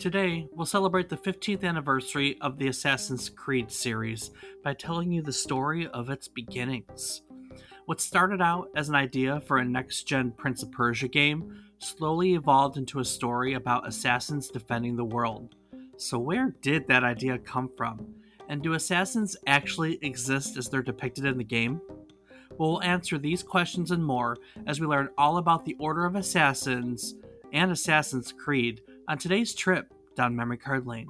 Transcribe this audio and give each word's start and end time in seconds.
Today, 0.00 0.48
we'll 0.52 0.64
celebrate 0.64 1.10
the 1.10 1.16
15th 1.18 1.62
anniversary 1.62 2.38
of 2.40 2.56
the 2.56 2.68
Assassin's 2.68 3.28
Creed 3.28 3.70
series 3.70 4.30
by 4.64 4.72
telling 4.72 5.12
you 5.12 5.20
the 5.20 5.30
story 5.30 5.88
of 5.88 6.08
its 6.08 6.26
beginnings. 6.26 7.20
What 7.84 8.00
started 8.00 8.40
out 8.40 8.70
as 8.74 8.88
an 8.88 8.94
idea 8.94 9.42
for 9.42 9.58
a 9.58 9.64
next 9.64 10.04
gen 10.04 10.30
Prince 10.30 10.62
of 10.62 10.72
Persia 10.72 11.06
game 11.06 11.64
slowly 11.80 12.32
evolved 12.32 12.78
into 12.78 13.00
a 13.00 13.04
story 13.04 13.52
about 13.52 13.86
assassins 13.86 14.48
defending 14.48 14.96
the 14.96 15.04
world. 15.04 15.54
So, 15.98 16.18
where 16.18 16.54
did 16.62 16.88
that 16.88 17.04
idea 17.04 17.36
come 17.36 17.68
from? 17.76 18.14
And 18.48 18.62
do 18.62 18.72
assassins 18.72 19.36
actually 19.46 19.98
exist 20.00 20.56
as 20.56 20.70
they're 20.70 20.80
depicted 20.80 21.26
in 21.26 21.36
the 21.36 21.44
game? 21.44 21.78
We'll 22.56 22.82
answer 22.82 23.18
these 23.18 23.42
questions 23.42 23.90
and 23.90 24.02
more 24.02 24.38
as 24.66 24.80
we 24.80 24.86
learn 24.86 25.10
all 25.18 25.36
about 25.36 25.66
the 25.66 25.76
Order 25.78 26.06
of 26.06 26.16
Assassins 26.16 27.16
and 27.52 27.70
Assassin's 27.70 28.32
Creed 28.32 28.80
on 29.10 29.18
today's 29.18 29.52
trip 29.52 29.92
down 30.14 30.36
memory 30.36 30.56
card 30.56 30.86
lane. 30.86 31.08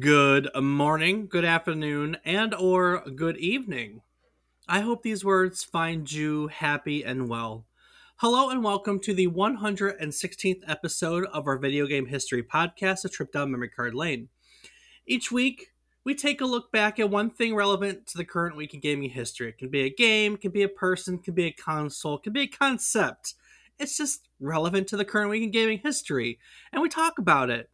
Good 0.00 0.50
morning, 0.60 1.28
good 1.28 1.46
afternoon, 1.46 2.18
and 2.26 2.52
or 2.52 3.02
good 3.16 3.38
evening. 3.38 4.02
I 4.70 4.80
hope 4.80 5.02
these 5.02 5.24
words 5.24 5.64
find 5.64 6.12
you 6.12 6.48
happy 6.48 7.02
and 7.02 7.26
well. 7.26 7.64
Hello 8.16 8.50
and 8.50 8.62
welcome 8.62 9.00
to 9.00 9.14
the 9.14 9.26
116th 9.26 10.60
episode 10.66 11.24
of 11.32 11.46
our 11.46 11.56
video 11.56 11.86
game 11.86 12.04
history 12.04 12.42
podcast, 12.42 13.02
A 13.06 13.08
Trip 13.08 13.32
Down 13.32 13.50
Memory 13.50 13.70
Card 13.70 13.94
Lane. 13.94 14.28
Each 15.06 15.32
week, 15.32 15.68
we 16.04 16.14
take 16.14 16.42
a 16.42 16.46
look 16.46 16.70
back 16.70 17.00
at 17.00 17.08
one 17.08 17.30
thing 17.30 17.54
relevant 17.54 18.06
to 18.08 18.18
the 18.18 18.26
current 18.26 18.56
week 18.56 18.74
in 18.74 18.80
gaming 18.80 19.08
history. 19.08 19.48
It 19.48 19.56
can 19.56 19.70
be 19.70 19.86
a 19.86 19.94
game, 19.94 20.34
it 20.34 20.42
can 20.42 20.50
be 20.50 20.64
a 20.64 20.68
person, 20.68 21.14
it 21.14 21.24
can 21.24 21.32
be 21.32 21.46
a 21.46 21.52
console, 21.52 22.18
it 22.18 22.24
can 22.24 22.34
be 22.34 22.42
a 22.42 22.46
concept. 22.46 23.36
It's 23.78 23.96
just 23.96 24.28
relevant 24.38 24.86
to 24.88 24.98
the 24.98 25.04
current 25.06 25.30
week 25.30 25.44
in 25.44 25.50
gaming 25.50 25.80
history, 25.82 26.38
and 26.74 26.82
we 26.82 26.90
talk 26.90 27.18
about 27.18 27.48
it. 27.48 27.70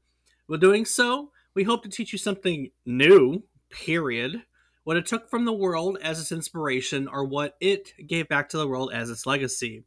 While 0.46 0.60
doing 0.60 0.84
so, 0.84 1.32
we 1.54 1.64
hope 1.64 1.82
to 1.82 1.88
teach 1.88 2.12
you 2.12 2.20
something 2.20 2.70
new, 2.86 3.42
period 3.68 4.44
what 4.84 4.96
it 4.96 5.06
took 5.06 5.28
from 5.28 5.44
the 5.44 5.52
world 5.52 5.98
as 6.02 6.20
its 6.20 6.30
inspiration 6.30 7.08
or 7.08 7.24
what 7.24 7.56
it 7.60 7.94
gave 8.06 8.28
back 8.28 8.48
to 8.50 8.58
the 8.58 8.68
world 8.68 8.92
as 8.92 9.10
its 9.10 9.26
legacy. 9.26 9.82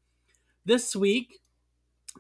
This 0.66 0.96
week, 0.96 1.40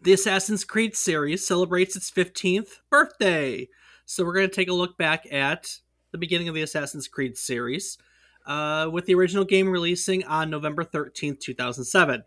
the 0.03 0.14
Assassin's 0.14 0.64
Creed 0.64 0.95
series 0.95 1.45
celebrates 1.45 1.95
its 1.95 2.11
15th 2.11 2.80
birthday. 2.89 3.67
So 4.06 4.23
we're 4.23 4.36
going 4.36 4.47
to 4.47 4.56
take 4.56 4.69
a 4.69 4.73
look 4.73 4.97
back 4.97 5.31
at 5.31 5.80
the 6.11 6.17
beginning 6.17 6.47
of 6.47 6.56
the 6.56 6.61
Assassin's 6.61 7.08
Creed 7.08 7.36
series, 7.36 7.97
uh, 8.45 8.89
with 8.91 9.06
the 9.06 9.16
original 9.16 9.44
game 9.44 9.67
releasing 9.67 10.23
on 10.23 10.50
November 10.50 10.84
13th, 10.84 11.39
2007. 11.39 12.23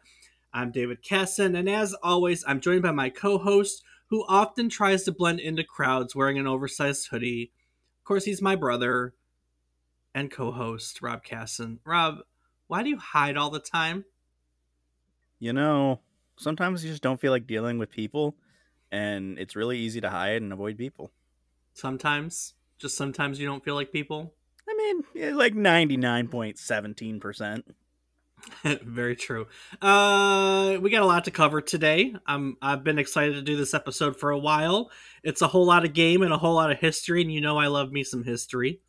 I'm 0.52 0.72
David 0.72 1.02
Casson, 1.02 1.54
and 1.54 1.70
as 1.70 1.94
always, 2.02 2.44
I'm 2.46 2.60
joined 2.60 2.82
by 2.82 2.90
my 2.90 3.08
co 3.08 3.38
host, 3.38 3.82
who 4.08 4.24
often 4.28 4.68
tries 4.68 5.04
to 5.04 5.12
blend 5.12 5.38
into 5.38 5.62
crowds 5.62 6.14
wearing 6.14 6.38
an 6.38 6.46
oversized 6.48 7.08
hoodie. 7.08 7.52
Of 8.00 8.04
course, 8.04 8.24
he's 8.24 8.42
my 8.42 8.56
brother, 8.56 9.14
and 10.14 10.30
co-host 10.30 11.02
Rob 11.02 11.24
Casson. 11.24 11.80
Rob, 11.84 12.18
why 12.66 12.82
do 12.82 12.88
you 12.88 12.98
hide 12.98 13.36
all 13.36 13.50
the 13.50 13.60
time? 13.60 14.04
You 15.38 15.52
know, 15.52 16.00
sometimes 16.38 16.84
you 16.84 16.90
just 16.90 17.02
don't 17.02 17.20
feel 17.20 17.32
like 17.32 17.46
dealing 17.46 17.78
with 17.78 17.90
people, 17.90 18.36
and 18.90 19.38
it's 19.38 19.56
really 19.56 19.78
easy 19.78 20.00
to 20.00 20.10
hide 20.10 20.42
and 20.42 20.52
avoid 20.52 20.76
people. 20.76 21.10
Sometimes, 21.74 22.54
just 22.78 22.96
sometimes 22.96 23.40
you 23.40 23.46
don't 23.46 23.64
feel 23.64 23.74
like 23.74 23.92
people. 23.92 24.34
I 24.68 25.02
mean, 25.14 25.36
like 25.36 25.54
ninety 25.54 25.96
nine 25.96 26.28
point 26.28 26.58
seventeen 26.58 27.20
percent. 27.20 27.64
Very 28.82 29.16
true. 29.16 29.46
Uh, 29.82 30.78
we 30.80 30.90
got 30.90 31.02
a 31.02 31.06
lot 31.06 31.24
to 31.24 31.30
cover 31.30 31.60
today. 31.60 32.14
I'm 32.26 32.56
I've 32.60 32.84
been 32.84 32.98
excited 32.98 33.34
to 33.34 33.42
do 33.42 33.56
this 33.56 33.74
episode 33.74 34.18
for 34.18 34.30
a 34.30 34.38
while. 34.38 34.90
It's 35.22 35.42
a 35.42 35.48
whole 35.48 35.66
lot 35.66 35.84
of 35.84 35.92
game 35.92 36.22
and 36.22 36.32
a 36.32 36.38
whole 36.38 36.54
lot 36.54 36.70
of 36.70 36.78
history, 36.78 37.22
and 37.22 37.32
you 37.32 37.40
know 37.40 37.58
I 37.58 37.66
love 37.66 37.92
me 37.92 38.04
some 38.04 38.24
history. 38.24 38.80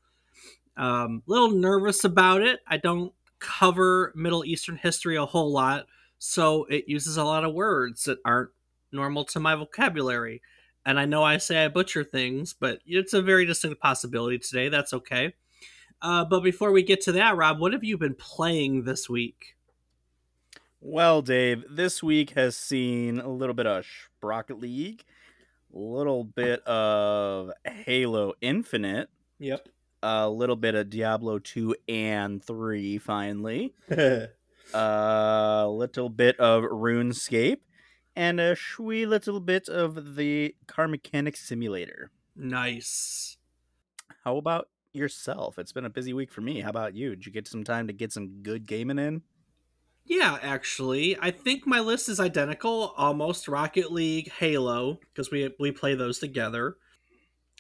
Um, 0.82 1.22
a 1.28 1.32
little 1.32 1.52
nervous 1.52 2.06
about 2.06 2.42
it. 2.42 2.60
I 2.68 2.78
don't 2.78 3.14
cover 3.38 4.12
Middle 4.16 4.44
Eastern 4.44 4.78
history 4.78 5.16
a 5.16 5.28
whole 5.28 5.52
lot, 5.52 5.86
so 6.18 6.66
it 6.66 6.86
uses 6.88 7.18
a 7.18 7.24
lot 7.24 7.46
of 7.46 7.54
words 7.54 8.06
that 8.06 8.18
aren't 8.26 8.50
normal 8.92 9.24
to 9.26 9.40
my 9.40 9.54
vocabulary. 9.54 10.42
And 10.84 11.00
I 11.00 11.06
know 11.06 11.22
I 11.22 11.38
say 11.38 11.64
I 11.64 11.68
butcher 11.68 12.04
things, 12.04 12.56
but 12.60 12.80
it's 12.84 13.14
a 13.14 13.22
very 13.22 13.46
distinct 13.46 13.80
possibility 13.80 14.40
today. 14.40 14.70
That's 14.70 14.92
okay. 14.92 15.36
Uh, 16.02 16.26
but 16.26 16.40
before 16.40 16.72
we 16.72 16.82
get 16.82 17.02
to 17.02 17.12
that, 17.12 17.38
Rob, 17.38 17.60
what 17.60 17.74
have 17.74 17.84
you 17.84 18.00
been 18.00 18.16
playing 18.16 18.84
this 18.84 19.08
week? 19.08 19.56
Well, 20.80 21.22
Dave, 21.22 21.64
this 21.70 22.02
week 22.02 22.32
has 22.32 22.58
seen 22.58 23.20
a 23.20 23.30
little 23.30 23.54
bit 23.54 23.68
of 23.68 23.86
Rocket 24.24 24.60
League, 24.60 25.04
a 25.72 25.78
little 25.78 26.24
bit 26.24 26.64
of 26.64 27.52
Halo 27.64 28.34
Infinite. 28.42 29.10
Yep 29.38 29.68
a 30.04 30.30
little 30.30 30.56
bit 30.56 30.76
of 30.76 30.90
Diablo 30.90 31.40
2 31.40 31.76
and 31.88 32.44
3 32.44 32.98
finally. 32.98 33.74
a 34.74 35.68
little 35.70 36.10
bit 36.10 36.40
of 36.40 36.64
RuneScape 36.64 37.60
and 38.16 38.40
a 38.40 38.56
sweet 38.56 39.08
little 39.08 39.40
bit 39.40 39.70
of 39.70 40.16
the 40.16 40.56
Car 40.68 40.88
Mechanics 40.88 41.42
Simulator. 41.48 42.12
Nice. 42.36 43.38
How 44.24 44.38
about 44.38 44.70
yourself? 44.94 45.58
It's 45.58 45.72
been 45.72 45.86
a 45.86 45.90
busy 45.90 46.14
week 46.14 46.32
for 46.32 46.42
me. 46.42 46.62
How 46.62 46.70
about 46.70 46.96
you? 46.96 47.16
Did 47.16 47.26
you 47.26 47.32
get 47.32 47.48
some 47.48 47.64
time 47.64 47.88
to 47.88 47.94
get 47.94 48.12
some 48.12 48.42
good 48.44 48.68
gaming 48.68 49.00
in? 49.00 49.22
Yeah, 50.06 50.40
actually, 50.42 51.18
I 51.22 51.32
think 51.32 51.68
my 51.68 51.80
list 51.80 52.10
is 52.10 52.20
identical, 52.20 52.94
almost 52.98 53.48
Rocket 53.48 53.92
League, 53.92 54.32
Halo, 54.32 55.00
because 55.14 55.32
we 55.32 55.54
we 55.60 55.72
play 55.72 55.96
those 55.96 56.20
together. 56.20 56.76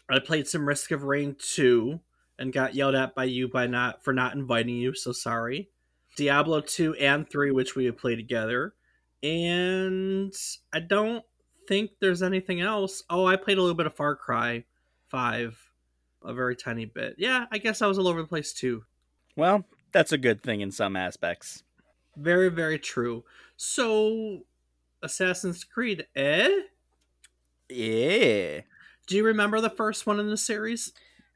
I 0.09 0.19
played 0.19 0.47
some 0.47 0.67
Risk 0.67 0.91
of 0.91 1.03
Rain 1.03 1.35
2, 1.39 1.99
and 2.41 2.51
got 2.51 2.73
yelled 2.73 2.95
at 2.95 3.13
by 3.13 3.25
you 3.25 3.47
by 3.47 3.67
not 3.67 4.03
for 4.03 4.13
not 4.13 4.33
inviting 4.33 4.75
you, 4.75 4.95
so 4.95 5.11
sorry. 5.11 5.69
Diablo 6.17 6.59
2 6.59 6.95
and 6.95 7.29
3 7.29 7.51
which 7.51 7.75
we 7.75 7.85
have 7.85 7.97
played 7.97 8.15
together. 8.15 8.73
And 9.21 10.33
I 10.73 10.79
don't 10.79 11.23
think 11.67 11.91
there's 11.99 12.23
anything 12.23 12.59
else. 12.59 13.03
Oh, 13.09 13.27
I 13.27 13.35
played 13.35 13.59
a 13.59 13.61
little 13.61 13.75
bit 13.75 13.85
of 13.85 13.95
Far 13.95 14.15
Cry 14.15 14.65
5, 15.09 15.55
a 16.23 16.33
very 16.33 16.55
tiny 16.55 16.85
bit. 16.85 17.15
Yeah, 17.19 17.45
I 17.51 17.59
guess 17.59 17.83
I 17.83 17.87
was 17.87 17.99
all 17.99 18.07
over 18.07 18.21
the 18.21 18.27
place 18.27 18.51
too. 18.53 18.85
Well, 19.35 19.63
that's 19.91 20.11
a 20.11 20.17
good 20.17 20.41
thing 20.41 20.61
in 20.61 20.71
some 20.71 20.95
aspects. 20.95 21.63
Very, 22.17 22.49
very 22.49 22.79
true. 22.79 23.23
So, 23.55 24.41
Assassin's 25.03 25.63
Creed, 25.63 26.07
eh? 26.15 26.49
Yeah. 27.69 28.61
Do 29.05 29.15
you 29.15 29.23
remember 29.23 29.61
the 29.61 29.69
first 29.69 30.07
one 30.07 30.19
in 30.19 30.27
the 30.27 30.37
series? 30.37 30.91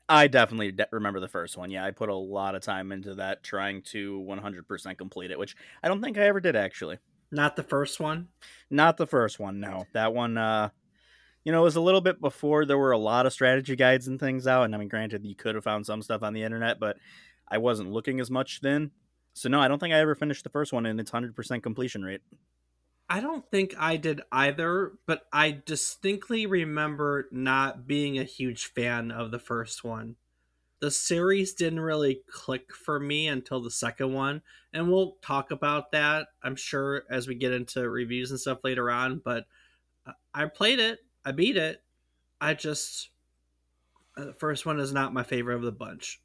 I 0.07 0.27
definitely 0.27 0.71
de- 0.71 0.87
remember 0.91 1.19
the 1.19 1.27
first 1.27 1.57
one. 1.57 1.71
Yeah, 1.71 1.83
I 1.83 1.91
put 1.91 2.09
a 2.09 2.15
lot 2.15 2.55
of 2.55 2.61
time 2.61 2.91
into 2.91 3.15
that 3.15 3.43
trying 3.43 3.81
to 3.83 4.19
100% 4.19 4.97
complete 4.97 5.31
it, 5.31 5.39
which 5.39 5.55
I 5.81 5.87
don't 5.87 6.01
think 6.01 6.17
I 6.17 6.27
ever 6.27 6.39
did 6.39 6.55
actually. 6.55 6.97
Not 7.31 7.55
the 7.55 7.63
first 7.63 7.99
one? 7.99 8.29
Not 8.69 8.97
the 8.97 9.07
first 9.07 9.39
one, 9.39 9.59
no. 9.59 9.85
That 9.93 10.13
one 10.13 10.37
uh 10.37 10.69
you 11.43 11.51
know, 11.51 11.61
it 11.61 11.63
was 11.65 11.75
a 11.75 11.81
little 11.81 12.01
bit 12.01 12.21
before 12.21 12.65
there 12.65 12.77
were 12.77 12.91
a 12.91 12.97
lot 12.97 13.25
of 13.25 13.33
strategy 13.33 13.75
guides 13.75 14.07
and 14.07 14.19
things 14.19 14.47
out, 14.47 14.63
and 14.63 14.75
I 14.75 14.77
mean 14.77 14.89
granted 14.89 15.25
you 15.25 15.35
could 15.35 15.55
have 15.55 15.63
found 15.63 15.85
some 15.85 16.01
stuff 16.01 16.23
on 16.23 16.33
the 16.33 16.43
internet, 16.43 16.79
but 16.79 16.97
I 17.47 17.57
wasn't 17.59 17.91
looking 17.91 18.19
as 18.19 18.31
much 18.31 18.61
then. 18.61 18.91
So 19.33 19.49
no, 19.49 19.59
I 19.59 19.67
don't 19.67 19.79
think 19.79 19.93
I 19.93 19.99
ever 19.99 20.15
finished 20.15 20.43
the 20.43 20.49
first 20.49 20.73
one 20.73 20.85
in 20.85 20.99
its 20.99 21.11
100% 21.11 21.63
completion 21.63 22.03
rate. 22.03 22.21
I 23.07 23.19
don't 23.19 23.49
think 23.51 23.75
I 23.77 23.97
did 23.97 24.21
either, 24.31 24.93
but 25.05 25.27
I 25.31 25.61
distinctly 25.65 26.45
remember 26.45 27.27
not 27.31 27.85
being 27.85 28.17
a 28.17 28.23
huge 28.23 28.65
fan 28.65 29.11
of 29.11 29.31
the 29.31 29.39
first 29.39 29.83
one. 29.83 30.15
The 30.79 30.89
series 30.91 31.53
didn't 31.53 31.79
really 31.79 32.21
click 32.27 32.73
for 32.73 32.99
me 32.99 33.27
until 33.27 33.61
the 33.61 33.71
second 33.71 34.13
one, 34.13 34.41
and 34.73 34.91
we'll 34.91 35.17
talk 35.21 35.51
about 35.51 35.91
that, 35.91 36.29
I'm 36.43 36.55
sure, 36.55 37.03
as 37.09 37.27
we 37.27 37.35
get 37.35 37.53
into 37.53 37.89
reviews 37.89 38.31
and 38.31 38.39
stuff 38.39 38.59
later 38.63 38.89
on. 38.89 39.21
But 39.23 39.45
I 40.33 40.45
played 40.45 40.79
it, 40.79 40.99
I 41.23 41.31
beat 41.31 41.57
it. 41.57 41.83
I 42.41 42.53
just. 42.53 43.09
Uh, 44.17 44.25
the 44.25 44.33
first 44.33 44.65
one 44.65 44.79
is 44.79 44.93
not 44.93 45.13
my 45.13 45.23
favorite 45.23 45.55
of 45.55 45.61
the 45.61 45.71
bunch. 45.71 46.21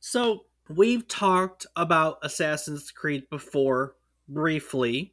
So, 0.00 0.46
we've 0.68 1.06
talked 1.08 1.66
about 1.76 2.18
Assassin's 2.22 2.90
Creed 2.90 3.28
before, 3.30 3.96
briefly 4.28 5.12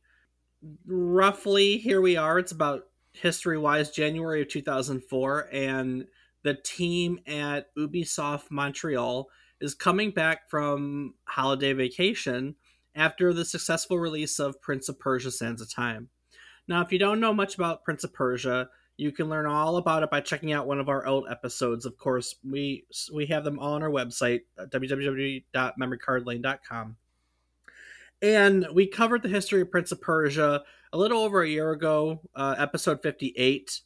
roughly 0.86 1.78
here 1.78 2.02
we 2.02 2.18
are. 2.18 2.40
It's 2.40 2.52
about 2.52 2.84
history 3.14 3.58
wise 3.58 3.92
January 3.92 4.42
of 4.42 4.50
2004, 4.50 5.50
and 5.52 6.06
the 6.44 6.54
team 6.54 7.20
at 7.28 7.74
Ubisoft 7.76 8.52
Montreal 8.52 9.30
is 9.62 9.74
coming 9.74 10.12
back 10.12 10.50
from 10.50 11.14
holiday 11.26 11.74
vacation 11.74 12.56
after 12.94 13.34
the 13.34 13.46
successful 13.46 14.00
release 14.00 14.40
of 14.40 14.62
Prince 14.62 14.90
of 14.90 15.00
Persia 15.00 15.32
Sands 15.32 15.62
of 15.62 15.74
Time. 15.74 16.10
Now, 16.68 16.82
if 16.82 16.92
you 16.92 17.00
don't 17.00 17.20
know 17.20 17.34
much 17.34 17.56
about 17.56 17.84
Prince 17.84 18.04
of 18.04 18.14
Persia, 18.14 18.70
you 18.98 19.12
can 19.12 19.30
learn 19.30 19.46
all 19.46 19.78
about 19.78 20.02
it 20.04 20.10
by 20.10 20.22
checking 20.22 20.54
out 20.54 20.68
one 20.68 20.80
of 20.80 20.90
our 20.90 21.06
old 21.06 21.28
episodes. 21.30 21.86
Of 21.86 21.98
course, 21.98 22.36
we 22.50 22.86
we 23.14 23.26
have 23.28 23.44
them 23.44 23.60
all 23.60 23.74
on 23.74 23.84
our 23.84 23.90
website, 23.90 24.42
uh, 24.58 24.66
www.memorycardlane.com. 24.68 26.96
And 28.22 28.68
we 28.74 28.88
covered 28.88 29.22
the 29.22 29.30
history 29.30 29.62
of 29.62 29.72
Prince 29.72 29.92
of 29.92 30.02
Persia 30.02 30.64
a 30.94 30.98
little 30.98 31.22
over 31.22 31.44
a 31.44 31.50
year 31.50 31.72
ago, 31.72 32.22
uh, 32.36 32.56
episode 32.58 33.02
58. 33.02 33.82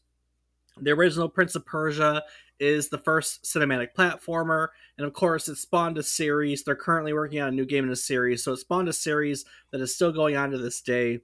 The 0.81 0.92
original 0.92 1.28
Prince 1.28 1.56
of 1.56 1.66
Persia 1.66 2.24
is 2.60 2.90
the 2.90 2.98
first 2.98 3.44
cinematic 3.44 3.90
platformer, 3.98 4.68
and 4.98 5.08
of 5.08 5.14
course, 5.14 5.48
it 5.48 5.56
spawned 5.56 5.98
a 5.98 6.04
series. 6.04 6.64
They're 6.64 6.76
currently 6.76 7.14
working 7.14 7.42
on 7.42 7.50
a 7.50 7.52
new 7.52 7.66
game 7.66 7.86
in 7.86 7.92
a 7.92 7.96
series, 7.96 8.44
so 8.44 8.54
it 8.54 8.58
spawned 8.58 8.90
a 8.90 8.94
series 8.94 9.46
that 9.72 9.81
is 9.81 9.96
still 9.96 10.12
going 10.12 10.36
on 10.36 10.52
to 10.52 10.58
this 10.58 10.82
day. 10.82 11.20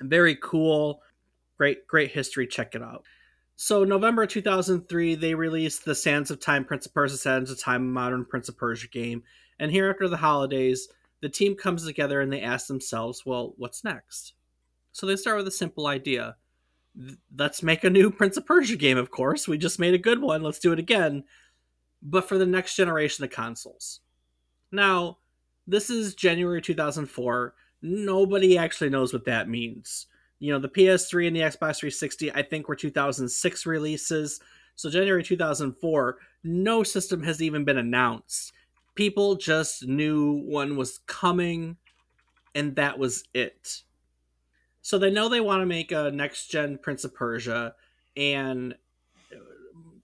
Very 0.00 0.36
cool, 0.36 1.02
great, 1.56 1.86
great 1.86 2.10
history. 2.10 2.46
Check 2.46 2.74
it 2.74 2.82
out. 2.82 3.04
So, 3.56 3.84
November 3.84 4.26
2003, 4.26 5.16
they 5.16 5.34
released 5.34 5.84
the 5.84 5.94
Sands 5.94 6.30
of 6.30 6.38
Time 6.38 6.64
Prince 6.64 6.86
of 6.86 6.94
Persia 6.94 7.16
Sands 7.16 7.50
of 7.50 7.58
Time 7.58 7.92
Modern 7.92 8.24
Prince 8.24 8.48
of 8.48 8.56
Persia 8.56 8.88
game, 8.88 9.22
and 9.58 9.70
here 9.70 9.90
after 9.90 10.08
the 10.08 10.16
holidays, 10.16 10.88
the 11.20 11.28
team 11.28 11.54
comes 11.54 11.84
together 11.84 12.20
and 12.20 12.32
they 12.32 12.42
ask 12.42 12.66
themselves, 12.66 13.24
well, 13.26 13.54
what's 13.56 13.84
next? 13.84 14.34
So 14.92 15.06
they 15.06 15.16
start 15.16 15.36
with 15.38 15.48
a 15.48 15.52
simple 15.52 15.86
idea 15.86 16.36
let's 17.36 17.62
make 17.62 17.84
a 17.84 17.90
new 17.90 18.10
Prince 18.10 18.36
of 18.36 18.46
Persia 18.46 18.76
game, 18.76 18.98
of 18.98 19.10
course. 19.10 19.46
We 19.46 19.58
just 19.58 19.78
made 19.78 19.94
a 19.94 19.98
good 19.98 20.20
one. 20.20 20.42
Let's 20.42 20.58
do 20.58 20.72
it 20.72 20.78
again. 20.78 21.24
But 22.02 22.28
for 22.28 22.38
the 22.38 22.46
next 22.46 22.76
generation 22.76 23.24
of 23.24 23.30
consoles. 23.30 24.00
Now, 24.72 25.18
this 25.66 25.90
is 25.90 26.14
January 26.14 26.62
2004. 26.62 27.54
Nobody 27.82 28.58
actually 28.58 28.90
knows 28.90 29.12
what 29.12 29.24
that 29.26 29.48
means. 29.48 30.06
You 30.40 30.52
know, 30.52 30.58
the 30.58 30.68
PS3 30.68 31.28
and 31.28 31.36
the 31.36 31.40
Xbox 31.40 31.78
360, 31.78 32.32
I 32.32 32.42
think, 32.42 32.68
were 32.68 32.76
2006 32.76 33.66
releases. 33.66 34.40
So, 34.76 34.90
January 34.90 35.24
2004, 35.24 36.18
no 36.44 36.82
system 36.82 37.22
has 37.24 37.42
even 37.42 37.64
been 37.64 37.78
announced. 37.78 38.52
People 38.98 39.36
just 39.36 39.86
knew 39.86 40.42
one 40.44 40.76
was 40.76 40.98
coming, 41.06 41.76
and 42.52 42.74
that 42.74 42.98
was 42.98 43.22
it. 43.32 43.84
So 44.82 44.98
they 44.98 45.08
know 45.08 45.28
they 45.28 45.40
want 45.40 45.62
to 45.62 45.66
make 45.66 45.92
a 45.92 46.10
next 46.10 46.48
gen 46.48 46.78
Prince 46.82 47.04
of 47.04 47.14
Persia, 47.14 47.76
and 48.16 48.74
uh, 49.32 49.36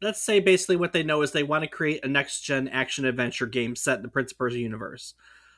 let's 0.00 0.22
say 0.22 0.38
basically 0.38 0.76
what 0.76 0.92
they 0.92 1.02
know 1.02 1.22
is 1.22 1.32
they 1.32 1.42
want 1.42 1.64
to 1.64 1.68
create 1.68 2.04
a 2.04 2.08
next 2.08 2.42
gen 2.42 2.68
action 2.68 3.04
adventure 3.04 3.46
game 3.46 3.74
set 3.74 3.96
in 3.96 4.02
the 4.02 4.08
Prince 4.08 4.30
of 4.30 4.38
Persia 4.38 4.60
universe. 4.60 5.14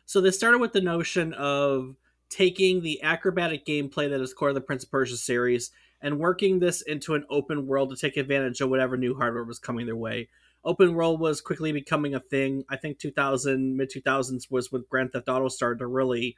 So 0.07 0.23
they 0.23 0.31
started 0.31 0.63
with 0.63 0.73
the 0.73 0.81
notion 0.81 1.35
of 1.35 1.95
taking 2.31 2.81
the 2.81 3.03
acrobatic 3.03 3.67
gameplay 3.67 4.09
that 4.09 4.23
is 4.23 4.33
core 4.33 4.49
of 4.49 4.55
the 4.55 4.63
Prince 4.63 4.85
of 4.85 4.91
Persia 4.91 5.19
series 5.19 5.73
and 6.01 6.19
working 6.19 6.59
this 6.59 6.81
into 6.81 7.13
an 7.13 7.27
open 7.29 7.67
world 7.67 7.91
to 7.91 7.97
take 7.97 8.17
advantage 8.17 8.63
of 8.63 8.71
whatever 8.71 8.97
new 8.97 9.15
hardware 9.15 9.45
was 9.45 9.59
coming 9.59 9.85
their 9.85 9.95
way. 9.95 10.31
Open 10.67 10.95
world 10.95 11.21
was 11.21 11.41
quickly 11.41 11.71
becoming 11.71 12.17
a 12.17 12.21
thing. 12.21 12.65
I 12.69 12.77
think 12.77 12.99
2000 12.99 13.77
mid 13.77 13.89
2000s 13.89 14.51
was 14.51 14.73
when 14.73 14.85
Grand 14.91 15.13
Theft 15.13 15.29
Auto 15.29 15.47
started 15.47 15.79
to 15.79 15.87
really 15.87 16.37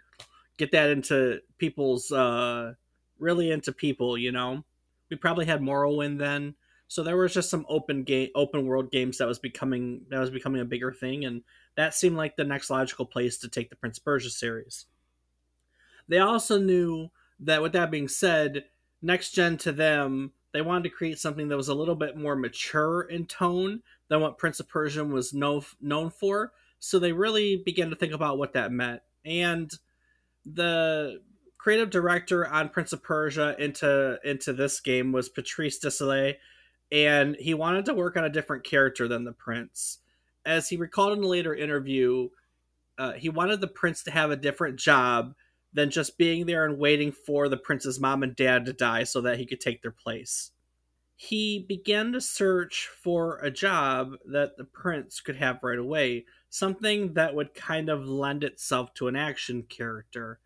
get 0.59 0.71
that 0.73 0.91
into 0.91 1.41
people's 1.57 2.13
uh 2.13 2.75
really 3.19 3.51
into 3.51 3.73
people 3.73 4.19
you 4.19 4.31
know? 4.31 4.65
We 5.11 5.17
probably 5.17 5.47
had 5.47 5.63
morrowind 5.63 6.19
then. 6.19 6.55
So 6.89 7.03
there 7.03 7.17
was 7.17 7.33
just 7.33 7.49
some 7.49 7.65
open 7.71 8.03
game 8.03 8.29
open 8.35 8.67
world 8.67 8.93
games 8.93 9.17
that 9.17 9.27
was 9.27 9.39
becoming 9.39 10.03
that 10.11 10.21
was 10.21 10.31
becoming 10.31 10.61
a 10.61 10.67
bigger 10.67 10.93
thing 10.93 11.25
and 11.25 11.43
that 11.77 11.95
seemed 11.95 12.17
like 12.17 12.37
the 12.37 12.45
next 12.45 12.69
logical 12.69 13.07
place 13.07 13.39
to 13.39 13.49
take 13.49 13.71
the 13.71 13.77
prince 13.77 13.97
of 13.97 14.05
persia 14.05 14.29
series. 14.29 14.85
They 16.07 16.19
also 16.19 16.59
knew 16.59 17.11
that 17.41 17.63
with 17.63 17.73
that 17.73 17.91
being 17.91 18.09
said 18.09 18.65
next 19.01 19.31
gen 19.31 19.57
to 19.59 19.73
them 19.73 20.33
they 20.53 20.63
wanted 20.63 20.85
to 20.85 20.91
create 20.91 21.19
something 21.19 21.49
that 21.49 21.57
was 21.57 21.69
a 21.69 21.75
little 21.75 21.95
bit 21.95 22.17
more 22.17 22.35
mature 22.35 23.03
in 23.03 23.27
tone 23.27 23.83
than 24.09 24.21
what 24.21 24.39
prince 24.39 24.61
of 24.61 24.69
persia 24.69 25.05
was 25.05 25.33
no, 25.33 25.63
known 25.81 26.11
for 26.11 26.53
so 26.79 26.99
they 26.99 27.13
really 27.13 27.57
began 27.65 27.91
to 27.91 27.97
think 27.97 28.13
about 28.13 28.39
what 28.39 28.53
that 28.53 28.73
meant 28.73 29.01
and 29.25 29.73
the 30.45 31.21
creative 31.59 31.91
director 31.91 32.47
on 32.47 32.69
Prince 32.69 32.93
of 32.93 33.03
Persia 33.03 33.55
into 33.59 34.19
into 34.25 34.53
this 34.53 34.81
game 34.81 35.13
was 35.13 35.29
Patrice 35.29 35.79
Désilets, 35.79 36.37
and 36.91 37.37
he 37.37 37.53
wanted 37.53 37.85
to 37.87 37.95
work 37.95 38.17
on 38.17 38.25
a 38.25 38.31
different 38.31 38.65
character 38.65 39.09
than 39.09 39.25
the 39.25 39.33
prince. 39.33 39.99
As 40.47 40.69
he 40.69 40.77
recalled 40.77 41.19
in 41.19 41.25
a 41.25 41.29
later 41.29 41.55
interview, 41.55 42.29
uh, 42.97 43.13
he 43.13 43.29
wanted 43.29 43.61
the 43.61 43.67
prince 43.67 44.03
to 44.05 44.11
have 44.11 44.31
a 44.31 44.37
different 44.37 44.79
job 44.79 45.35
than 45.73 45.91
just 45.91 46.17
being 46.17 46.47
there 46.47 46.65
and 46.65 46.79
waiting 46.79 47.13
for 47.13 47.49
the 47.49 47.57
prince's 47.57 48.01
mom 48.01 48.23
and 48.23 48.35
dad 48.35 48.65
to 48.65 48.73
die 48.73 49.05
so 49.05 49.21
that 49.21 49.39
he 49.39 49.45
could 49.45 49.61
take 49.61 49.83
their 49.83 49.93
place. 49.93 50.53
He 51.21 51.59
began 51.59 52.13
to 52.13 52.21
search 52.21 52.87
for 52.87 53.39
a 53.39 53.51
job 53.51 54.13
that 54.25 54.57
the 54.57 54.63
prince 54.63 55.21
could 55.21 55.35
have 55.35 55.65
right 55.65 55.77
away, 55.77 56.27
something 56.49 57.15
that 57.15 57.35
would 57.35 57.55
kind 57.55 57.89
of 57.89 58.07
lend 58.07 58.45
itself 58.45 58.95
to 58.95 59.09
an 59.09 59.17
action 59.17 59.65
character. 59.65 60.39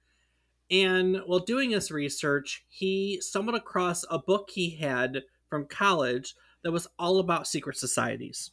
And 0.71 1.19
while 1.27 1.41
doing 1.41 1.73
his 1.73 1.91
research, 1.91 2.65
he 2.71 3.21
stumbled 3.21 3.55
across 3.55 4.07
a 4.09 4.19
book 4.19 4.49
he 4.49 4.71
had 4.71 5.25
from 5.51 5.67
college 5.67 6.35
that 6.63 6.73
was 6.73 6.89
all 6.99 7.19
about 7.19 7.47
secret 7.47 7.77
societies. 7.77 8.53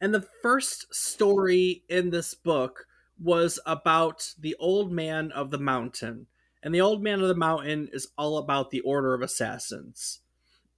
And 0.00 0.12
the 0.12 0.26
first 0.42 0.92
story 0.92 1.84
in 1.88 2.10
this 2.10 2.34
book 2.34 2.88
was 3.20 3.60
about 3.66 4.34
the 4.36 4.56
Old 4.58 4.90
Man 4.90 5.30
of 5.30 5.52
the 5.52 5.58
Mountain. 5.58 6.26
And 6.60 6.74
the 6.74 6.80
Old 6.80 7.04
Man 7.04 7.20
of 7.20 7.28
the 7.28 7.36
Mountain 7.36 7.90
is 7.92 8.08
all 8.18 8.38
about 8.38 8.72
the 8.72 8.80
Order 8.80 9.14
of 9.14 9.22
Assassins. 9.22 10.22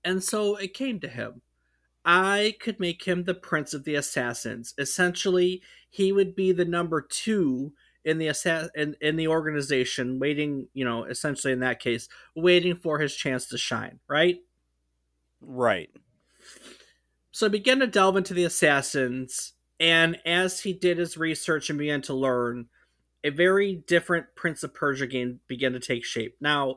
And 0.05 0.23
so 0.23 0.57
it 0.57 0.75
came 0.75 1.01
to 1.01 1.09
him. 1.09 1.43
I 2.05 2.55
could 2.61 2.81
make 2.81 3.05
him 3.05 3.25
the 3.25 3.35
Prince 3.35 3.75
of 3.75 3.85
the 3.85 3.95
Assassins. 3.95 4.75
Essentially, 4.79 5.63
he 5.91 6.13
would 6.13 6.35
be 6.35 6.53
the 6.53 6.65
number 6.65 7.03
two 7.03 7.73
in 8.05 8.19
the 8.19 8.29
assa- 8.29 8.71
in, 8.75 8.97
in 9.01 9.17
the 9.17 9.29
organization, 9.29 10.19
waiting, 10.19 10.69
you 10.73 10.85
know, 10.85 11.05
essentially 11.05 11.53
in 11.53 11.61
that 11.61 11.81
case, 11.81 12.09
waiting 12.35 12.77
for 12.77 12.99
his 12.99 13.15
chance 13.15 13.47
to 13.49 13.59
shine, 13.59 14.01
right? 14.09 14.39
Right. 15.41 15.91
So 17.33 17.47
he 17.47 17.51
began 17.51 17.81
to 17.81 17.87
delve 17.87 18.17
into 18.17 18.35
the 18.35 18.45
assassins, 18.45 19.53
and 19.79 20.19
as 20.25 20.61
he 20.61 20.73
did 20.73 20.99
his 20.99 21.17
research 21.17 21.69
and 21.69 21.79
began 21.79 22.03
to 22.03 22.15
learn, 22.15 22.67
a 23.23 23.31
very 23.31 23.75
different 23.87 24.27
Prince 24.35 24.63
of 24.63 24.75
Persia 24.75 25.07
game 25.07 25.41
began 25.47 25.73
to 25.73 25.81
take 25.81 26.05
shape. 26.05 26.37
Now, 26.41 26.77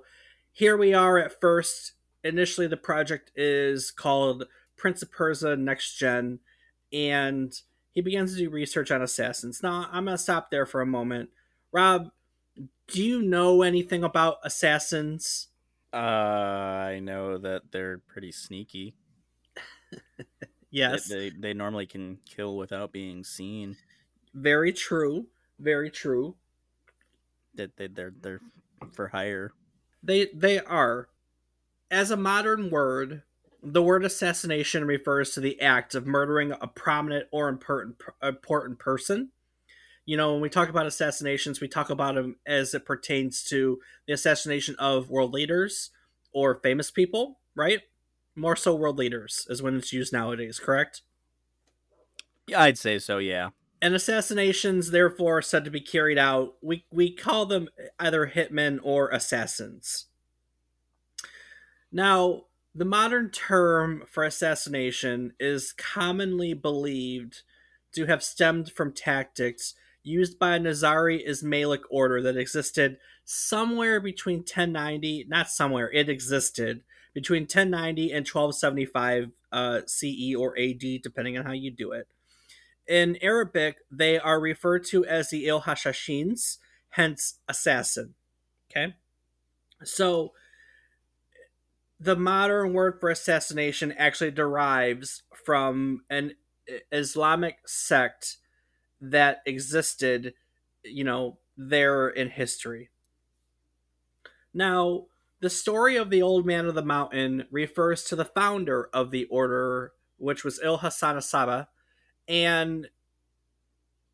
here 0.52 0.76
we 0.76 0.94
are 0.94 1.18
at 1.18 1.40
first. 1.40 1.94
Initially, 2.24 2.68
the 2.68 2.78
project 2.78 3.32
is 3.36 3.92
called 3.92 4.46
Prince 4.78 5.02
of 5.02 5.12
Persia 5.12 5.56
Next 5.56 5.96
Gen, 5.98 6.40
and 6.92 7.54
he 7.92 8.02
begins 8.02 8.34
to 8.34 8.40
do 8.40 8.50
research 8.50 8.92
on 8.92 9.02
assassins. 9.02 9.62
Now, 9.62 9.88
I'm 9.92 10.06
going 10.06 10.18
to 10.18 10.24
stop 10.24 10.50
there 10.50 10.66
for 10.66 10.82
a 10.82 10.86
moment. 10.86 11.30
Rob, 11.72 12.12
do 12.88 13.04
you 13.04 13.22
know 13.22 13.62
anything 13.62 14.04
about 14.04 14.38
assassins? 14.44 15.48
Uh, 15.94 15.98
I 15.98 17.00
know 17.00 17.38
that 17.38 17.72
they're 17.72 18.00
pretty 18.00 18.32
sneaky. 18.32 18.96
yes. 20.72 21.08
They, 21.08 21.30
they, 21.30 21.36
they 21.38 21.54
normally 21.54 21.86
can 21.86 22.18
kill 22.26 22.58
without 22.58 22.92
being 22.92 23.24
seen. 23.24 23.78
Very 24.34 24.74
true. 24.74 25.28
Very 25.60 25.92
true. 25.92 26.36
That 27.56 27.78
they, 27.78 27.88
they're 27.88 28.14
they're 28.20 28.42
for 28.92 29.10
hire. 29.10 29.54
They 30.02 30.30
they 30.34 30.60
are. 30.60 31.08
As 31.94 32.10
a 32.10 32.18
modern 32.18 32.72
word, 32.72 33.22
the 33.62 33.84
word 33.84 34.04
assassination 34.04 34.84
refers 34.84 35.30
to 35.36 35.40
the 35.40 35.62
act 35.62 35.94
of 35.94 36.08
murdering 36.08 36.52
a 36.52 36.66
prominent 36.66 37.28
or 37.30 37.48
important 37.48 37.98
important 38.24 38.80
person. 38.80 39.30
You 40.04 40.18
know, 40.18 40.32
when 40.32 40.42
we 40.42 40.50
talk 40.50 40.70
about 40.70 40.88
assassinations, 40.88 41.62
we 41.62 41.68
talk 41.68 41.92
about 41.92 42.16
them 42.16 42.38
as 42.48 42.74
it 42.74 42.84
pertains 42.84 43.44
to 43.44 43.80
the 44.08 44.14
assassination 44.14 44.76
of 44.80 45.12
world 45.12 45.34
leaders 45.34 45.92
or 46.34 46.56
famous 46.56 46.90
people, 46.90 47.38
right? 47.56 47.82
More 48.36 48.56
so, 48.56 48.74
world 48.74 48.98
leaders 48.98 49.46
is 49.48 49.62
when 49.62 49.76
it's 49.78 49.94
used 49.94 50.12
nowadays, 50.12 50.60
correct? 50.60 51.04
Yeah, 52.48 52.64
I'd 52.64 52.80
say 52.80 52.98
so. 52.98 53.20
Yeah. 53.20 53.52
And 53.84 53.94
assassinations, 53.94 54.90
therefore, 54.90 55.38
are 55.38 55.42
said 55.44 55.64
to 55.66 55.70
be 55.70 55.80
carried 55.80 56.18
out. 56.18 56.56
We 56.60 56.86
we 56.92 57.14
call 57.14 57.46
them 57.46 57.70
either 58.00 58.32
hitmen 58.34 58.80
or 58.82 59.10
assassins. 59.10 60.08
Now, 61.96 62.46
the 62.74 62.86
modern 62.86 63.30
term 63.30 64.04
for 64.08 64.24
assassination 64.24 65.34
is 65.40 65.72
commonly 65.72 66.56
believed 66.56 67.44
to 67.94 68.08
have 68.08 68.24
stemmed 68.24 68.72
from 68.72 68.92
tactics 68.92 69.76
used 70.02 70.40
by 70.40 70.56
a 70.56 70.60
Nizari 70.60 71.26
Ismailic 71.26 71.82
order 71.92 72.20
that 72.24 72.36
existed 72.36 72.98
somewhere 73.24 74.00
between 74.00 74.40
1090, 74.40 75.28
not 75.30 75.50
somewhere, 75.50 75.90
it 75.92 76.10
existed 76.10 76.82
between 77.14 77.44
1090 77.44 78.12
and 78.12 78.28
1275 78.28 79.30
uh, 79.52 79.82
CE 79.86 80.36
or 80.36 80.58
AD, 80.58 80.82
depending 81.04 81.38
on 81.38 81.46
how 81.46 81.52
you 81.52 81.70
do 81.70 81.92
it. 81.92 82.08
In 82.88 83.18
Arabic, 83.22 83.78
they 83.92 84.18
are 84.18 84.40
referred 84.40 84.84
to 84.86 85.06
as 85.06 85.30
the 85.30 85.46
Il 85.46 85.62
Hashashins, 85.62 86.58
hence 86.90 87.36
assassin. 87.48 88.16
Okay? 88.72 88.96
So 89.84 90.34
the 92.04 92.16
modern 92.18 92.74
word 92.74 93.00
for 93.00 93.10
assassination 93.10 93.94
actually 93.94 94.32
derives 94.32 95.24
from 95.46 96.02
an 96.10 96.34
Islamic 96.92 97.60
sect 97.66 98.38
that 99.00 99.42
existed, 99.46 100.34
you 100.84 101.06
know, 101.06 101.40
there 101.56 102.10
in 102.10 102.30
history. 102.30 102.90
Now, 104.54 105.06
the 105.40 105.50
story 105.50 105.96
of 105.96 106.10
the 106.10 106.22
Old 106.22 106.46
Man 106.46 106.66
of 106.66 106.76
the 106.76 106.84
Mountain 106.84 107.46
refers 107.50 108.04
to 108.06 108.18
the 108.18 108.26
founder 108.26 108.90
of 108.94 109.12
the 109.12 109.24
order, 109.26 109.94
which 110.18 110.44
was 110.44 110.60
Il 110.62 110.78
Hassan 110.78 111.22
Saba, 111.22 111.70
and 112.28 112.90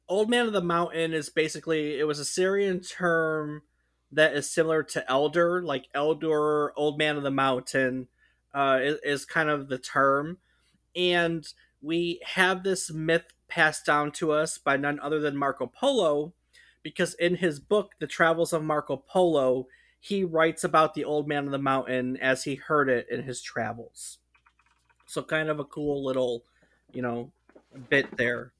Old 0.08 0.30
Man 0.30 0.46
of 0.46 0.54
the 0.54 0.62
Mountain 0.62 1.14
is 1.14 1.30
basically 1.30 2.00
it 2.00 2.06
was 2.06 2.20
a 2.20 2.26
Syrian 2.26 2.82
term 2.82 3.64
that 4.12 4.34
is 4.34 4.50
similar 4.50 4.84
to 4.84 5.10
elder, 5.12 5.62
like 5.62 5.86
elder, 5.94 6.78
old 6.78 6.98
man 6.98 7.18
of 7.18 7.24
the 7.24 7.32
mountain, 7.32 8.08
uh, 8.54 8.80
is, 8.82 9.00
is 9.04 9.26
kind 9.26 9.50
of 9.50 9.68
the 9.68 9.78
term, 9.78 10.38
and 10.96 11.48
we 11.82 12.20
have 12.26 12.64
this 12.64 12.92
myth 12.92 13.34
passed 13.48 13.86
down 13.86 14.12
to 14.12 14.32
us 14.32 14.58
by 14.58 14.78
none 14.78 15.00
other 15.00 15.20
than 15.20 15.38
Marco 15.38 15.68
Polo, 15.68 16.34
because 16.84 17.14
in 17.16 17.36
his 17.36 17.60
book, 17.60 17.94
The 18.00 18.08
Travels 18.08 18.54
of 18.54 18.64
Marco 18.64 18.98
Polo, 18.98 19.68
he 20.00 20.24
writes 20.24 20.64
about 20.64 20.94
the 20.94 21.04
old 21.04 21.28
man 21.28 21.46
of 21.46 21.52
the 21.52 21.58
mountain 21.58 22.18
as 22.18 22.44
he 22.44 22.56
heard 22.56 22.90
it 22.90 23.08
in 23.10 23.24
his 23.24 23.42
travels. 23.42 24.20
So, 25.06 25.22
kind 25.22 25.50
of 25.50 25.60
a 25.60 25.66
cool 25.66 26.04
little, 26.04 26.44
you 26.94 27.02
know, 27.02 27.32
bit 27.90 28.16
there. 28.18 28.52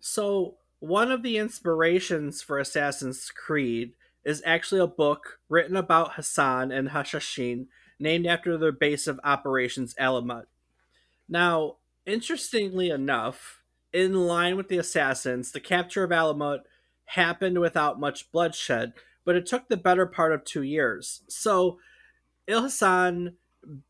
So, 0.00 0.56
one 0.82 1.12
of 1.12 1.22
the 1.22 1.38
inspirations 1.38 2.42
for 2.42 2.58
Assassin's 2.58 3.30
Creed 3.30 3.92
is 4.24 4.42
actually 4.44 4.80
a 4.80 4.88
book 4.88 5.38
written 5.48 5.76
about 5.76 6.14
Hassan 6.14 6.72
and 6.72 6.88
Hashashin, 6.88 7.66
named 8.00 8.26
after 8.26 8.58
their 8.58 8.72
base 8.72 9.06
of 9.06 9.20
operations, 9.22 9.94
Alamut. 9.94 10.46
Now, 11.28 11.76
interestingly 12.04 12.90
enough, 12.90 13.62
in 13.92 14.26
line 14.26 14.56
with 14.56 14.66
the 14.66 14.78
assassins, 14.78 15.52
the 15.52 15.60
capture 15.60 16.02
of 16.02 16.10
Alamut 16.10 16.62
happened 17.04 17.60
without 17.60 18.00
much 18.00 18.32
bloodshed, 18.32 18.92
but 19.24 19.36
it 19.36 19.46
took 19.46 19.68
the 19.68 19.76
better 19.76 20.04
part 20.04 20.32
of 20.32 20.42
two 20.42 20.62
years. 20.62 21.22
So, 21.28 21.78
Il 22.48 22.60
Hassan 22.60 23.36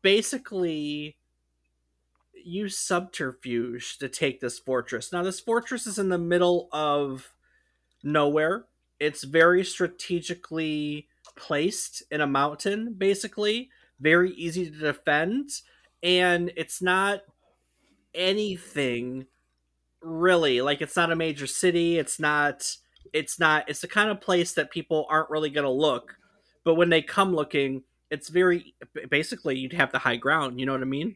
basically 0.03 1.17
used 2.45 2.77
subterfuge 2.77 3.97
to 3.99 4.09
take 4.09 4.39
this 4.39 4.59
fortress. 4.59 5.11
Now, 5.11 5.23
this 5.23 5.39
fortress 5.39 5.87
is 5.87 5.99
in 5.99 6.09
the 6.09 6.17
middle 6.17 6.69
of 6.71 7.33
nowhere. 8.03 8.65
It's 8.99 9.23
very 9.23 9.63
strategically 9.63 11.07
placed 11.35 12.03
in 12.11 12.21
a 12.21 12.27
mountain, 12.27 12.95
basically, 12.97 13.69
very 13.99 14.31
easy 14.31 14.69
to 14.69 14.77
defend, 14.77 15.49
and 16.01 16.51
it's 16.55 16.81
not 16.81 17.21
anything 18.13 19.25
really. 20.01 20.61
Like 20.61 20.81
it's 20.81 20.95
not 20.95 21.11
a 21.11 21.15
major 21.15 21.47
city. 21.47 21.97
It's 21.97 22.19
not 22.19 22.77
it's 23.13 23.39
not 23.39 23.69
it's 23.69 23.81
the 23.81 23.87
kind 23.87 24.09
of 24.09 24.21
place 24.21 24.53
that 24.53 24.71
people 24.71 25.05
aren't 25.09 25.29
really 25.29 25.49
going 25.49 25.65
to 25.65 25.71
look. 25.71 26.17
But 26.63 26.75
when 26.75 26.89
they 26.89 27.01
come 27.01 27.33
looking 27.33 27.83
it's 28.09 28.29
very 28.29 28.75
basically 29.09 29.57
you'd 29.57 29.73
have 29.73 29.91
the 29.91 29.99
high 29.99 30.17
ground. 30.17 30.59
You 30.59 30.65
know 30.65 30.73
what 30.73 30.81
i 30.81 30.85
mean 30.85 31.15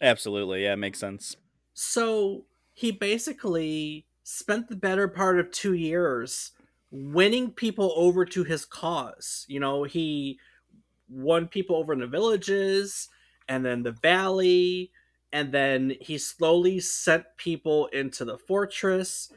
Absolutely, 0.00 0.64
yeah, 0.64 0.72
it 0.74 0.76
makes 0.76 0.98
sense. 0.98 1.36
so 1.74 2.46
he 2.72 2.90
basically 2.90 4.06
spent 4.22 4.68
the 4.68 4.76
better 4.76 5.08
part 5.08 5.38
of 5.38 5.50
two 5.50 5.74
years 5.74 6.52
winning 6.90 7.50
people 7.50 7.92
over 7.96 8.24
to 8.24 8.44
his 8.44 8.64
cause. 8.64 9.44
You 9.48 9.60
know 9.60 9.84
he 9.84 10.38
won 11.08 11.48
people 11.48 11.76
over 11.76 11.92
in 11.92 12.00
the 12.00 12.06
villages 12.06 13.08
and 13.48 13.64
then 13.64 13.82
the 13.82 13.92
valley 13.92 14.92
and 15.32 15.52
then 15.52 15.94
he 16.00 16.18
slowly 16.18 16.80
sent 16.80 17.24
people 17.38 17.86
into 17.88 18.24
the 18.24 18.38
fortress. 18.38 19.30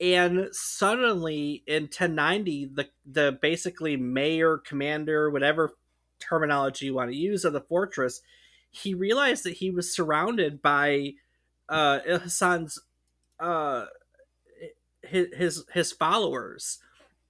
And 0.00 0.48
suddenly 0.52 1.64
in 1.66 1.84
1090 1.84 2.66
the 2.74 2.90
the 3.06 3.38
basically 3.42 3.96
mayor 3.96 4.58
commander 4.58 5.30
whatever 5.30 5.72
terminology 6.20 6.86
you 6.86 6.94
want 6.94 7.10
to 7.10 7.16
use 7.16 7.44
of 7.44 7.52
the 7.52 7.60
fortress 7.62 8.20
he 8.70 8.94
realized 8.94 9.44
that 9.44 9.54
he 9.54 9.70
was 9.70 9.94
surrounded 9.94 10.62
by 10.62 11.12
uh 11.68 12.00
Hassan's 12.00 12.78
uh 13.40 13.86
his 15.02 15.64
his 15.72 15.92
followers 15.92 16.78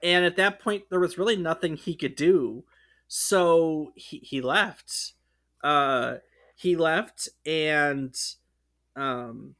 and 0.03 0.25
at 0.25 0.37
that 0.37 0.59
point 0.61 0.85
there 0.91 1.01
was 1.01 1.19
really 1.19 1.37
nothing 1.37 1.77
he 1.77 1.95
could 1.95 2.17
do 2.17 2.65
so 3.07 3.93
he 3.95 4.19
he 4.19 4.41
left 4.41 5.13
uh 5.63 6.17
he 6.57 6.77
left 6.77 7.29
and 7.47 8.15
um 8.97 9.55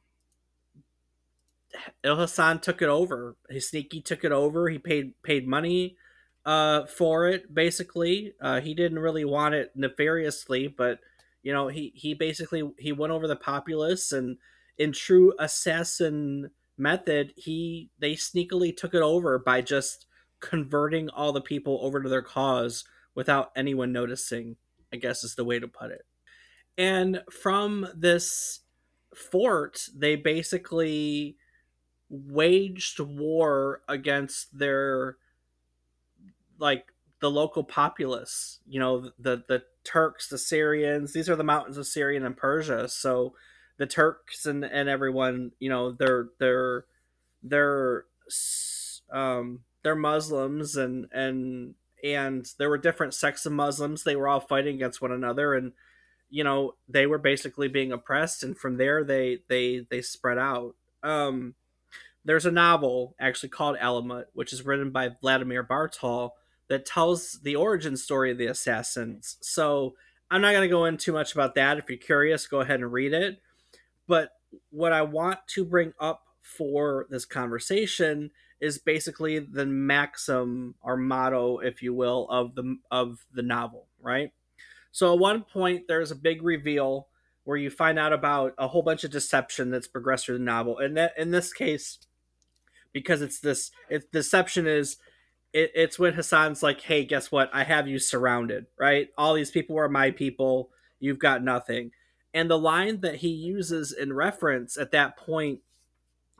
Il 2.03 2.15
Hassan 2.15 2.59
took 2.59 2.81
it 2.81 2.89
over. 2.89 3.35
His 3.49 3.69
sneaky 3.69 4.01
took 4.01 4.23
it 4.23 4.31
over. 4.31 4.69
He 4.69 4.79
paid 4.79 5.13
paid 5.23 5.47
money 5.47 5.97
uh 6.45 6.85
for 6.85 7.27
it 7.27 7.53
basically. 7.53 8.33
Uh 8.41 8.59
he 8.61 8.73
didn't 8.73 8.99
really 8.99 9.25
want 9.25 9.55
it 9.55 9.71
nefariously, 9.75 10.67
but 10.67 10.99
you 11.43 11.53
know, 11.53 11.67
he 11.67 11.91
he 11.95 12.13
basically 12.13 12.69
he 12.77 12.91
went 12.91 13.13
over 13.13 13.27
the 13.27 13.35
populace 13.35 14.11
and 14.11 14.37
in 14.77 14.91
true 14.91 15.33
assassin 15.39 16.51
method, 16.77 17.33
he 17.35 17.89
they 17.99 18.13
sneakily 18.13 18.75
took 18.75 18.93
it 18.93 19.01
over 19.01 19.37
by 19.37 19.61
just 19.61 20.05
converting 20.39 21.09
all 21.09 21.33
the 21.33 21.41
people 21.41 21.79
over 21.81 22.01
to 22.01 22.09
their 22.09 22.21
cause 22.21 22.85
without 23.13 23.51
anyone 23.55 23.91
noticing, 23.91 24.55
I 24.93 24.97
guess 24.97 25.23
is 25.23 25.35
the 25.35 25.43
way 25.43 25.59
to 25.59 25.67
put 25.67 25.91
it. 25.91 26.05
And 26.77 27.21
from 27.29 27.87
this 27.93 28.61
fort, 29.13 29.81
they 29.93 30.15
basically 30.15 31.35
waged 32.09 32.99
war 32.99 33.81
against 33.87 34.57
their 34.57 35.17
like 36.57 36.85
the 37.21 37.29
local 37.29 37.63
populace 37.63 38.59
you 38.67 38.79
know 38.79 39.11
the 39.19 39.43
the 39.47 39.63
turks 39.83 40.27
the 40.29 40.37
syrians 40.37 41.13
these 41.13 41.29
are 41.29 41.35
the 41.35 41.43
mountains 41.43 41.77
of 41.77 41.87
syria 41.87 42.23
and 42.23 42.37
persia. 42.37 42.87
So 42.87 43.33
the 43.77 43.87
turks 43.87 44.45
and 44.45 44.63
and 44.63 44.87
everyone 44.87 45.51
you 45.59 45.69
know 45.69 45.91
they're 45.91 46.27
they're 46.39 46.85
they're 47.41 48.05
um 49.11 49.61
they're 49.83 49.95
muslims 49.95 50.75
and 50.75 51.07
and 51.11 51.75
and 52.03 52.45
there 52.57 52.69
were 52.69 52.77
different 52.77 53.13
sects 53.13 53.45
of 53.45 53.53
muslims. 53.53 54.03
They 54.03 54.15
were 54.15 54.27
all 54.27 54.41
fighting 54.41 54.75
against 54.75 55.01
one 55.01 55.11
another 55.11 55.55
and 55.55 55.71
you 56.29 56.43
know 56.43 56.75
they 56.87 57.07
were 57.07 57.17
basically 57.17 57.67
being 57.67 57.91
oppressed 57.91 58.43
and 58.43 58.57
from 58.57 58.77
there 58.77 59.03
they 59.03 59.39
they 59.47 59.85
they 59.89 60.01
spread 60.01 60.37
out. 60.37 60.75
Um 61.01 61.55
there's 62.25 62.45
a 62.45 62.51
novel 62.51 63.15
actually 63.19 63.49
called 63.49 63.77
Alamut, 63.77 64.25
which 64.33 64.51
is 64.51 64.65
written 64.65 64.91
by 64.91 65.09
Vladimir 65.21 65.63
Bartol, 65.63 66.31
that 66.69 66.85
tells 66.85 67.39
the 67.43 67.55
origin 67.55 67.97
story 67.97 68.31
of 68.31 68.37
the 68.37 68.47
assassins. 68.47 69.37
So 69.41 69.95
I'm 70.31 70.41
not 70.41 70.51
going 70.51 70.67
to 70.67 70.73
go 70.73 70.85
into 70.85 71.03
too 71.03 71.13
much 71.13 71.33
about 71.33 71.55
that. 71.55 71.77
If 71.77 71.89
you're 71.89 71.97
curious, 71.97 72.47
go 72.47 72.61
ahead 72.61 72.79
and 72.79 72.93
read 72.93 73.13
it. 73.13 73.41
But 74.07 74.29
what 74.69 74.93
I 74.93 75.01
want 75.01 75.39
to 75.55 75.65
bring 75.65 75.93
up 75.99 76.23
for 76.41 77.07
this 77.09 77.25
conversation 77.25 78.31
is 78.59 78.77
basically 78.77 79.39
the 79.39 79.65
maxim 79.65 80.75
or 80.81 80.97
motto, 80.97 81.59
if 81.59 81.81
you 81.81 81.93
will, 81.93 82.27
of 82.29 82.55
the 82.55 82.77
of 82.91 83.25
the 83.33 83.41
novel, 83.41 83.87
right? 84.01 84.31
So 84.91 85.13
at 85.13 85.19
one 85.19 85.43
point, 85.43 85.87
there's 85.87 86.11
a 86.11 86.15
big 86.15 86.41
reveal 86.41 87.07
where 87.43 87.57
you 87.57 87.69
find 87.69 87.97
out 87.97 88.13
about 88.13 88.53
a 88.57 88.67
whole 88.67 88.81
bunch 88.81 89.03
of 89.03 89.11
deception 89.11 89.71
that's 89.71 89.87
progressed 89.87 90.25
through 90.25 90.37
the 90.37 90.43
novel, 90.43 90.77
and 90.77 90.97
that 90.97 91.13
in 91.17 91.31
this 91.31 91.53
case, 91.53 91.99
because 92.91 93.21
it's 93.21 93.39
this, 93.39 93.71
it, 93.89 94.11
deception 94.11 94.67
is 94.67 94.97
it, 95.53 95.71
it's 95.75 95.99
when 95.99 96.13
Hassan's 96.13 96.63
like, 96.63 96.81
"Hey, 96.81 97.05
guess 97.05 97.31
what? 97.31 97.49
I 97.53 97.63
have 97.63 97.87
you 97.87 97.99
surrounded. 97.99 98.67
Right? 98.79 99.09
All 99.17 99.33
these 99.33 99.51
people 99.51 99.77
are 99.77 99.89
my 99.89 100.11
people. 100.11 100.71
You've 100.99 101.19
got 101.19 101.43
nothing." 101.43 101.91
And 102.33 102.49
the 102.49 102.59
line 102.59 103.01
that 103.01 103.15
he 103.15 103.29
uses 103.29 103.91
in 103.91 104.13
reference 104.13 104.77
at 104.77 104.91
that 104.91 105.17
point 105.17 105.61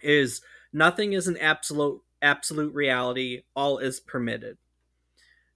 is, 0.02 0.42
"Nothing 0.72 1.14
is 1.14 1.28
an 1.28 1.38
absolute 1.38 2.02
absolute 2.22 2.74
reality. 2.74 3.44
All 3.56 3.78
is 3.80 4.00
permitted." 4.00 4.58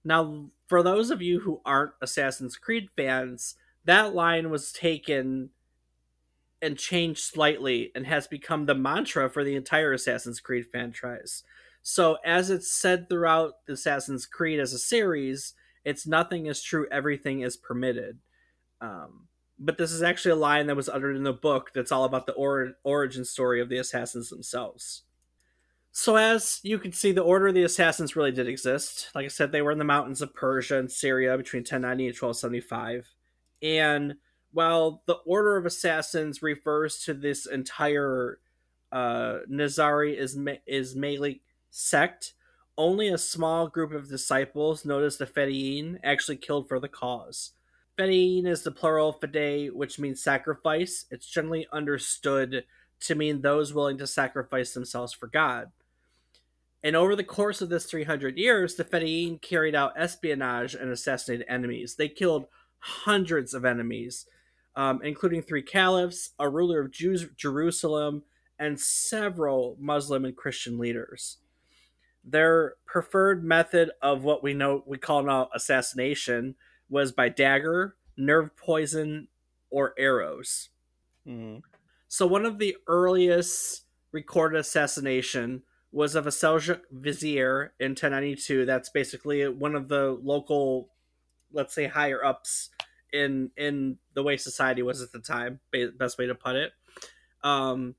Now, 0.04 0.50
for 0.66 0.82
those 0.82 1.10
of 1.10 1.22
you 1.22 1.40
who 1.40 1.60
aren't 1.64 1.92
Assassin's 2.00 2.56
Creed 2.56 2.88
fans, 2.96 3.56
that 3.84 4.14
line 4.14 4.50
was 4.50 4.72
taken 4.72 5.50
and 6.60 6.78
changed 6.78 7.20
slightly 7.20 7.92
and 7.94 8.06
has 8.06 8.26
become 8.26 8.66
the 8.66 8.74
mantra 8.74 9.28
for 9.28 9.44
the 9.44 9.54
entire 9.54 9.92
Assassin's 9.92 10.40
Creed 10.40 10.66
franchise. 10.70 11.42
So, 11.86 12.16
as 12.24 12.48
it's 12.48 12.72
said 12.72 13.10
throughout 13.10 13.66
the 13.66 13.74
Assassin's 13.74 14.24
Creed 14.24 14.58
as 14.58 14.72
a 14.72 14.78
series, 14.78 15.52
it's 15.84 16.06
nothing 16.06 16.46
is 16.46 16.62
true, 16.62 16.88
everything 16.90 17.42
is 17.42 17.58
permitted. 17.58 18.20
Um, 18.80 19.28
but 19.58 19.76
this 19.76 19.92
is 19.92 20.02
actually 20.02 20.30
a 20.30 20.36
line 20.36 20.66
that 20.68 20.76
was 20.76 20.88
uttered 20.88 21.14
in 21.14 21.24
the 21.24 21.34
book 21.34 21.72
that's 21.74 21.92
all 21.92 22.04
about 22.04 22.24
the 22.24 22.32
or- 22.32 22.72
origin 22.84 23.22
story 23.26 23.60
of 23.60 23.68
the 23.68 23.76
assassins 23.76 24.30
themselves. 24.30 25.02
So, 25.92 26.16
as 26.16 26.58
you 26.62 26.78
can 26.78 26.90
see, 26.92 27.12
the 27.12 27.20
Order 27.20 27.48
of 27.48 27.54
the 27.54 27.64
Assassins 27.64 28.16
really 28.16 28.32
did 28.32 28.48
exist. 28.48 29.10
Like 29.14 29.26
I 29.26 29.28
said, 29.28 29.52
they 29.52 29.60
were 29.60 29.70
in 29.70 29.78
the 29.78 29.84
mountains 29.84 30.22
of 30.22 30.34
Persia 30.34 30.78
and 30.78 30.90
Syria 30.90 31.36
between 31.36 31.60
1090 31.60 32.06
and 32.06 32.16
1275. 32.16 33.10
And 33.60 34.14
while 34.52 35.02
the 35.04 35.18
Order 35.26 35.58
of 35.58 35.66
Assassins 35.66 36.40
refers 36.40 37.00
to 37.00 37.12
this 37.12 37.44
entire 37.44 38.40
uh, 38.90 39.40
is 39.50 39.76
Ismaili 39.78 41.40
sect, 41.74 42.34
only 42.78 43.08
a 43.08 43.18
small 43.18 43.66
group 43.66 43.92
of 43.92 44.08
disciples, 44.08 44.84
known 44.84 45.02
as 45.02 45.16
the 45.16 45.26
Fedayeen, 45.26 45.98
actually 46.04 46.36
killed 46.36 46.68
for 46.68 46.78
the 46.78 46.88
cause. 46.88 47.52
Fedayeen 47.98 48.46
is 48.46 48.62
the 48.62 48.70
plural 48.70 49.12
fidei, 49.12 49.72
which 49.72 49.98
means 49.98 50.22
sacrifice. 50.22 51.06
It's 51.10 51.26
generally 51.26 51.66
understood 51.72 52.64
to 53.00 53.14
mean 53.14 53.40
those 53.40 53.74
willing 53.74 53.98
to 53.98 54.06
sacrifice 54.06 54.72
themselves 54.72 55.12
for 55.12 55.26
God. 55.26 55.72
And 56.82 56.94
over 56.94 57.16
the 57.16 57.24
course 57.24 57.60
of 57.60 57.70
this 57.70 57.86
300 57.86 58.36
years, 58.38 58.74
the 58.74 58.84
Fedayeen 58.84 59.40
carried 59.40 59.74
out 59.74 59.94
espionage 59.96 60.74
and 60.74 60.90
assassinated 60.90 61.46
enemies. 61.48 61.96
They 61.96 62.08
killed 62.08 62.46
hundreds 62.78 63.54
of 63.54 63.64
enemies, 63.64 64.26
um, 64.76 65.00
including 65.02 65.42
three 65.42 65.62
caliphs, 65.62 66.30
a 66.38 66.48
ruler 66.48 66.80
of 66.80 66.92
Jews, 66.92 67.26
Jerusalem, 67.36 68.22
and 68.58 68.78
several 68.78 69.76
Muslim 69.80 70.24
and 70.24 70.36
Christian 70.36 70.78
leaders. 70.78 71.38
Their 72.24 72.74
preferred 72.86 73.44
method 73.44 73.90
of 74.00 74.24
what 74.24 74.42
we 74.42 74.54
know 74.54 74.82
we 74.86 74.98
call 74.98 75.22
now 75.22 75.50
assassination 75.54 76.54
was 76.88 77.12
by 77.12 77.28
dagger, 77.28 77.96
nerve 78.16 78.56
poison, 78.56 79.28
or 79.70 79.94
arrows. 79.98 80.70
Mm-hmm. 81.26 81.58
So 82.08 82.26
one 82.26 82.46
of 82.46 82.58
the 82.58 82.76
earliest 82.86 83.84
recorded 84.12 84.58
assassination 84.60 85.62
was 85.90 86.14
of 86.14 86.26
a 86.26 86.30
Seljuk 86.30 86.80
vizier 86.90 87.72
in 87.78 87.90
1092. 87.90 88.64
That's 88.64 88.88
basically 88.88 89.46
one 89.48 89.74
of 89.74 89.88
the 89.88 90.18
local, 90.22 90.90
let's 91.52 91.74
say, 91.74 91.86
higher 91.86 92.24
ups 92.24 92.70
in 93.12 93.50
in 93.56 93.98
the 94.14 94.22
way 94.22 94.36
society 94.36 94.82
was 94.82 95.02
at 95.02 95.12
the 95.12 95.20
time. 95.20 95.60
Best 95.98 96.18
way 96.18 96.26
to 96.26 96.34
put 96.34 96.56
it. 96.56 96.72
Um, 97.42 97.94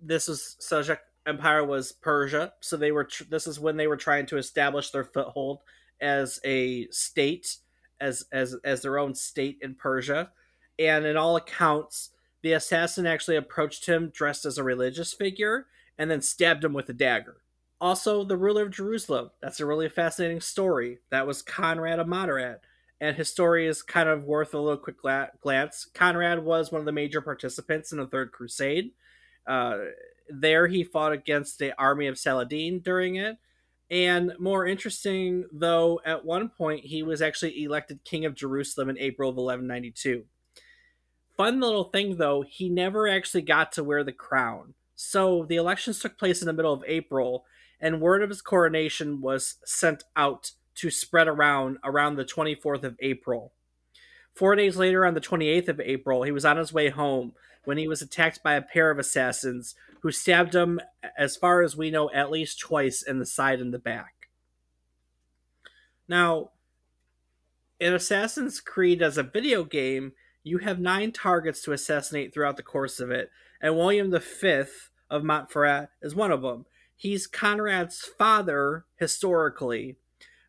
this 0.00 0.28
was 0.28 0.56
Seljuk 0.60 0.98
Empire 1.26 1.64
was 1.64 1.92
Persia, 1.92 2.52
so 2.60 2.76
they 2.76 2.92
were. 2.92 3.04
Tr- 3.04 3.24
this 3.30 3.46
is 3.46 3.58
when 3.58 3.76
they 3.76 3.86
were 3.86 3.96
trying 3.96 4.26
to 4.26 4.36
establish 4.36 4.90
their 4.90 5.04
foothold 5.04 5.60
as 6.00 6.38
a 6.44 6.86
state, 6.88 7.56
as 8.00 8.26
as 8.32 8.56
as 8.64 8.82
their 8.82 8.98
own 8.98 9.14
state 9.14 9.58
in 9.62 9.74
Persia, 9.74 10.30
and 10.78 11.06
in 11.06 11.16
all 11.16 11.36
accounts, 11.36 12.10
the 12.42 12.52
assassin 12.52 13.06
actually 13.06 13.36
approached 13.36 13.86
him 13.86 14.10
dressed 14.14 14.44
as 14.44 14.58
a 14.58 14.62
religious 14.62 15.12
figure 15.14 15.66
and 15.96 16.10
then 16.10 16.20
stabbed 16.20 16.64
him 16.64 16.72
with 16.72 16.88
a 16.88 16.92
dagger. 16.92 17.36
Also, 17.80 18.24
the 18.24 18.36
ruler 18.36 18.62
of 18.62 18.70
Jerusalem. 18.70 19.30
That's 19.40 19.60
a 19.60 19.66
really 19.66 19.88
fascinating 19.88 20.40
story. 20.40 20.98
That 21.10 21.26
was 21.26 21.42
Conrad 21.42 21.98
of 21.98 22.06
Montferrat. 22.06 22.60
And 23.00 23.16
his 23.16 23.28
story 23.28 23.66
is 23.66 23.82
kind 23.82 24.08
of 24.08 24.24
worth 24.24 24.54
a 24.54 24.58
little 24.58 24.78
quick 24.78 25.00
gla- 25.00 25.30
glance. 25.40 25.86
Conrad 25.94 26.44
was 26.44 26.70
one 26.70 26.80
of 26.80 26.86
the 26.86 26.92
major 26.92 27.20
participants 27.20 27.92
in 27.92 27.98
the 27.98 28.06
Third 28.06 28.32
Crusade. 28.32 28.92
Uh, 29.46 29.78
there, 30.28 30.66
he 30.66 30.84
fought 30.84 31.12
against 31.12 31.58
the 31.58 31.78
army 31.78 32.06
of 32.06 32.18
Saladin 32.18 32.80
during 32.80 33.16
it. 33.16 33.36
And 33.90 34.32
more 34.38 34.66
interesting, 34.66 35.44
though, 35.52 36.00
at 36.04 36.24
one 36.24 36.48
point 36.48 36.86
he 36.86 37.02
was 37.02 37.20
actually 37.20 37.62
elected 37.62 38.04
king 38.04 38.24
of 38.24 38.34
Jerusalem 38.34 38.88
in 38.88 38.98
April 38.98 39.28
of 39.28 39.36
1192. 39.36 40.24
Fun 41.36 41.60
little 41.60 41.84
thing, 41.84 42.16
though, 42.16 42.42
he 42.42 42.68
never 42.68 43.08
actually 43.08 43.42
got 43.42 43.72
to 43.72 43.84
wear 43.84 44.04
the 44.04 44.12
crown. 44.12 44.74
So 44.94 45.44
the 45.48 45.56
elections 45.56 45.98
took 45.98 46.16
place 46.18 46.40
in 46.40 46.46
the 46.46 46.52
middle 46.52 46.72
of 46.72 46.84
April, 46.86 47.44
and 47.80 48.00
word 48.00 48.22
of 48.22 48.30
his 48.30 48.40
coronation 48.40 49.20
was 49.20 49.56
sent 49.64 50.04
out 50.16 50.52
to 50.76 50.90
spread 50.90 51.28
around 51.28 51.78
around 51.84 52.16
the 52.16 52.24
24th 52.24 52.84
of 52.84 52.96
April. 53.00 53.52
Four 54.34 54.56
days 54.56 54.76
later, 54.76 55.06
on 55.06 55.14
the 55.14 55.20
28th 55.20 55.68
of 55.68 55.80
April, 55.80 56.24
he 56.24 56.32
was 56.32 56.44
on 56.44 56.56
his 56.56 56.72
way 56.72 56.88
home 56.90 57.32
when 57.64 57.78
he 57.78 57.88
was 57.88 58.02
attacked 58.02 58.42
by 58.42 58.54
a 58.54 58.62
pair 58.62 58.90
of 58.90 58.98
assassins 58.98 59.74
who 60.00 60.10
stabbed 60.10 60.54
him, 60.54 60.80
as 61.16 61.36
far 61.36 61.62
as 61.62 61.76
we 61.76 61.90
know, 61.90 62.10
at 62.10 62.30
least 62.30 62.58
twice 62.58 63.00
in 63.00 63.18
the 63.18 63.26
side 63.26 63.60
and 63.60 63.72
the 63.72 63.78
back. 63.78 64.28
Now, 66.08 66.50
in 67.80 67.94
Assassin's 67.94 68.60
Creed 68.60 69.00
as 69.00 69.16
a 69.16 69.22
video 69.22 69.64
game, 69.64 70.12
you 70.42 70.58
have 70.58 70.78
nine 70.78 71.12
targets 71.12 71.62
to 71.62 71.72
assassinate 71.72 72.34
throughout 72.34 72.56
the 72.56 72.62
course 72.62 73.00
of 73.00 73.10
it, 73.10 73.30
and 73.62 73.76
William 73.76 74.10
V 74.10 74.64
of 75.10 75.22
Montferrat 75.22 75.88
is 76.02 76.14
one 76.14 76.30
of 76.30 76.42
them. 76.42 76.66
He's 76.94 77.26
Conrad's 77.26 78.04
father 78.18 78.84
historically, 78.96 79.96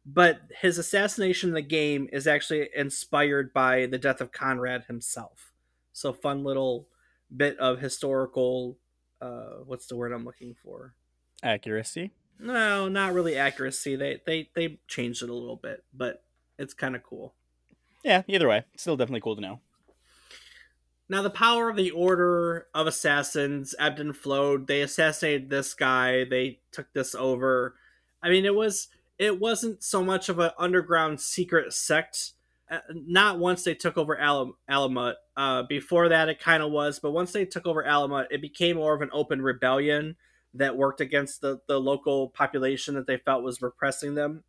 but 0.05 0.41
his 0.61 0.77
assassination 0.77 1.49
in 1.49 1.55
the 1.55 1.61
game 1.61 2.07
is 2.11 2.27
actually 2.27 2.69
inspired 2.75 3.53
by 3.53 3.85
the 3.87 3.97
death 3.97 4.21
of 4.21 4.31
Conrad 4.31 4.85
himself. 4.85 5.53
So, 5.93 6.13
fun 6.13 6.43
little 6.43 6.87
bit 7.35 7.57
of 7.57 7.79
historical 7.79 8.77
uh 9.21 9.57
what's 9.65 9.87
the 9.87 9.95
word 9.95 10.11
I'm 10.11 10.25
looking 10.25 10.53
for? 10.53 10.93
Accuracy? 11.41 12.11
No, 12.39 12.87
not 12.87 13.13
really 13.13 13.37
accuracy. 13.37 13.95
They 13.95 14.21
they 14.25 14.49
they 14.53 14.79
changed 14.87 15.23
it 15.23 15.29
a 15.29 15.33
little 15.33 15.55
bit, 15.55 15.83
but 15.93 16.23
it's 16.59 16.73
kind 16.73 16.95
of 16.95 17.03
cool. 17.03 17.33
Yeah, 18.03 18.21
either 18.27 18.47
way, 18.47 18.65
still 18.77 18.97
definitely 18.97 19.21
cool 19.21 19.35
to 19.35 19.41
know. 19.41 19.59
Now, 21.07 21.21
the 21.21 21.29
power 21.29 21.69
of 21.69 21.75
the 21.75 21.91
Order 21.91 22.67
of 22.73 22.87
Assassins 22.87 23.75
ebbed 23.77 23.99
and 23.99 24.15
flowed. 24.15 24.65
They 24.65 24.81
assassinated 24.81 25.49
this 25.49 25.73
guy. 25.75 26.23
They 26.23 26.59
took 26.71 26.91
this 26.93 27.13
over. 27.13 27.75
I 28.23 28.29
mean, 28.29 28.43
it 28.43 28.55
was 28.55 28.87
it 29.17 29.39
wasn't 29.39 29.83
so 29.83 30.03
much 30.03 30.29
of 30.29 30.39
an 30.39 30.51
underground 30.57 31.21
secret 31.21 31.73
sect 31.73 32.33
uh, 32.69 32.79
not 32.93 33.37
once 33.37 33.63
they 33.63 33.75
took 33.75 33.97
over 33.97 34.15
Alam- 34.15 34.55
Alamut. 34.69 35.15
Uh, 35.37 35.63
before 35.63 36.09
that, 36.09 36.29
it 36.29 36.39
kind 36.39 36.63
of 36.63 36.71
was, 36.71 36.99
but 36.99 37.11
once 37.11 37.31
they 37.31 37.45
took 37.45 37.67
over 37.67 37.83
Alamut, 37.83 38.27
it 38.31 38.41
became 38.41 38.77
more 38.77 38.95
of 38.95 39.01
an 39.01 39.09
open 39.13 39.41
rebellion 39.41 40.15
that 40.55 40.75
worked 40.75 41.01
against 41.01 41.41
the, 41.41 41.59
the 41.67 41.79
local 41.79 42.29
population 42.29 42.95
that 42.95 43.05
they 43.05 43.17
felt 43.17 43.43
was 43.43 43.61
repressing 43.61 44.15
them. 44.15 44.43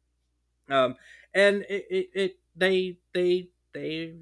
Um, 0.70 0.94
and 1.34 1.64
it, 1.68 1.84
it, 1.90 2.06
it 2.14 2.36
they 2.56 2.98
they 3.12 3.48
they 3.74 4.14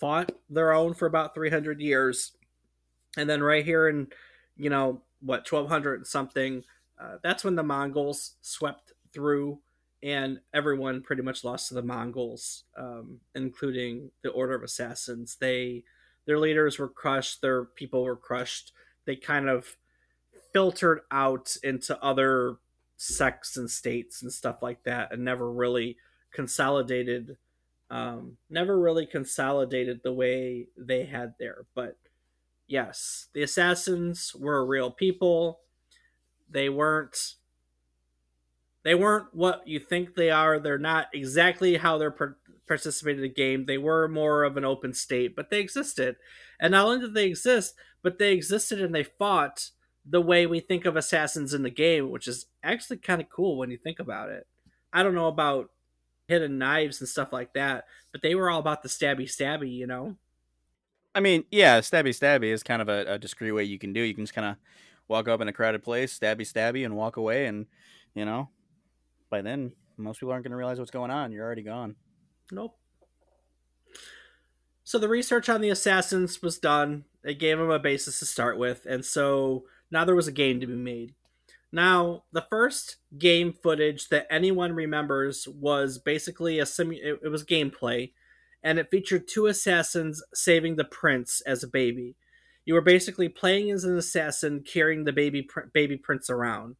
fought 0.00 0.32
their 0.48 0.72
own 0.72 0.94
for 0.94 1.06
about 1.06 1.34
300 1.34 1.80
years, 1.80 2.32
and 3.18 3.28
then 3.28 3.42
right 3.42 3.64
here 3.64 3.88
in 3.88 4.08
you 4.56 4.70
know 4.70 5.02
what 5.20 5.50
1200 5.50 6.06
something, 6.06 6.64
uh, 6.98 7.16
that's 7.22 7.44
when 7.44 7.56
the 7.56 7.62
Mongols 7.62 8.36
swept 8.40 8.92
through 9.12 9.58
and 10.06 10.38
everyone 10.54 11.02
pretty 11.02 11.22
much 11.22 11.42
lost 11.42 11.66
to 11.66 11.74
the 11.74 11.82
Mongols, 11.82 12.62
um, 12.78 13.18
including 13.34 14.12
the 14.22 14.30
Order 14.30 14.54
of 14.54 14.62
Assassins. 14.62 15.36
They 15.40 15.82
their 16.26 16.38
leaders 16.38 16.78
were 16.78 16.88
crushed, 16.88 17.42
their 17.42 17.64
people 17.64 18.04
were 18.04 18.16
crushed. 18.16 18.72
They 19.04 19.16
kind 19.16 19.48
of 19.48 19.76
filtered 20.52 21.00
out 21.10 21.56
into 21.64 22.00
other 22.00 22.58
sects 22.96 23.56
and 23.56 23.68
states 23.68 24.22
and 24.22 24.32
stuff 24.32 24.62
like 24.62 24.84
that, 24.84 25.12
and 25.12 25.24
never 25.24 25.50
really 25.50 25.96
consolidated. 26.32 27.36
Um, 27.90 28.36
never 28.48 28.78
really 28.78 29.06
consolidated 29.06 30.00
the 30.02 30.12
way 30.12 30.68
they 30.76 31.06
had 31.06 31.34
there. 31.40 31.66
But 31.74 31.96
yes, 32.68 33.26
the 33.32 33.42
assassins 33.42 34.36
were 34.36 34.64
real 34.64 34.92
people. 34.92 35.60
They 36.48 36.68
weren't 36.68 37.34
they 38.86 38.94
weren't 38.94 39.34
what 39.34 39.66
you 39.66 39.80
think 39.80 40.14
they 40.14 40.30
are. 40.30 40.60
They're 40.60 40.78
not 40.78 41.08
exactly 41.12 41.76
how 41.76 41.98
they're 41.98 42.12
per- 42.12 42.36
participating 42.68 43.18
in 43.18 43.22
the 43.22 43.28
game. 43.28 43.66
They 43.66 43.78
were 43.78 44.06
more 44.06 44.44
of 44.44 44.56
an 44.56 44.64
open 44.64 44.94
state, 44.94 45.34
but 45.34 45.50
they 45.50 45.58
existed. 45.58 46.14
And 46.60 46.70
not 46.70 46.86
only 46.86 47.00
did 47.00 47.14
they 47.14 47.26
exist, 47.26 47.74
but 48.04 48.20
they 48.20 48.32
existed 48.32 48.80
and 48.80 48.94
they 48.94 49.02
fought 49.02 49.70
the 50.08 50.20
way 50.20 50.46
we 50.46 50.60
think 50.60 50.84
of 50.84 50.94
assassins 50.94 51.52
in 51.52 51.64
the 51.64 51.70
game, 51.70 52.10
which 52.10 52.28
is 52.28 52.46
actually 52.62 52.98
kind 52.98 53.20
of 53.20 53.28
cool 53.28 53.58
when 53.58 53.72
you 53.72 53.76
think 53.76 53.98
about 53.98 54.28
it. 54.28 54.46
I 54.92 55.02
don't 55.02 55.16
know 55.16 55.26
about 55.26 55.70
hidden 56.28 56.56
knives 56.56 57.00
and 57.00 57.08
stuff 57.08 57.32
like 57.32 57.54
that, 57.54 57.86
but 58.12 58.22
they 58.22 58.36
were 58.36 58.48
all 58.48 58.60
about 58.60 58.84
the 58.84 58.88
stabby 58.88 59.24
stabby, 59.24 59.72
you 59.72 59.88
know? 59.88 60.14
I 61.12 61.18
mean, 61.18 61.42
yeah, 61.50 61.80
stabby 61.80 62.10
stabby 62.10 62.52
is 62.52 62.62
kind 62.62 62.80
of 62.80 62.88
a, 62.88 63.14
a 63.14 63.18
discreet 63.18 63.50
way 63.50 63.64
you 63.64 63.80
can 63.80 63.92
do. 63.92 64.02
You 64.02 64.14
can 64.14 64.26
just 64.26 64.34
kind 64.34 64.46
of 64.46 64.56
walk 65.08 65.26
up 65.26 65.40
in 65.40 65.48
a 65.48 65.52
crowded 65.52 65.82
place, 65.82 66.16
stabby 66.16 66.42
stabby, 66.42 66.84
and 66.84 66.94
walk 66.94 67.16
away, 67.16 67.46
and 67.46 67.66
you 68.14 68.24
know, 68.24 68.48
by 69.30 69.42
then 69.42 69.72
most 69.96 70.20
people 70.20 70.32
aren't 70.32 70.44
going 70.44 70.52
to 70.52 70.56
realize 70.56 70.78
what's 70.78 70.90
going 70.90 71.10
on. 71.10 71.32
You're 71.32 71.44
already 71.44 71.62
gone. 71.62 71.96
Nope. 72.52 72.76
So 74.84 74.98
the 74.98 75.08
research 75.08 75.48
on 75.48 75.60
the 75.60 75.70
assassins 75.70 76.42
was 76.42 76.58
done. 76.58 77.04
It 77.24 77.40
gave 77.40 77.58
them 77.58 77.70
a 77.70 77.78
basis 77.78 78.20
to 78.20 78.26
start 78.26 78.56
with, 78.56 78.86
and 78.86 79.04
so 79.04 79.64
now 79.90 80.04
there 80.04 80.14
was 80.14 80.28
a 80.28 80.32
game 80.32 80.60
to 80.60 80.66
be 80.66 80.76
made. 80.76 81.14
Now, 81.72 82.22
the 82.32 82.46
first 82.48 82.98
game 83.18 83.52
footage 83.52 84.08
that 84.08 84.28
anyone 84.30 84.72
remembers 84.72 85.48
was 85.48 85.98
basically 85.98 86.60
a 86.60 86.66
sim. 86.66 86.92
it, 86.92 87.18
it 87.24 87.28
was 87.28 87.44
gameplay, 87.44 88.12
and 88.62 88.78
it 88.78 88.90
featured 88.90 89.26
two 89.26 89.46
assassins 89.46 90.22
saving 90.32 90.76
the 90.76 90.84
prince 90.84 91.40
as 91.46 91.64
a 91.64 91.68
baby. 91.68 92.14
You 92.64 92.74
were 92.74 92.80
basically 92.80 93.28
playing 93.28 93.70
as 93.72 93.84
an 93.84 93.96
assassin 93.96 94.62
carrying 94.62 95.04
the 95.04 95.12
baby 95.12 95.42
pr- 95.42 95.68
baby 95.72 95.96
prince 95.96 96.30
around 96.30 96.76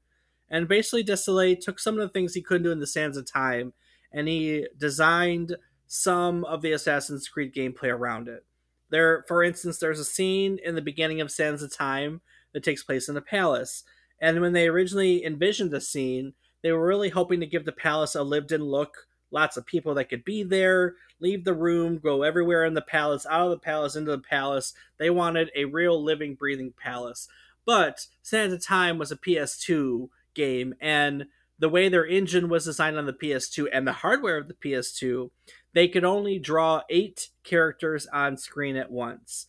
And 0.48 0.68
basically, 0.68 1.04
Desilets 1.04 1.60
took 1.60 1.78
some 1.78 1.94
of 1.94 2.00
the 2.00 2.12
things 2.12 2.34
he 2.34 2.42
couldn't 2.42 2.64
do 2.64 2.72
in 2.72 2.80
the 2.80 2.86
Sands 2.86 3.16
of 3.16 3.30
Time 3.30 3.72
and 4.12 4.28
he 4.28 4.66
designed 4.76 5.56
some 5.86 6.44
of 6.46 6.62
the 6.62 6.72
Assassin's 6.72 7.28
Creed 7.28 7.54
gameplay 7.54 7.92
around 7.92 8.28
it. 8.28 8.44
There, 8.90 9.24
for 9.28 9.42
instance, 9.42 9.78
there's 9.78 10.00
a 10.00 10.04
scene 10.04 10.58
in 10.64 10.74
the 10.74 10.82
beginning 10.82 11.20
of 11.20 11.30
Sands 11.30 11.62
of 11.62 11.76
Time 11.76 12.22
that 12.52 12.64
takes 12.64 12.82
place 12.82 13.08
in 13.08 13.16
a 13.16 13.20
palace. 13.20 13.84
And 14.20 14.40
when 14.40 14.52
they 14.52 14.68
originally 14.68 15.24
envisioned 15.24 15.70
the 15.70 15.80
scene, 15.80 16.32
they 16.62 16.72
were 16.72 16.86
really 16.86 17.10
hoping 17.10 17.40
to 17.40 17.46
give 17.46 17.66
the 17.66 17.72
palace 17.72 18.14
a 18.14 18.22
lived 18.22 18.52
in 18.52 18.62
look. 18.62 19.06
Lots 19.30 19.56
of 19.56 19.66
people 19.66 19.94
that 19.94 20.08
could 20.08 20.24
be 20.24 20.42
there, 20.42 20.94
leave 21.20 21.44
the 21.44 21.52
room, 21.52 21.98
go 21.98 22.22
everywhere 22.22 22.64
in 22.64 22.74
the 22.74 22.80
palace, 22.80 23.26
out 23.28 23.42
of 23.42 23.50
the 23.50 23.58
palace, 23.58 23.96
into 23.96 24.12
the 24.12 24.18
palace. 24.18 24.72
They 24.98 25.10
wanted 25.10 25.50
a 25.54 25.64
real 25.64 26.02
living, 26.02 26.36
breathing 26.36 26.72
palace. 26.74 27.28
But 27.66 28.06
Sands 28.22 28.54
of 28.54 28.64
Time 28.64 28.96
was 28.96 29.10
a 29.10 29.16
PS2 29.16 30.08
game, 30.36 30.74
and 30.80 31.26
the 31.58 31.68
way 31.68 31.88
their 31.88 32.06
engine 32.06 32.48
was 32.48 32.64
designed 32.64 32.98
on 32.98 33.06
the 33.06 33.12
PS2 33.12 33.66
and 33.72 33.86
the 33.86 33.92
hardware 33.92 34.36
of 34.36 34.48
the 34.48 34.54
PS2, 34.54 35.30
they 35.72 35.88
could 35.88 36.04
only 36.04 36.38
draw 36.38 36.82
eight 36.90 37.30
characters 37.44 38.06
on 38.12 38.36
screen 38.36 38.76
at 38.76 38.90
once. 38.90 39.46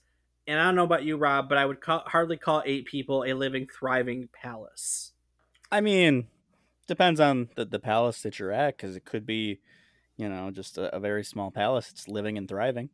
And 0.48 0.60
I 0.60 0.64
don't 0.64 0.76
know 0.76 0.86
about 0.86 1.04
you, 1.04 1.18
Rob, 1.18 1.50
but 1.50 1.58
I 1.58 1.66
would 1.66 1.82
call, 1.82 2.04
hardly 2.08 2.38
call 2.38 2.64
eight 2.66 2.86
people 2.86 3.24
a 3.26 3.34
living, 3.34 3.68
thriving 3.68 4.30
palace. 4.32 5.12
I 5.70 5.82
mean, 5.82 6.28
depends 6.88 7.20
on 7.20 7.50
the, 7.56 7.66
the 7.66 7.80
palace 7.80 8.22
that 8.22 8.40
you're 8.40 8.54
at, 8.54 8.78
because 8.78 8.96
it 8.96 9.04
could 9.04 9.26
be, 9.26 9.60
you 10.16 10.30
know, 10.30 10.50
just 10.52 10.78
a, 10.78 10.96
a 10.96 11.00
very 11.02 11.26
small 11.26 11.52
palace. 11.52 11.90
It's 11.92 12.08
living 12.08 12.38
and 12.38 12.48
thriving. 12.48 12.90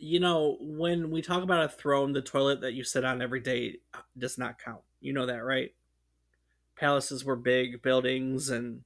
You 0.00 0.18
know, 0.18 0.56
when 0.60 1.12
we 1.12 1.22
talk 1.22 1.44
about 1.44 1.64
a 1.64 1.68
throne, 1.68 2.12
the 2.12 2.22
toilet 2.22 2.62
that 2.62 2.74
you 2.74 2.82
sit 2.82 3.04
on 3.04 3.22
every 3.22 3.38
day 3.38 3.76
uh, 3.94 3.98
does 4.18 4.36
not 4.36 4.58
count. 4.58 4.80
You 5.00 5.12
know 5.12 5.26
that, 5.26 5.44
right? 5.44 5.70
Palaces 6.82 7.24
were 7.24 7.36
big 7.36 7.80
buildings 7.80 8.50
and 8.50 8.82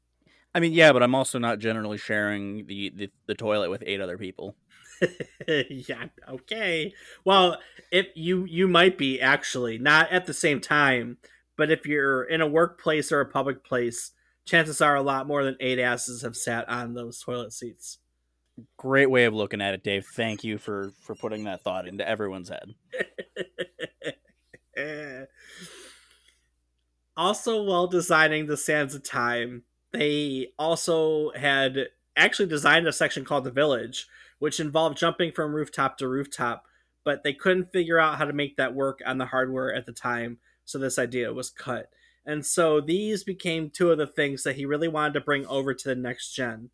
I 0.55 0.61
mean, 0.61 0.73
yeah, 0.73 0.93
but 0.93 1.03
I'm 1.03 1.15
also 1.15 1.39
not 1.39 1.59
generally 1.59 1.99
sharing 1.99 2.67
the, 2.67 2.91
the, 2.95 3.11
the 3.27 3.35
toilet 3.35 3.69
with 3.71 3.83
eight 3.85 4.01
other 4.01 4.17
people. 4.17 4.55
yeah, 5.49 6.05
okay. 6.27 6.95
Well, 7.27 7.59
if 7.91 8.07
you 8.15 8.47
you 8.47 8.67
might 8.67 8.97
be 8.97 9.21
actually 9.21 9.77
not 9.77 10.11
at 10.11 10.25
the 10.25 10.33
same 10.33 10.61
time, 10.61 11.19
but 11.59 11.71
if 11.71 11.85
you're 11.85 12.25
in 12.25 12.41
a 12.41 12.47
workplace 12.47 13.13
or 13.13 13.21
a 13.21 13.27
public 13.27 13.65
place, 13.65 14.13
chances 14.47 14.81
are 14.81 14.95
a 14.95 15.03
lot 15.03 15.27
more 15.27 15.45
than 15.45 15.57
eight 15.61 15.79
asses 15.79 16.23
have 16.23 16.37
sat 16.37 16.67
on 16.71 16.95
those 16.95 17.21
toilet 17.21 17.53
seats. 17.53 17.99
Great 18.79 19.11
way 19.11 19.27
of 19.27 19.35
looking 19.35 19.61
at 19.61 19.75
it, 19.75 19.85
Dave. 19.85 20.07
Thank 20.07 20.43
you 20.43 20.57
for 20.57 20.93
for 21.03 21.15
putting 21.15 21.45
that 21.45 21.63
thought 21.63 21.87
into 21.87 22.09
everyone's 22.09 22.49
head. 22.49 22.75
also 27.17 27.63
while 27.63 27.87
designing 27.87 28.47
the 28.47 28.57
sands 28.57 28.95
of 28.95 29.03
time 29.03 29.63
they 29.93 30.49
also 30.59 31.31
had 31.33 31.89
actually 32.17 32.49
designed 32.49 32.87
a 32.87 32.93
section 32.93 33.25
called 33.25 33.45
the 33.45 33.51
village 33.51 34.07
which 34.39 34.61
involved 34.61 34.99
jumping 34.99 35.33
from 35.33 35.55
rooftop 35.55 35.97
to 35.97 36.09
rooftop 36.09 36.65
but 37.07 37.23
they 37.23 37.33
couldn't 37.33 37.73
figure 37.73 38.01
out 38.01 38.19
how 38.19 38.25
to 38.25 38.33
make 38.33 38.57
that 38.57 38.75
work 38.75 39.01
on 39.07 39.17
the 39.17 39.27
hardware 39.27 39.73
at 39.73 39.87
the 39.87 39.93
time 39.93 40.39
so 40.67 40.79
this 40.79 40.99
idea 40.99 41.33
was 41.33 41.49
cut. 41.49 41.89
And 42.27 42.45
so 42.45 42.81
these 42.81 43.23
became 43.23 43.71
two 43.71 43.93
of 43.93 43.99
the 43.99 44.07
things 44.07 44.43
that 44.43 44.57
he 44.57 44.67
really 44.67 44.89
wanted 44.89 45.15
to 45.15 45.21
bring 45.21 45.47
over 45.47 45.73
to 45.73 45.89
the 45.89 45.95
next 45.95 46.35
gen. 46.35 46.71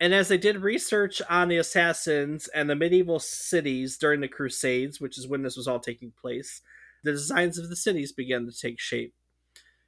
And 0.00 0.12
as 0.12 0.28
they 0.28 0.36
did 0.36 0.58
research 0.58 1.22
on 1.30 1.48
the 1.48 1.56
assassins 1.56 2.48
and 2.48 2.68
the 2.68 2.74
medieval 2.74 3.20
cities 3.20 3.96
during 3.96 4.20
the 4.20 4.28
crusades 4.28 5.00
which 5.00 5.16
is 5.16 5.26
when 5.26 5.42
this 5.42 5.56
was 5.56 5.66
all 5.66 5.80
taking 5.80 6.10
place 6.10 6.60
the 7.06 7.12
designs 7.12 7.56
of 7.56 7.68
the 7.68 7.76
cities 7.76 8.10
began 8.12 8.46
to 8.46 8.52
take 8.52 8.80
shape. 8.80 9.14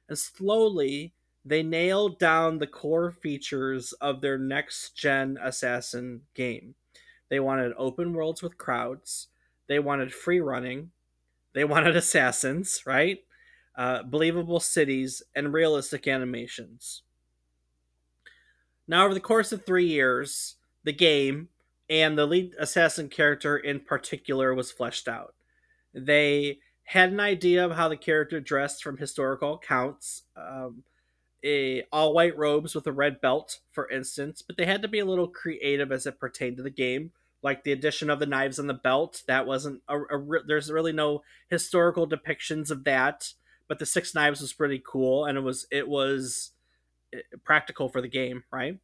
And 0.07 0.17
slowly, 0.17 1.13
they 1.43 1.61
nailed 1.63 2.17
down 2.17 2.57
the 2.57 2.67
core 2.67 3.11
features 3.11 3.91
of 3.93 4.21
their 4.21 4.37
next 4.37 4.95
gen 4.95 5.37
Assassin 5.41 6.21
game. 6.33 6.75
They 7.29 7.39
wanted 7.39 7.73
open 7.77 8.13
worlds 8.13 8.41
with 8.41 8.57
crowds, 8.57 9.27
they 9.67 9.79
wanted 9.79 10.13
free 10.13 10.39
running, 10.39 10.91
they 11.53 11.65
wanted 11.65 11.95
assassins, 11.95 12.83
right? 12.85 13.19
Uh, 13.75 14.03
believable 14.03 14.59
cities, 14.59 15.21
and 15.35 15.53
realistic 15.53 16.07
animations. 16.07 17.03
Now, 18.87 19.05
over 19.05 19.13
the 19.13 19.19
course 19.19 19.51
of 19.51 19.65
three 19.65 19.85
years, 19.85 20.55
the 20.83 20.93
game 20.93 21.49
and 21.89 22.17
the 22.17 22.25
lead 22.25 22.53
assassin 22.59 23.09
character 23.09 23.57
in 23.57 23.81
particular 23.81 24.53
was 24.53 24.71
fleshed 24.71 25.07
out. 25.07 25.35
They 25.93 26.59
had 26.89 27.11
an 27.11 27.19
idea 27.19 27.63
of 27.63 27.73
how 27.73 27.87
the 27.87 27.95
character 27.95 28.39
dressed 28.39 28.81
from 28.81 28.97
historical 28.97 29.53
accounts. 29.53 30.23
Um, 30.35 30.83
a 31.45 31.83
all 31.91 32.13
white 32.13 32.35
robes 32.35 32.73
with 32.73 32.87
a 32.87 32.91
red 32.91 33.21
belt, 33.21 33.59
for 33.71 33.87
instance, 33.89 34.41
but 34.41 34.57
they 34.57 34.65
had 34.65 34.81
to 34.81 34.87
be 34.87 34.97
a 34.97 35.05
little 35.05 35.27
creative 35.27 35.91
as 35.91 36.07
it 36.07 36.19
pertained 36.19 36.57
to 36.57 36.63
the 36.63 36.71
game. 36.71 37.11
Like 37.43 37.63
the 37.63 37.71
addition 37.71 38.09
of 38.09 38.19
the 38.19 38.25
knives 38.25 38.57
on 38.57 38.65
the 38.65 38.73
belt, 38.73 39.21
that 39.27 39.45
wasn't 39.45 39.83
a, 39.87 39.99
a, 39.99 40.43
there's 40.47 40.71
really 40.71 40.91
no 40.91 41.21
historical 41.47 42.09
depictions 42.09 42.71
of 42.71 42.83
that. 42.85 43.33
But 43.67 43.77
the 43.77 43.85
six 43.85 44.15
knives 44.15 44.41
was 44.41 44.51
pretty 44.51 44.81
cool, 44.83 45.25
and 45.25 45.37
it 45.37 45.41
was 45.41 45.67
it 45.71 45.87
was 45.87 46.53
eh, 47.13 47.19
practical 47.45 47.87
for 47.87 48.01
the 48.01 48.07
game, 48.07 48.43
right? 48.51 48.79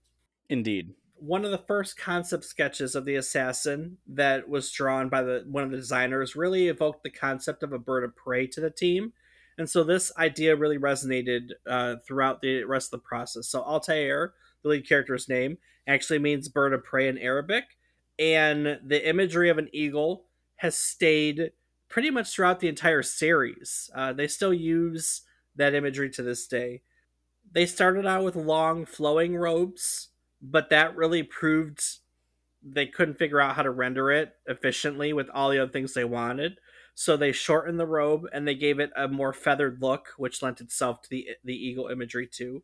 Indeed 0.48 0.94
one 1.26 1.44
of 1.44 1.52
the 1.52 1.58
first 1.58 1.98
concept 1.98 2.44
sketches 2.44 2.94
of 2.94 3.06
the 3.06 3.16
assassin 3.16 3.98
that 4.08 4.48
was 4.48 4.72
drawn 4.72 5.10
by 5.10 5.24
the 5.24 5.44
one 5.48 5.64
of 5.64 5.72
the 5.72 5.78
designers 5.78 6.36
really 6.36 6.68
evoked 6.68 7.04
the 7.04 7.10
concept 7.10 7.64
of 7.64 7.74
a 7.74 7.80
bird 7.80 8.04
of 8.04 8.16
prey 8.16 8.46
to 8.46 8.62
the 8.62 8.70
team. 8.70 9.12
And 9.58 9.70
so 9.70 9.84
this 9.84 10.12
idea 10.18 10.56
really 10.56 10.78
resonated 10.78 11.52
uh, 11.68 11.96
throughout 12.06 12.42
the 12.42 12.64
rest 12.66 12.88
of 12.88 13.00
the 13.00 13.08
process. 13.08 13.48
So 13.48 13.62
altair 13.62 14.34
the 14.62 14.70
lead 14.70 14.88
character's 14.88 15.28
name 15.28 15.58
actually 15.88 16.20
means 16.20 16.48
bird 16.48 16.74
of 16.74 16.84
prey 16.84 17.08
in 17.08 17.18
arabic. 17.18 17.64
And 18.20 18.80
the 18.86 19.08
imagery 19.08 19.50
of 19.50 19.58
an 19.58 19.70
eagle 19.74 20.26
has 20.58 20.78
stayed 20.78 21.52
pretty 21.90 22.12
much 22.12 22.32
throughout 22.32 22.60
the 22.60 22.68
entire 22.68 23.04
series. 23.04 23.90
Uh, 23.96 24.14
they 24.14 24.28
still 24.28 24.54
use 24.54 25.24
that 25.56 25.74
imagery 25.74 26.10
to 26.12 26.22
this 26.22 26.46
day. 26.48 26.82
They 27.52 27.66
started 27.66 28.06
out 28.06 28.24
with 28.24 28.36
long 28.36 28.86
flowing 28.86 29.36
robes 29.36 30.10
but 30.52 30.70
that 30.70 30.96
really 30.96 31.24
proved 31.24 31.82
they 32.64 32.86
couldn't 32.86 33.18
figure 33.18 33.42
out 33.42 33.56
how 33.56 33.64
to 33.64 33.70
render 33.70 34.12
it 34.12 34.34
efficiently 34.48 35.14
with 35.14 35.30
all 35.30 35.50
the 35.50 35.60
other 35.60 35.72
things 35.72 35.94
they 35.94 36.04
wanted. 36.04 36.58
So 36.94 37.18
they 37.18 37.32
shortened 37.32 37.80
the 37.80 37.86
robe 37.86 38.26
and 38.32 38.48
they 38.48 38.56
gave 38.56 38.80
it 38.80 38.92
a 38.96 39.08
more 39.08 39.34
feathered 39.34 39.82
look, 39.82 40.14
which 40.18 40.42
lent 40.42 40.62
itself 40.62 41.02
to 41.02 41.10
the 41.10 41.30
the 41.44 41.54
eagle 41.54 41.88
imagery 41.88 42.28
too. 42.28 42.64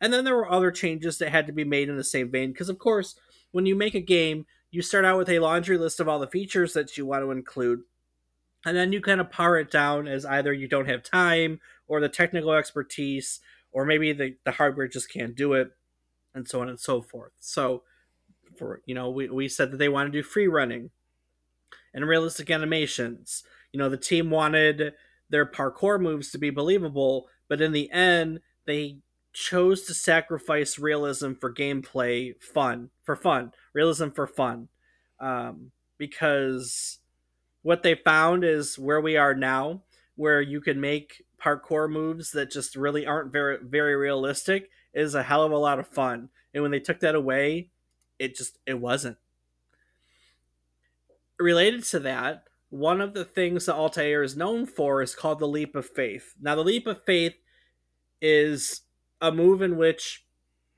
And 0.00 0.12
then 0.12 0.24
there 0.24 0.36
were 0.36 0.50
other 0.50 0.70
changes 0.70 1.18
that 1.18 1.30
had 1.30 1.46
to 1.46 1.52
be 1.52 1.64
made 1.64 1.88
in 1.88 1.96
the 1.96 2.04
same 2.04 2.30
vein 2.30 2.52
because 2.52 2.68
of 2.68 2.78
course, 2.78 3.16
when 3.50 3.66
you 3.66 3.74
make 3.74 3.94
a 3.94 4.00
game, 4.00 4.46
you 4.70 4.82
start 4.82 5.04
out 5.04 5.18
with 5.18 5.28
a 5.28 5.38
laundry 5.38 5.78
list 5.78 6.00
of 6.00 6.08
all 6.08 6.18
the 6.18 6.26
features 6.26 6.72
that 6.74 6.96
you 6.96 7.06
want 7.06 7.24
to 7.24 7.30
include. 7.30 7.80
And 8.64 8.76
then 8.76 8.92
you 8.92 9.00
kind 9.00 9.20
of 9.20 9.30
par 9.30 9.58
it 9.58 9.70
down 9.70 10.06
as 10.06 10.24
either 10.24 10.52
you 10.52 10.68
don't 10.68 10.88
have 10.88 11.02
time 11.02 11.60
or 11.88 12.00
the 12.00 12.08
technical 12.08 12.52
expertise 12.52 13.40
or 13.72 13.84
maybe 13.84 14.12
the, 14.12 14.36
the 14.44 14.52
hardware 14.52 14.86
just 14.86 15.12
can't 15.12 15.34
do 15.34 15.54
it 15.54 15.72
and 16.34 16.48
so 16.48 16.60
on 16.60 16.68
and 16.68 16.80
so 16.80 17.02
forth. 17.02 17.32
So, 17.40 17.82
for 18.56 18.82
you 18.86 18.94
know, 18.94 19.10
we, 19.10 19.28
we 19.28 19.48
said 19.48 19.70
that 19.70 19.78
they 19.78 19.88
want 19.88 20.12
to 20.12 20.18
do 20.18 20.22
free 20.22 20.46
running 20.46 20.90
and 21.94 22.06
realistic 22.06 22.50
animations. 22.50 23.42
You 23.72 23.78
know, 23.78 23.88
the 23.88 23.96
team 23.96 24.30
wanted 24.30 24.92
their 25.30 25.46
parkour 25.46 26.00
moves 26.00 26.30
to 26.30 26.38
be 26.38 26.50
believable, 26.50 27.28
but 27.48 27.60
in 27.60 27.72
the 27.72 27.90
end, 27.90 28.40
they 28.66 28.98
chose 29.32 29.82
to 29.82 29.94
sacrifice 29.94 30.78
realism 30.78 31.32
for 31.32 31.52
gameplay 31.52 32.34
fun, 32.42 32.90
for 33.02 33.16
fun, 33.16 33.52
realism 33.72 34.08
for 34.10 34.26
fun. 34.26 34.68
Um, 35.18 35.70
because 35.96 36.98
what 37.62 37.82
they 37.82 37.94
found 37.94 38.44
is 38.44 38.78
where 38.78 39.00
we 39.00 39.16
are 39.16 39.34
now, 39.34 39.82
where 40.16 40.42
you 40.42 40.60
can 40.60 40.80
make 40.80 41.22
parkour 41.42 41.90
moves 41.90 42.32
that 42.32 42.50
just 42.50 42.76
really 42.76 43.06
aren't 43.06 43.32
very 43.32 43.58
very 43.62 43.96
realistic 43.96 44.68
is 44.94 45.14
a 45.14 45.22
hell 45.22 45.44
of 45.44 45.52
a 45.52 45.58
lot 45.58 45.78
of 45.78 45.86
fun. 45.86 46.28
And 46.52 46.62
when 46.62 46.72
they 46.72 46.80
took 46.80 47.00
that 47.00 47.14
away, 47.14 47.70
it 48.18 48.36
just 48.36 48.58
it 48.66 48.80
wasn't. 48.80 49.16
Related 51.38 51.84
to 51.84 51.98
that, 52.00 52.44
one 52.70 53.00
of 53.00 53.14
the 53.14 53.24
things 53.24 53.66
that 53.66 53.74
Altair 53.74 54.22
is 54.22 54.36
known 54.36 54.66
for 54.66 55.02
is 55.02 55.14
called 55.14 55.38
the 55.38 55.48
leap 55.48 55.74
of 55.74 55.86
faith. 55.86 56.34
Now 56.40 56.54
the 56.54 56.64
leap 56.64 56.86
of 56.86 57.04
faith 57.04 57.34
is 58.20 58.82
a 59.20 59.32
move 59.32 59.62
in 59.62 59.76
which 59.76 60.24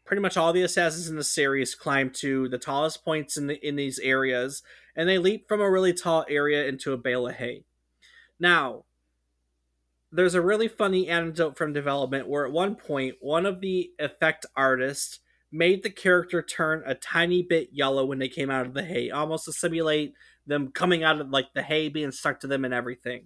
pretty 0.04 0.20
much 0.20 0.36
all 0.36 0.52
the 0.52 0.62
assassins 0.62 1.08
in 1.08 1.16
the 1.16 1.24
series 1.24 1.74
climb 1.74 2.10
to 2.10 2.48
the 2.48 2.58
tallest 2.58 3.04
points 3.04 3.36
in 3.36 3.46
the, 3.46 3.66
in 3.66 3.76
these 3.76 3.98
areas 4.00 4.62
and 4.96 5.08
they 5.08 5.18
leap 5.18 5.48
from 5.48 5.60
a 5.60 5.70
really 5.70 5.92
tall 5.92 6.24
area 6.28 6.66
into 6.66 6.92
a 6.92 6.98
bale 6.98 7.26
of 7.26 7.36
hay. 7.36 7.64
Now, 8.38 8.84
there's 10.14 10.36
a 10.36 10.40
really 10.40 10.68
funny 10.68 11.08
anecdote 11.08 11.58
from 11.58 11.72
development 11.72 12.28
where 12.28 12.46
at 12.46 12.52
one 12.52 12.76
point 12.76 13.16
one 13.20 13.44
of 13.44 13.60
the 13.60 13.90
effect 13.98 14.46
artists 14.56 15.18
made 15.50 15.82
the 15.82 15.90
character 15.90 16.40
turn 16.40 16.84
a 16.86 16.94
tiny 16.94 17.42
bit 17.42 17.70
yellow 17.72 18.04
when 18.04 18.20
they 18.20 18.28
came 18.28 18.48
out 18.48 18.64
of 18.64 18.74
the 18.74 18.84
hay, 18.84 19.10
almost 19.10 19.44
to 19.44 19.52
simulate 19.52 20.14
them 20.46 20.68
coming 20.68 21.02
out 21.02 21.20
of 21.20 21.30
like 21.30 21.52
the 21.54 21.62
hay 21.62 21.88
being 21.88 22.12
stuck 22.12 22.38
to 22.38 22.46
them 22.46 22.64
and 22.64 22.72
everything. 22.72 23.24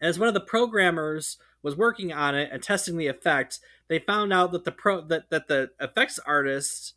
As 0.00 0.18
one 0.18 0.28
of 0.28 0.34
the 0.34 0.40
programmers 0.40 1.38
was 1.62 1.76
working 1.76 2.12
on 2.12 2.34
it 2.34 2.50
and 2.52 2.60
testing 2.60 2.96
the 2.96 3.06
effect, 3.06 3.60
they 3.88 4.00
found 4.00 4.32
out 4.32 4.50
that 4.50 4.64
the 4.64 4.72
pro 4.72 5.00
that, 5.02 5.30
that 5.30 5.46
the 5.46 5.70
effects 5.80 6.18
artist 6.26 6.94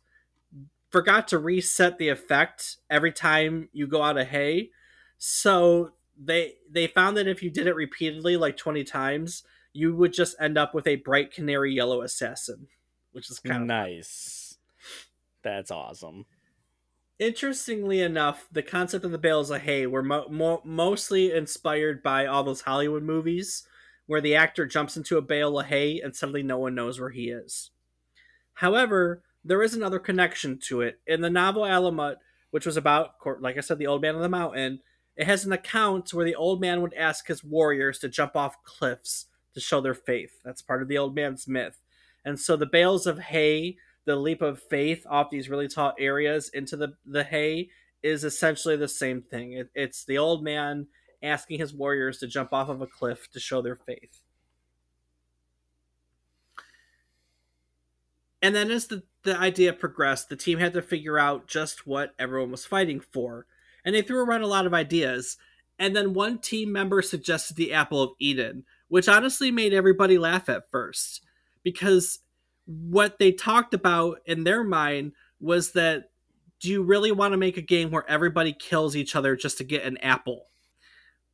forgot 0.90 1.28
to 1.28 1.38
reset 1.38 1.98
the 1.98 2.08
effect 2.08 2.78
every 2.90 3.12
time 3.12 3.68
you 3.72 3.86
go 3.86 4.02
out 4.02 4.18
of 4.18 4.26
hay. 4.26 4.70
So 5.18 5.92
they 6.22 6.54
they 6.70 6.86
found 6.86 7.16
that 7.16 7.26
if 7.26 7.42
you 7.42 7.50
did 7.50 7.66
it 7.66 7.74
repeatedly, 7.74 8.36
like 8.36 8.56
twenty 8.56 8.84
times, 8.84 9.42
you 9.72 9.94
would 9.96 10.12
just 10.12 10.36
end 10.40 10.58
up 10.58 10.74
with 10.74 10.86
a 10.86 10.96
bright 10.96 11.32
canary 11.32 11.72
yellow 11.72 12.02
assassin, 12.02 12.68
which 13.12 13.30
is 13.30 13.38
kind 13.38 13.62
of 13.62 13.66
nice. 13.66 14.58
That's 15.42 15.70
awesome. 15.70 16.26
Interestingly 17.18 18.00
enough, 18.00 18.48
the 18.50 18.62
concept 18.62 19.04
of 19.04 19.10
the 19.10 19.18
bales 19.18 19.50
of 19.50 19.62
hay 19.62 19.86
were 19.86 20.02
mo- 20.02 20.28
mo- 20.30 20.62
mostly 20.64 21.32
inspired 21.32 22.02
by 22.02 22.26
all 22.26 22.42
those 22.42 22.62
Hollywood 22.62 23.02
movies 23.02 23.66
where 24.06 24.22
the 24.22 24.34
actor 24.34 24.66
jumps 24.66 24.96
into 24.96 25.18
a 25.18 25.22
bale 25.22 25.58
of 25.58 25.66
hay 25.66 26.00
and 26.00 26.16
suddenly 26.16 26.42
no 26.42 26.58
one 26.58 26.74
knows 26.74 26.98
where 26.98 27.10
he 27.10 27.28
is. 27.28 27.70
However, 28.54 29.22
there 29.44 29.62
is 29.62 29.74
another 29.74 29.98
connection 29.98 30.58
to 30.64 30.80
it. 30.80 31.00
In 31.06 31.20
the 31.20 31.30
novel 31.30 31.62
Alamut, 31.62 32.16
which 32.50 32.66
was 32.66 32.76
about, 32.76 33.12
like 33.40 33.56
I 33.56 33.60
said, 33.60 33.78
the 33.78 33.86
old 33.86 34.02
man 34.02 34.16
on 34.16 34.22
the 34.22 34.28
mountain, 34.28 34.80
it 35.20 35.26
has 35.26 35.44
an 35.44 35.52
account 35.52 36.14
where 36.14 36.24
the 36.24 36.34
old 36.34 36.62
man 36.62 36.80
would 36.80 36.94
ask 36.94 37.26
his 37.26 37.44
warriors 37.44 37.98
to 37.98 38.08
jump 38.08 38.34
off 38.34 38.64
cliffs 38.64 39.26
to 39.52 39.60
show 39.60 39.82
their 39.82 39.92
faith. 39.92 40.40
That's 40.42 40.62
part 40.62 40.80
of 40.80 40.88
the 40.88 40.96
old 40.96 41.14
man's 41.14 41.46
myth. 41.46 41.78
And 42.24 42.40
so 42.40 42.56
the 42.56 42.64
bales 42.64 43.06
of 43.06 43.18
hay, 43.18 43.76
the 44.06 44.16
leap 44.16 44.40
of 44.40 44.62
faith 44.62 45.06
off 45.06 45.28
these 45.28 45.50
really 45.50 45.68
tall 45.68 45.92
areas 45.98 46.48
into 46.54 46.74
the, 46.74 46.94
the 47.04 47.22
hay, 47.22 47.68
is 48.02 48.24
essentially 48.24 48.78
the 48.78 48.88
same 48.88 49.20
thing. 49.20 49.52
It, 49.52 49.68
it's 49.74 50.06
the 50.06 50.16
old 50.16 50.42
man 50.42 50.86
asking 51.22 51.58
his 51.58 51.74
warriors 51.74 52.16
to 52.20 52.26
jump 52.26 52.54
off 52.54 52.70
of 52.70 52.80
a 52.80 52.86
cliff 52.86 53.30
to 53.32 53.40
show 53.40 53.60
their 53.60 53.76
faith. 53.76 54.22
And 58.40 58.54
then 58.54 58.70
as 58.70 58.86
the, 58.86 59.02
the 59.24 59.36
idea 59.36 59.74
progressed, 59.74 60.30
the 60.30 60.36
team 60.36 60.60
had 60.60 60.72
to 60.72 60.80
figure 60.80 61.18
out 61.18 61.46
just 61.46 61.86
what 61.86 62.14
everyone 62.18 62.52
was 62.52 62.64
fighting 62.64 63.00
for. 63.00 63.44
And 63.84 63.94
they 63.94 64.02
threw 64.02 64.24
around 64.24 64.42
a 64.42 64.48
lot 64.48 64.66
of 64.66 64.74
ideas. 64.74 65.36
And 65.78 65.96
then 65.96 66.14
one 66.14 66.38
team 66.38 66.72
member 66.72 67.02
suggested 67.02 67.56
the 67.56 67.72
Apple 67.72 68.02
of 68.02 68.10
Eden, 68.18 68.64
which 68.88 69.08
honestly 69.08 69.50
made 69.50 69.72
everybody 69.72 70.18
laugh 70.18 70.48
at 70.48 70.70
first. 70.70 71.24
Because 71.62 72.20
what 72.66 73.18
they 73.18 73.32
talked 73.32 73.74
about 73.74 74.18
in 74.26 74.44
their 74.44 74.62
mind 74.62 75.12
was 75.40 75.72
that 75.72 76.10
do 76.60 76.68
you 76.68 76.82
really 76.82 77.10
want 77.10 77.32
to 77.32 77.38
make 77.38 77.56
a 77.56 77.62
game 77.62 77.90
where 77.90 78.08
everybody 78.08 78.52
kills 78.52 78.94
each 78.94 79.16
other 79.16 79.34
just 79.34 79.58
to 79.58 79.64
get 79.64 79.84
an 79.84 79.96
apple? 79.98 80.46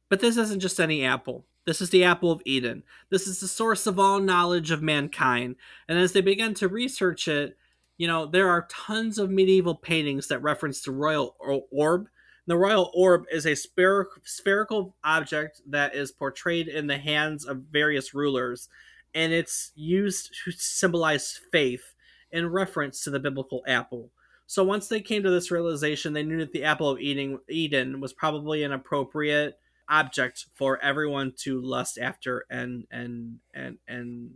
But 0.08 0.20
this 0.20 0.36
isn't 0.36 0.60
just 0.60 0.78
any 0.78 1.04
apple. 1.04 1.44
This 1.66 1.80
is 1.80 1.90
the 1.90 2.04
apple 2.04 2.30
of 2.30 2.40
Eden. 2.44 2.84
This 3.10 3.26
is 3.26 3.40
the 3.40 3.48
source 3.48 3.88
of 3.88 3.98
all 3.98 4.20
knowledge 4.20 4.70
of 4.70 4.82
mankind. 4.82 5.56
And 5.88 5.98
as 5.98 6.12
they 6.12 6.20
began 6.20 6.54
to 6.54 6.68
research 6.68 7.26
it, 7.26 7.56
you 7.98 8.06
know, 8.06 8.26
there 8.26 8.48
are 8.48 8.68
tons 8.70 9.18
of 9.18 9.30
medieval 9.30 9.74
paintings 9.74 10.28
that 10.28 10.42
reference 10.42 10.80
the 10.82 10.92
royal 10.92 11.36
orb. 11.72 12.08
The 12.46 12.56
royal 12.56 12.92
orb 12.94 13.24
is 13.30 13.44
a 13.44 13.56
spherical 13.56 14.96
object 15.02 15.60
that 15.68 15.94
is 15.94 16.12
portrayed 16.12 16.68
in 16.68 16.86
the 16.86 16.98
hands 16.98 17.44
of 17.44 17.64
various 17.70 18.14
rulers, 18.14 18.68
and 19.14 19.32
it's 19.32 19.72
used 19.74 20.30
to 20.44 20.52
symbolize 20.52 21.40
faith 21.50 21.94
in 22.30 22.50
reference 22.50 23.02
to 23.02 23.10
the 23.10 23.20
biblical 23.20 23.64
apple. 23.66 24.10
So 24.46 24.62
once 24.62 24.86
they 24.86 25.00
came 25.00 25.24
to 25.24 25.30
this 25.30 25.50
realization, 25.50 26.12
they 26.12 26.22
knew 26.22 26.38
that 26.38 26.52
the 26.52 26.64
apple 26.64 26.88
of 26.88 27.00
Eden, 27.00 27.40
Eden 27.48 28.00
was 28.00 28.12
probably 28.12 28.62
an 28.62 28.72
appropriate 28.72 29.58
object 29.88 30.46
for 30.54 30.80
everyone 30.82 31.32
to 31.38 31.60
lust 31.60 31.98
after 31.98 32.44
and 32.50 32.86
and 32.90 33.38
and 33.54 33.78
and 33.88 34.30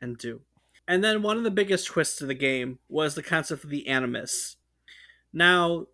and 0.00 0.16
do. 0.16 0.40
And 0.88 1.04
then 1.04 1.22
one 1.22 1.36
of 1.36 1.44
the 1.44 1.50
biggest 1.50 1.86
twists 1.86 2.20
of 2.20 2.28
the 2.28 2.34
game 2.34 2.78
was 2.88 3.14
the 3.14 3.22
concept 3.22 3.64
of 3.64 3.70
the 3.70 3.88
animus. 3.88 4.56
Now, 5.32 5.86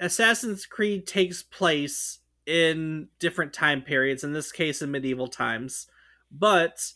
Assassin's 0.00 0.66
Creed 0.66 1.06
takes 1.06 1.42
place 1.42 2.18
in 2.46 3.08
different 3.18 3.52
time 3.52 3.82
periods, 3.82 4.24
in 4.24 4.32
this 4.32 4.52
case 4.52 4.82
in 4.82 4.90
medieval 4.90 5.28
times, 5.28 5.86
but 6.30 6.92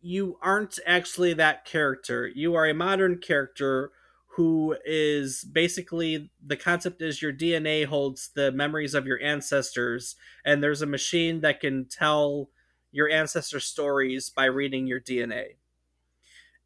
you 0.00 0.38
aren't 0.42 0.78
actually 0.86 1.32
that 1.34 1.64
character. 1.64 2.26
You 2.26 2.54
are 2.54 2.66
a 2.66 2.74
modern 2.74 3.18
character 3.18 3.92
who 4.36 4.76
is 4.84 5.44
basically 5.44 6.30
the 6.44 6.56
concept 6.56 7.00
is 7.00 7.22
your 7.22 7.32
DNA 7.32 7.86
holds 7.86 8.30
the 8.34 8.50
memories 8.50 8.94
of 8.94 9.06
your 9.06 9.20
ancestors, 9.22 10.16
and 10.44 10.62
there's 10.62 10.82
a 10.82 10.86
machine 10.86 11.40
that 11.40 11.60
can 11.60 11.86
tell 11.88 12.50
your 12.90 13.08
ancestor 13.08 13.60
stories 13.60 14.30
by 14.30 14.44
reading 14.44 14.86
your 14.86 15.00
DNA. 15.00 15.56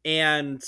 And 0.03 0.63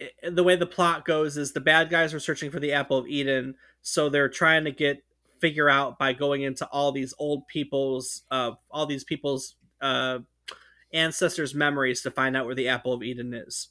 eh, 0.00 0.30
the 0.30 0.44
way 0.44 0.56
the 0.56 0.66
plot 0.66 1.04
goes 1.04 1.36
is 1.36 1.52
the 1.52 1.60
bad 1.60 1.90
guys 1.90 2.12
are 2.12 2.20
searching 2.20 2.50
for 2.50 2.60
the 2.60 2.72
apple 2.72 2.98
of 2.98 3.06
Eden, 3.06 3.54
so 3.82 4.08
they're 4.08 4.28
trying 4.28 4.64
to 4.64 4.70
get 4.70 5.02
figure 5.40 5.68
out 5.68 5.98
by 5.98 6.12
going 6.12 6.42
into 6.42 6.66
all 6.66 6.92
these 6.92 7.14
old 7.18 7.46
people's 7.46 8.22
uh 8.30 8.52
all 8.70 8.86
these 8.86 9.04
people's 9.04 9.54
uh 9.80 10.18
ancestors 10.92 11.54
memories 11.54 12.02
to 12.02 12.10
find 12.10 12.36
out 12.36 12.46
where 12.46 12.54
the 12.54 12.68
apple 12.68 12.92
of 12.92 13.02
Eden 13.02 13.34
is. 13.34 13.68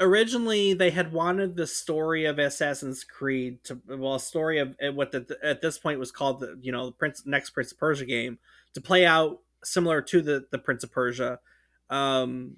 Originally 0.00 0.74
they 0.74 0.90
had 0.90 1.12
wanted 1.12 1.56
the 1.56 1.66
story 1.66 2.24
of 2.24 2.38
Assassin's 2.38 3.04
Creed 3.04 3.62
to 3.64 3.80
well, 3.88 4.16
a 4.16 4.20
story 4.20 4.58
of 4.58 4.76
eh, 4.80 4.88
what 4.88 5.12
the, 5.12 5.38
at 5.42 5.62
this 5.62 5.78
point 5.78 5.98
was 5.98 6.10
called 6.10 6.40
the 6.40 6.58
you 6.60 6.72
know 6.72 6.86
the 6.86 6.92
Prince 6.92 7.22
next 7.26 7.50
Prince 7.50 7.72
of 7.72 7.78
Persia 7.78 8.04
game 8.04 8.38
to 8.74 8.80
play 8.80 9.06
out 9.06 9.40
similar 9.62 10.02
to 10.02 10.20
the 10.20 10.46
the 10.50 10.58
Prince 10.58 10.84
of 10.84 10.92
Persia, 10.92 11.38
um, 11.90 12.56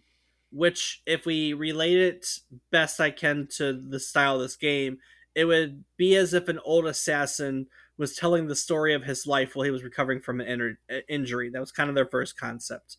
which 0.57 1.03
if 1.07 1.27
we 1.27 1.53
relate 1.53 1.99
it 1.99 2.27
best 2.71 3.01
I 3.01 3.11
can 3.11 3.47
to 3.57 3.73
the 3.73 4.01
style 4.01 4.37
of 4.37 4.42
this 4.42 4.57
game, 4.57 4.99
it 5.35 5.45
would 5.45 5.85
be 5.97 6.16
as 6.16 6.33
if 6.33 6.49
an 6.49 6.59
old 6.64 6.87
assassin 6.87 7.66
was 7.99 8.16
telling 8.16 8.47
the 8.47 8.57
story 8.57 8.95
of 8.95 9.05
his 9.05 9.27
life 9.27 9.55
while 9.55 9.64
he 9.64 9.71
was 9.71 9.85
recovering 9.85 10.21
from 10.21 10.40
an 10.40 10.49
in- 10.49 10.79
uh, 10.90 11.01
injury. 11.09 11.51
That 11.51 11.61
was 11.61 11.73
kind 11.73 11.88
of 11.88 11.95
their 11.95 12.07
first 12.07 12.38
concept. 12.38 12.97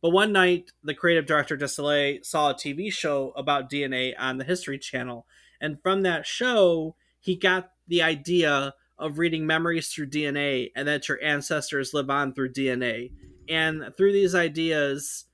But 0.00 0.10
one 0.10 0.32
night, 0.32 0.72
the 0.82 0.94
creative 0.94 1.26
director 1.26 1.56
Desilets 1.56 2.26
saw 2.26 2.50
a 2.50 2.54
TV 2.54 2.92
show 2.92 3.32
about 3.36 3.70
DNA 3.70 4.14
on 4.18 4.38
the 4.38 4.44
History 4.44 4.78
Channel, 4.78 5.26
and 5.60 5.80
from 5.82 6.02
that 6.02 6.26
show, 6.26 6.96
he 7.20 7.36
got 7.36 7.72
the 7.88 8.02
idea 8.02 8.74
of 8.98 9.18
reading 9.18 9.46
memories 9.46 9.88
through 9.88 10.08
DNA 10.08 10.70
and 10.74 10.88
that 10.88 11.08
your 11.08 11.22
ancestors 11.22 11.92
live 11.92 12.08
on 12.08 12.32
through 12.32 12.52
DNA. 12.52 13.10
And 13.48 13.92
through 13.96 14.12
these 14.12 14.34
ideas, 14.34 15.25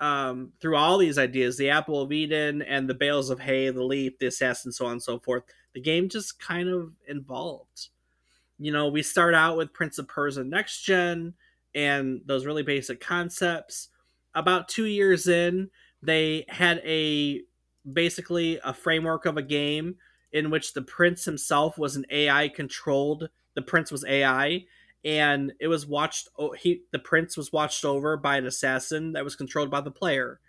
um, 0.00 0.52
through 0.60 0.76
all 0.76 0.98
these 0.98 1.18
ideas, 1.18 1.56
the 1.56 1.70
Apple 1.70 2.00
of 2.00 2.12
Eden 2.12 2.62
and 2.62 2.88
the 2.88 2.94
bales 2.94 3.30
of 3.30 3.40
hay, 3.40 3.70
the 3.70 3.82
leap, 3.82 4.18
the 4.18 4.26
assassin, 4.26 4.72
so 4.72 4.86
on 4.86 4.92
and 4.92 5.02
so 5.02 5.18
forth, 5.18 5.44
the 5.74 5.80
game 5.80 6.08
just 6.08 6.38
kind 6.38 6.68
of 6.68 6.92
evolved. 7.06 7.88
You 8.58 8.72
know, 8.72 8.88
we 8.88 9.02
start 9.02 9.34
out 9.34 9.56
with 9.56 9.72
Prince 9.72 9.98
of 9.98 10.08
Persia 10.08 10.44
Next 10.44 10.82
Gen 10.82 11.34
and 11.74 12.20
those 12.24 12.46
really 12.46 12.62
basic 12.62 13.00
concepts 13.00 13.88
about 14.36 14.68
two 14.68 14.84
years 14.84 15.26
in, 15.26 15.70
they 16.02 16.44
had 16.48 16.80
a 16.84 17.40
basically 17.90 18.60
a 18.62 18.72
framework 18.72 19.24
of 19.24 19.36
a 19.36 19.42
game 19.42 19.96
in 20.30 20.50
which 20.50 20.74
the 20.74 20.82
prince 20.82 21.24
himself 21.24 21.78
was 21.78 21.96
an 21.96 22.04
AI 22.10 22.48
controlled. 22.48 23.30
The 23.54 23.62
prince 23.62 23.90
was 23.90 24.04
AI, 24.04 24.64
and 25.04 25.52
it 25.60 25.68
was 25.68 25.86
watched. 25.86 26.28
He 26.58 26.82
the 26.92 26.98
prince 26.98 27.36
was 27.36 27.52
watched 27.52 27.84
over 27.84 28.16
by 28.16 28.36
an 28.36 28.46
assassin 28.46 29.12
that 29.12 29.24
was 29.24 29.36
controlled 29.36 29.70
by 29.70 29.80
the 29.80 29.90
player, 29.90 30.40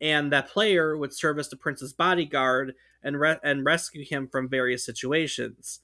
and 0.00 0.32
that 0.32 0.48
player 0.48 0.96
would 0.96 1.14
serve 1.14 1.38
as 1.38 1.48
the 1.48 1.56
prince's 1.56 1.92
bodyguard 1.92 2.74
and 3.02 3.18
re- 3.20 3.40
and 3.42 3.64
rescue 3.64 4.04
him 4.04 4.28
from 4.28 4.48
various 4.48 4.84
situations. 4.84 5.80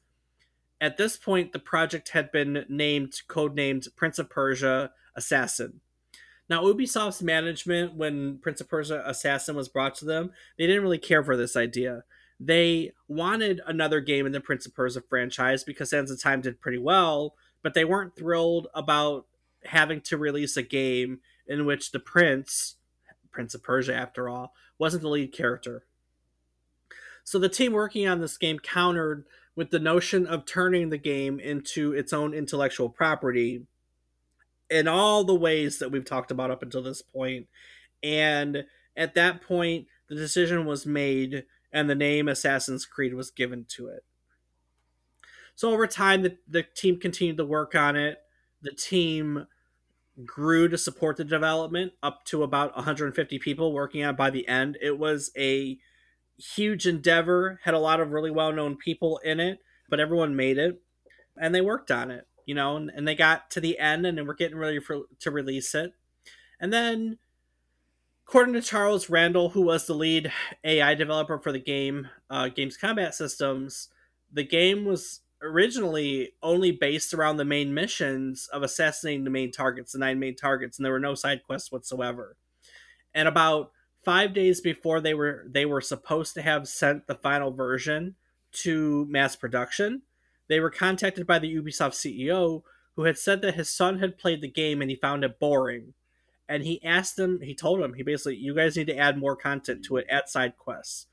At 0.80 0.96
this 0.96 1.16
point, 1.16 1.52
the 1.52 1.58
project 1.58 2.10
had 2.10 2.30
been 2.30 2.64
named, 2.68 3.22
codenamed 3.28 3.88
Prince 3.96 4.18
of 4.18 4.30
Persia 4.30 4.92
Assassin. 5.16 5.80
Now, 6.48 6.62
Ubisoft's 6.62 7.22
management, 7.22 7.94
when 7.94 8.38
Prince 8.38 8.60
of 8.60 8.68
Persia 8.68 9.02
Assassin 9.04 9.56
was 9.56 9.68
brought 9.68 9.94
to 9.96 10.04
them, 10.04 10.30
they 10.56 10.66
didn't 10.66 10.82
really 10.82 10.98
care 10.98 11.22
for 11.22 11.36
this 11.36 11.56
idea. 11.56 12.04
They 12.40 12.92
wanted 13.08 13.60
another 13.66 14.00
game 14.00 14.24
in 14.24 14.32
the 14.32 14.40
Prince 14.40 14.64
of 14.66 14.74
Persia 14.74 15.02
franchise 15.08 15.64
because 15.64 15.90
Sands 15.90 16.10
of 16.10 16.22
Time 16.22 16.40
did 16.40 16.60
pretty 16.60 16.78
well, 16.78 17.34
but 17.62 17.74
they 17.74 17.84
weren't 17.84 18.16
thrilled 18.16 18.68
about 18.74 19.26
having 19.64 20.00
to 20.00 20.16
release 20.16 20.56
a 20.56 20.62
game 20.62 21.20
in 21.46 21.66
which 21.66 21.90
the 21.90 22.00
prince, 22.00 22.76
Prince 23.30 23.54
of 23.54 23.62
Persia 23.62 23.94
after 23.94 24.28
all, 24.28 24.54
wasn't 24.78 25.02
the 25.02 25.08
lead 25.08 25.32
character. 25.32 25.84
So 27.24 27.38
the 27.38 27.48
team 27.48 27.72
working 27.72 28.08
on 28.08 28.20
this 28.20 28.38
game 28.38 28.58
countered 28.58 29.24
with 29.54 29.70
the 29.70 29.78
notion 29.78 30.26
of 30.26 30.46
turning 30.46 30.90
the 30.90 30.98
game 30.98 31.40
into 31.40 31.92
its 31.92 32.12
own 32.12 32.32
intellectual 32.32 32.88
property 32.88 33.66
in 34.70 34.86
all 34.86 35.24
the 35.24 35.34
ways 35.34 35.78
that 35.78 35.90
we've 35.90 36.04
talked 36.04 36.30
about 36.30 36.50
up 36.50 36.62
until 36.62 36.82
this 36.82 37.02
point. 37.02 37.48
And 38.02 38.64
at 38.96 39.14
that 39.14 39.42
point, 39.42 39.86
the 40.08 40.14
decision 40.14 40.64
was 40.64 40.86
made 40.86 41.44
and 41.72 41.90
the 41.90 41.94
name 41.94 42.28
Assassin's 42.28 42.86
Creed 42.86 43.14
was 43.14 43.30
given 43.30 43.66
to 43.70 43.88
it. 43.88 44.04
So 45.58 45.72
over 45.72 45.88
time, 45.88 46.22
the, 46.22 46.36
the 46.46 46.62
team 46.62 47.00
continued 47.00 47.36
to 47.38 47.44
work 47.44 47.74
on 47.74 47.96
it. 47.96 48.18
the 48.62 48.70
team 48.70 49.48
grew 50.24 50.68
to 50.68 50.78
support 50.78 51.16
the 51.16 51.24
development 51.24 51.94
up 52.00 52.24
to 52.26 52.44
about 52.44 52.76
150 52.76 53.40
people 53.40 53.72
working 53.72 54.04
on 54.04 54.10
it 54.10 54.16
by 54.16 54.30
the 54.30 54.46
end. 54.46 54.78
It 54.80 55.00
was 55.00 55.32
a 55.36 55.76
huge 56.36 56.86
endeavor, 56.86 57.58
had 57.64 57.74
a 57.74 57.80
lot 57.80 57.98
of 57.98 58.12
really 58.12 58.30
well 58.30 58.52
known 58.52 58.76
people 58.76 59.18
in 59.24 59.40
it, 59.40 59.58
but 59.88 59.98
everyone 59.98 60.36
made 60.36 60.58
it 60.58 60.80
and 61.36 61.52
they 61.52 61.60
worked 61.60 61.90
on 61.90 62.12
it, 62.12 62.28
you 62.46 62.54
know, 62.54 62.76
and, 62.76 62.92
and 62.94 63.08
they 63.08 63.16
got 63.16 63.50
to 63.50 63.60
the 63.60 63.80
end 63.80 64.06
and 64.06 64.28
we're 64.28 64.34
getting 64.34 64.58
ready 64.58 64.78
for, 64.78 65.06
to 65.18 65.30
release 65.32 65.74
it. 65.74 65.92
And 66.60 66.72
then, 66.72 67.18
according 68.28 68.54
to 68.54 68.62
Charles 68.62 69.10
Randall, 69.10 69.48
who 69.48 69.62
was 69.62 69.88
the 69.88 69.94
lead 69.94 70.30
AI 70.62 70.94
developer 70.94 71.40
for 71.40 71.50
the 71.50 71.58
game, 71.58 72.10
uh, 72.30 72.46
Games 72.46 72.76
Combat 72.76 73.12
Systems, 73.12 73.88
the 74.32 74.44
game 74.44 74.84
was 74.84 75.22
originally 75.42 76.32
only 76.42 76.72
based 76.72 77.14
around 77.14 77.36
the 77.36 77.44
main 77.44 77.72
missions 77.72 78.48
of 78.52 78.62
assassinating 78.62 79.24
the 79.24 79.30
main 79.30 79.52
targets, 79.52 79.92
the 79.92 79.98
nine 79.98 80.18
main 80.18 80.36
targets, 80.36 80.78
and 80.78 80.84
there 80.84 80.92
were 80.92 80.98
no 80.98 81.14
side 81.14 81.42
quests 81.44 81.70
whatsoever. 81.70 82.36
And 83.14 83.28
about 83.28 83.72
five 84.04 84.34
days 84.34 84.60
before 84.60 85.00
they 85.00 85.14
were 85.14 85.44
they 85.48 85.66
were 85.66 85.80
supposed 85.80 86.34
to 86.34 86.42
have 86.42 86.68
sent 86.68 87.06
the 87.06 87.14
final 87.14 87.52
version 87.52 88.16
to 88.50 89.06
mass 89.08 89.36
production, 89.36 90.02
they 90.48 90.60
were 90.60 90.70
contacted 90.70 91.26
by 91.26 91.38
the 91.38 91.54
Ubisoft 91.54 91.94
CEO 91.94 92.62
who 92.96 93.04
had 93.04 93.16
said 93.18 93.42
that 93.42 93.54
his 93.54 93.68
son 93.68 94.00
had 94.00 94.18
played 94.18 94.40
the 94.40 94.48
game 94.48 94.82
and 94.82 94.90
he 94.90 94.96
found 94.96 95.22
it 95.22 95.38
boring. 95.38 95.94
And 96.48 96.64
he 96.64 96.82
asked 96.82 97.14
them, 97.16 97.40
he 97.42 97.54
told 97.54 97.80
him, 97.80 97.94
he 97.94 98.02
basically, 98.02 98.36
you 98.36 98.56
guys 98.56 98.76
need 98.76 98.88
to 98.88 98.96
add 98.96 99.18
more 99.18 99.36
content 99.36 99.84
to 99.84 99.98
it, 99.98 100.06
add 100.10 100.28
side 100.28 100.56
quests. 100.56 101.06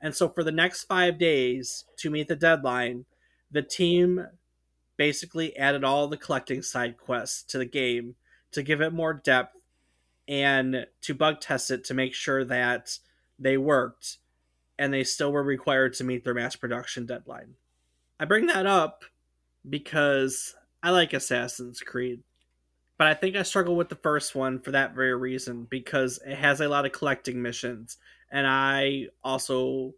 And 0.00 0.14
so 0.14 0.28
for 0.28 0.44
the 0.44 0.52
next 0.52 0.84
five 0.84 1.18
days 1.18 1.86
to 1.96 2.10
meet 2.10 2.28
the 2.28 2.36
deadline, 2.36 3.06
the 3.50 3.62
team 3.62 4.26
basically 4.96 5.56
added 5.56 5.84
all 5.84 6.08
the 6.08 6.16
collecting 6.16 6.62
side 6.62 6.96
quests 6.96 7.42
to 7.42 7.58
the 7.58 7.66
game 7.66 8.14
to 8.52 8.62
give 8.62 8.80
it 8.80 8.92
more 8.92 9.12
depth 9.12 9.56
and 10.28 10.86
to 11.02 11.14
bug 11.14 11.40
test 11.40 11.70
it 11.70 11.84
to 11.84 11.94
make 11.94 12.14
sure 12.14 12.44
that 12.44 12.98
they 13.38 13.56
worked 13.56 14.18
and 14.78 14.92
they 14.92 15.04
still 15.04 15.32
were 15.32 15.42
required 15.42 15.94
to 15.94 16.04
meet 16.04 16.24
their 16.24 16.34
mass 16.34 16.56
production 16.56 17.06
deadline. 17.06 17.54
I 18.18 18.24
bring 18.24 18.46
that 18.46 18.66
up 18.66 19.04
because 19.68 20.54
I 20.82 20.90
like 20.90 21.12
Assassin's 21.12 21.80
Creed, 21.80 22.22
but 22.98 23.06
I 23.06 23.14
think 23.14 23.36
I 23.36 23.42
struggle 23.42 23.76
with 23.76 23.88
the 23.88 23.96
first 23.96 24.34
one 24.34 24.60
for 24.60 24.70
that 24.72 24.94
very 24.94 25.14
reason 25.14 25.66
because 25.68 26.18
it 26.24 26.36
has 26.36 26.60
a 26.60 26.68
lot 26.68 26.86
of 26.86 26.92
collecting 26.92 27.42
missions, 27.42 27.96
and 28.30 28.46
I 28.46 29.06
also, 29.22 29.94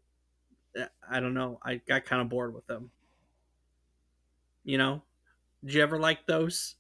I 1.08 1.20
don't 1.20 1.34
know, 1.34 1.58
I 1.62 1.80
got 1.86 2.04
kind 2.04 2.22
of 2.22 2.28
bored 2.28 2.54
with 2.54 2.66
them. 2.66 2.90
You 4.66 4.78
know, 4.78 5.02
did 5.64 5.74
you 5.74 5.82
ever 5.82 5.96
like 5.96 6.26
those? 6.26 6.74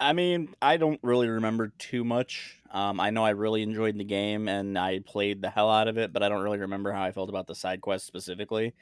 I 0.00 0.12
mean, 0.12 0.52
I 0.60 0.76
don't 0.76 0.98
really 1.04 1.28
remember 1.28 1.72
too 1.78 2.02
much. 2.02 2.56
Um, 2.72 2.98
I 2.98 3.10
know 3.10 3.24
I 3.24 3.30
really 3.30 3.62
enjoyed 3.62 3.96
the 3.96 4.04
game 4.04 4.48
and 4.48 4.76
I 4.76 4.98
played 4.98 5.40
the 5.40 5.48
hell 5.48 5.70
out 5.70 5.86
of 5.86 5.96
it, 5.96 6.12
but 6.12 6.24
I 6.24 6.28
don't 6.28 6.42
really 6.42 6.58
remember 6.58 6.90
how 6.90 7.04
I 7.04 7.12
felt 7.12 7.28
about 7.28 7.46
the 7.46 7.54
side 7.54 7.80
quest 7.80 8.04
specifically. 8.04 8.74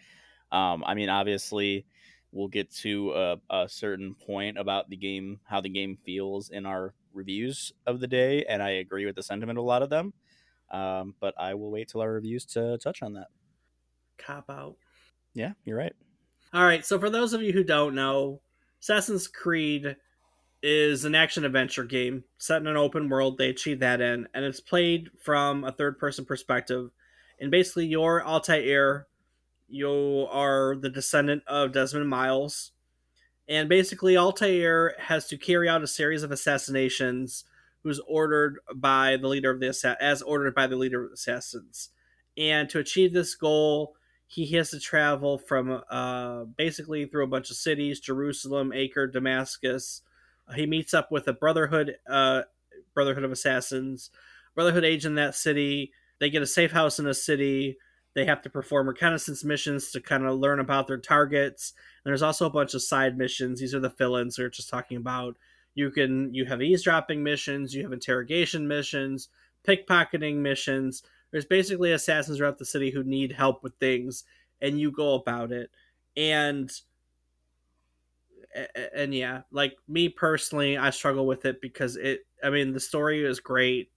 Um, 0.51 0.83
I 0.87 0.95
mean, 0.95 1.11
obviously, 1.11 1.85
we'll 2.33 2.49
get 2.49 2.71
to 2.77 3.13
a, 3.13 3.37
a, 3.51 3.69
certain 3.69 4.15
point 4.15 4.57
about 4.57 4.89
the 4.89 4.97
game, 4.97 5.41
how 5.45 5.61
the 5.61 5.69
game 5.69 5.99
feels 6.07 6.49
in 6.49 6.65
our 6.65 6.95
reviews 7.13 7.71
of 7.87 8.01
the 8.01 8.07
day, 8.07 8.47
and 8.49 8.63
I 8.63 8.71
agree 8.71 9.05
with 9.05 9.17
the 9.17 9.23
sentiment 9.23 9.59
of 9.59 9.65
a 9.65 9.69
lot 9.69 9.83
of 9.83 9.91
them. 9.91 10.15
Um, 10.71 11.15
but 11.21 11.35
I 11.39 11.53
will 11.53 11.71
wait 11.71 11.89
till 11.89 12.01
our 12.01 12.13
reviews 12.13 12.47
to 12.47 12.79
touch 12.79 13.03
on 13.03 13.13
that. 13.15 13.29
Cop 14.17 14.49
out. 14.49 14.77
Yeah, 15.35 15.53
you're 15.67 15.77
right. 15.77 15.95
All 16.53 16.65
right. 16.65 16.85
So, 16.85 16.99
for 16.99 17.11
those 17.11 17.33
of 17.33 17.43
you 17.43 17.53
who 17.53 17.65
don't 17.65 17.95
know, 17.95 18.41
Assassin's 18.81 19.29
Creed 19.29 19.97
is 20.63 21.05
an 21.05 21.15
action 21.15 21.45
adventure 21.45 21.85
game 21.85 22.25
set 22.39 22.61
in 22.61 22.67
an 22.67 22.77
open 22.77 23.09
world. 23.09 23.39
They 23.39 23.51
achieve 23.51 23.81
that 23.81 24.01
in, 24.01 24.29
and 24.35 24.45
it's 24.45 24.61
played 24.61 25.11
from 25.23 25.65
a 25.65 25.73
third 25.73 25.99
person 25.99 26.25
perspective. 26.25 26.91
And 27.41 27.51
basically, 27.51 27.87
you're 27.87 28.25
Altair 28.25 29.07
you 29.69 30.27
are 30.31 30.77
the 30.77 30.91
descendant 30.91 31.43
of 31.47 31.73
Desmond 31.73 32.09
Miles, 32.09 32.73
and 33.49 33.69
basically 33.69 34.17
Altair 34.17 34.95
has 34.99 35.27
to 35.29 35.37
carry 35.37 35.69
out 35.69 35.83
a 35.83 35.89
series 35.89 36.23
of 36.23 36.31
assassinations, 36.31 37.45
who's 37.83 38.01
ordered 38.07 38.59
by 38.75 39.17
the 39.17 39.29
leader 39.29 39.51
of 39.51 39.61
the 39.61 39.97
as 40.01 40.23
ordered 40.23 40.55
by 40.55 40.67
the 40.67 40.77
leader 40.77 41.05
of 41.05 41.11
the 41.11 41.15
assassins, 41.15 41.91
and 42.37 42.69
to 42.71 42.79
achieve 42.79 43.13
this 43.13 43.35
goal, 43.35 43.97
he 44.27 44.47
has 44.57 44.71
to 44.71 44.81
travel 44.81 45.39
from 45.39 45.83
uh, 45.91 46.45
basically 46.45 47.07
through 47.07 47.25
a 47.25 47.29
bunch 47.29 47.51
of 47.51 47.57
cities: 47.57 48.01
Jerusalem, 48.01 48.73
Acre, 48.75 49.07
Damascus. 49.07 50.03
He 50.55 50.67
meets 50.67 50.95
up 50.95 51.11
with 51.11 51.27
a 51.27 51.33
Brotherhood, 51.33 51.97
uh, 52.09 52.43
Brotherhood 52.95 53.25
of 53.25 53.33
Assassins, 53.33 54.11
Brotherhood 54.55 54.85
agent 54.85 55.13
in 55.13 55.17
that 55.17 55.35
city. 55.35 55.93
They 56.19 56.31
get 56.31 56.43
a 56.43 56.47
safe 56.47 56.73
house 56.73 56.99
in 56.99 57.07
a 57.07 57.15
city 57.15 57.79
they 58.17 58.25
have 58.25 58.41
to 58.43 58.51
perform 58.51 58.89
reconnaissance 58.89 59.45
missions 59.45 59.91
to 59.91 60.01
kind 60.01 60.25
of 60.25 60.39
learn 60.39 60.59
about 60.59 60.87
their 60.87 60.97
targets. 60.97 61.75
And 62.03 62.11
there's 62.11 62.23
also 62.23 62.47
a 62.47 62.51
bunch 62.51 62.73
of 62.73 62.83
side 62.83 63.19
missions. 63.19 63.61
These 63.61 63.75
are 63.75 63.81
the 63.81 63.91
fill-ins 63.91 64.39
we're 64.39 64.49
just 64.49 64.71
talking 64.71 64.97
about. 64.97 65.37
You 65.75 65.91
can 65.91 66.33
you 66.33 66.47
have 66.47 66.63
eavesdropping 66.63 67.23
missions, 67.23 67.75
you 67.75 67.83
have 67.83 67.93
interrogation 67.93 68.67
missions, 68.67 69.29
pickpocketing 69.69 70.37
missions. 70.37 71.03
There's 71.31 71.45
basically 71.45 71.93
assassins 71.93 72.39
throughout 72.39 72.59
the 72.59 72.65
city 72.65 72.91
who 72.91 73.05
need 73.05 73.33
help 73.33 73.63
with 73.63 73.75
things, 73.77 74.25
and 74.61 74.81
you 74.81 74.91
go 74.91 75.15
about 75.15 75.53
it. 75.53 75.71
And 76.17 76.71
and 78.95 79.15
yeah, 79.15 79.43
like 79.51 79.77
me 79.87 80.09
personally, 80.09 80.79
I 80.79 80.91
struggle 80.91 81.27
with 81.27 81.45
it 81.45 81.61
because 81.61 81.97
it. 81.97 82.27
I 82.43 82.51
mean, 82.51 82.73
the 82.73 82.81
story 82.81 83.25
is 83.25 83.41
great. 83.41 83.91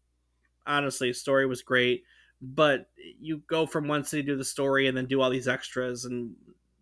Honestly, 0.65 1.09
the 1.09 1.15
story 1.15 1.45
was 1.45 1.61
great 1.61 2.03
but 2.41 2.89
you 3.19 3.41
go 3.47 3.65
from 3.65 3.87
one 3.87 4.03
city 4.03 4.23
to 4.23 4.31
do 4.31 4.37
the 4.37 4.45
story 4.45 4.87
and 4.87 4.95
then 4.95 5.05
do 5.05 5.21
all 5.21 5.29
these 5.29 5.47
extras 5.47 6.05
and 6.05 6.35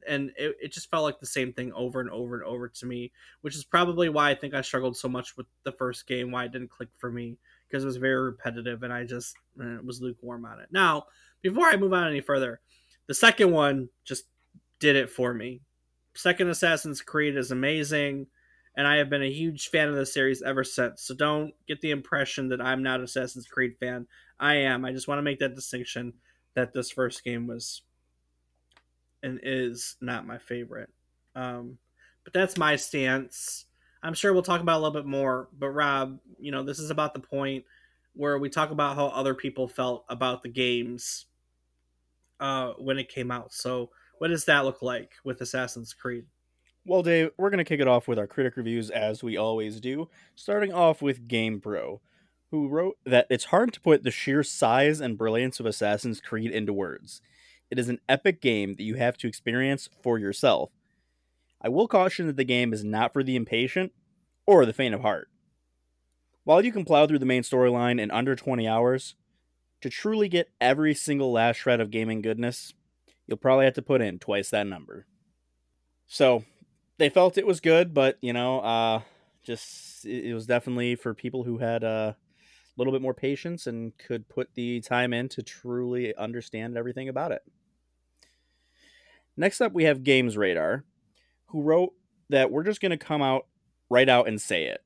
and 0.07 0.31
it, 0.38 0.55
it 0.62 0.71
just 0.71 0.89
felt 0.89 1.03
like 1.03 1.19
the 1.19 1.25
same 1.25 1.51
thing 1.51 1.73
over 1.73 1.99
and 1.99 2.10
over 2.12 2.36
and 2.36 2.43
over 2.43 2.67
to 2.67 2.86
me 2.86 3.12
which 3.41 3.55
is 3.55 3.63
probably 3.63 4.10
why 4.10 4.29
i 4.29 4.36
think 4.36 4.53
i 4.53 4.62
struggled 4.62 4.95
so 4.95 5.07
much 5.10 5.36
with 5.36 5.47
the 5.63 5.71
first 5.71 6.07
game 6.07 6.31
why 6.31 6.45
it 6.45 6.51
didn't 6.51 6.69
click 6.69 6.89
for 6.97 7.12
me 7.12 7.38
because 7.69 7.84
it 7.84 7.88
was 7.88 7.97
very 7.97 8.21
repetitive 8.21 8.84
and 8.84 8.93
i 8.93 9.03
just 9.03 9.36
was 9.84 10.01
lukewarm 10.01 10.45
on 10.45 10.60
it 10.60 10.67
now 10.71 11.03
before 11.41 11.65
i 11.65 11.75
move 11.75 11.93
on 11.93 12.08
any 12.08 12.21
further 12.21 12.60
the 13.08 13.13
second 13.13 13.51
one 13.51 13.89
just 14.03 14.25
did 14.80 14.95
it 14.95 15.10
for 15.10 15.34
me 15.34 15.62
second 16.15 16.49
assassin's 16.49 17.01
creed 17.01 17.36
is 17.36 17.51
amazing 17.51 18.27
and 18.77 18.86
I 18.86 18.97
have 18.97 19.10
been 19.10 19.23
a 19.23 19.32
huge 19.32 19.69
fan 19.69 19.89
of 19.89 19.95
the 19.95 20.06
series 20.06 20.43
ever 20.43 20.63
since. 20.63 21.01
So 21.01 21.15
don't 21.15 21.51
get 21.67 21.82
the 21.82 21.89
impression 21.89 22.49
that 22.49 22.62
I'm 22.62 22.84
not 22.84 23.01
Assassin's 23.01 23.47
Creed 23.47 23.75
fan. 23.80 24.06
I 24.39 24.53
am. 24.58 24.86
I 24.86 24.93
just 24.93 25.08
want 25.08 25.17
to 25.17 25.23
make 25.23 25.39
that 25.39 25.56
distinction 25.56 26.13
that 26.53 26.73
this 26.73 26.91
first 26.91 27.23
game 27.23 27.47
was 27.47 27.82
and 29.23 29.39
is 29.41 29.95
not 29.99 30.27
my 30.27 30.38
favorite. 30.38 30.91
Um, 31.36 31.80
but 32.23 32.34
that's 32.34 32.56
my 32.56 32.75
stance. 32.75 33.65
I'm 34.07 34.13
sure 34.13 34.31
we'll 34.31 34.41
talk 34.41 34.61
about 34.61 34.77
a 34.77 34.81
little 34.81 34.93
bit 34.93 35.05
more. 35.05 35.49
But 35.59 35.71
Rob, 35.71 36.17
you 36.39 36.49
know, 36.49 36.63
this 36.63 36.79
is 36.79 36.91
about 36.91 37.13
the 37.13 37.19
point 37.19 37.65
where 38.13 38.39
we 38.39 38.49
talk 38.49 38.71
about 38.71 38.95
how 38.95 39.07
other 39.07 39.35
people 39.35 39.67
felt 39.67 40.05
about 40.07 40.43
the 40.43 40.49
games 40.49 41.25
uh, 42.39 42.71
when 42.77 42.97
it 42.97 43.09
came 43.09 43.31
out. 43.31 43.51
So, 43.51 43.89
what 44.19 44.29
does 44.29 44.45
that 44.45 44.63
look 44.63 44.81
like 44.81 45.11
with 45.25 45.41
Assassin's 45.41 45.93
Creed? 45.93 46.23
Well, 46.85 47.03
Dave, 47.03 47.31
we're 47.37 47.49
going 47.49 47.57
to 47.57 47.65
kick 47.65 47.81
it 47.81 47.87
off 47.87 48.07
with 48.07 48.17
our 48.17 48.27
critic 48.27 48.55
reviews 48.55 48.89
as 48.89 49.25
we 49.25 49.35
always 49.35 49.81
do, 49.81 50.07
starting 50.35 50.71
off 50.71 51.01
with 51.01 51.27
GamePro, 51.27 51.99
who 52.49 52.69
wrote 52.69 52.97
that 53.05 53.27
it's 53.29 53.45
hard 53.45 53.73
to 53.73 53.81
put 53.81 54.03
the 54.03 54.09
sheer 54.09 54.41
size 54.41 55.01
and 55.01 55.17
brilliance 55.17 55.59
of 55.59 55.65
Assassin's 55.65 56.21
Creed 56.21 56.51
into 56.51 56.71
words. 56.71 57.21
It 57.69 57.77
is 57.77 57.89
an 57.89 57.99
epic 58.07 58.41
game 58.41 58.75
that 58.75 58.83
you 58.83 58.95
have 58.95 59.17
to 59.17 59.27
experience 59.27 59.89
for 60.01 60.17
yourself. 60.17 60.71
I 61.61 61.69
will 61.69 61.87
caution 61.87 62.27
that 62.27 62.37
the 62.37 62.43
game 62.43 62.73
is 62.73 62.83
not 62.83 63.13
for 63.13 63.23
the 63.23 63.35
impatient 63.35 63.91
or 64.45 64.65
the 64.65 64.73
faint 64.73 64.93
of 64.93 65.01
heart. 65.01 65.29
While 66.43 66.63
you 66.63 66.71
can 66.71 66.85
plow 66.85 67.08
through 67.08 67.19
the 67.19 67.25
main 67.25 67.43
storyline 67.43 67.99
in 67.99 68.12
under 68.12 68.35
20 68.35 68.67
hours, 68.67 69.15
to 69.81 69.89
truly 69.89 70.29
get 70.29 70.49
every 70.62 70.93
single 70.93 71.31
last 71.31 71.58
shred 71.58 71.81
of 71.81 71.91
gaming 71.91 72.21
goodness, 72.21 72.73
you'll 73.27 73.37
probably 73.37 73.65
have 73.65 73.73
to 73.75 73.81
put 73.81 74.01
in 74.01 74.19
twice 74.19 74.49
that 74.49 74.67
number. 74.67 75.05
So, 76.08 76.43
they 76.97 77.10
felt 77.10 77.37
it 77.37 77.45
was 77.45 77.60
good, 77.60 77.93
but 77.93 78.17
you 78.21 78.33
know, 78.33 78.60
uh, 78.62 79.01
just 79.43 80.05
it, 80.05 80.33
was 80.33 80.45
definitely 80.45 80.95
for 80.95 81.13
people 81.13 81.43
who 81.43 81.58
had 81.58 81.83
a 81.83 82.17
little 82.75 82.93
bit 82.93 83.01
more 83.01 83.13
patience 83.13 83.67
and 83.67 83.97
could 83.97 84.27
put 84.29 84.53
the 84.53 84.81
time 84.81 85.13
in 85.13 85.29
to 85.29 85.43
truly 85.43 86.15
understand 86.15 86.77
everything 86.77 87.10
about 87.10 87.31
it. 87.31 87.41
Next 89.35 89.62
up, 89.62 89.73
we 89.73 89.83
have 89.83 90.03
Games 90.03 90.35
Radar, 90.35 90.83
who 91.48 91.62
wrote 91.62 91.93
that 92.29 92.52
we're 92.52 92.63
just 92.63 92.81
going 92.81 92.91
to 92.91 92.98
come 92.98 93.21
out 93.21 93.45
right 93.89 94.10
out 94.10 94.27
and 94.27 94.41
say 94.41 94.65
it. 94.65 94.81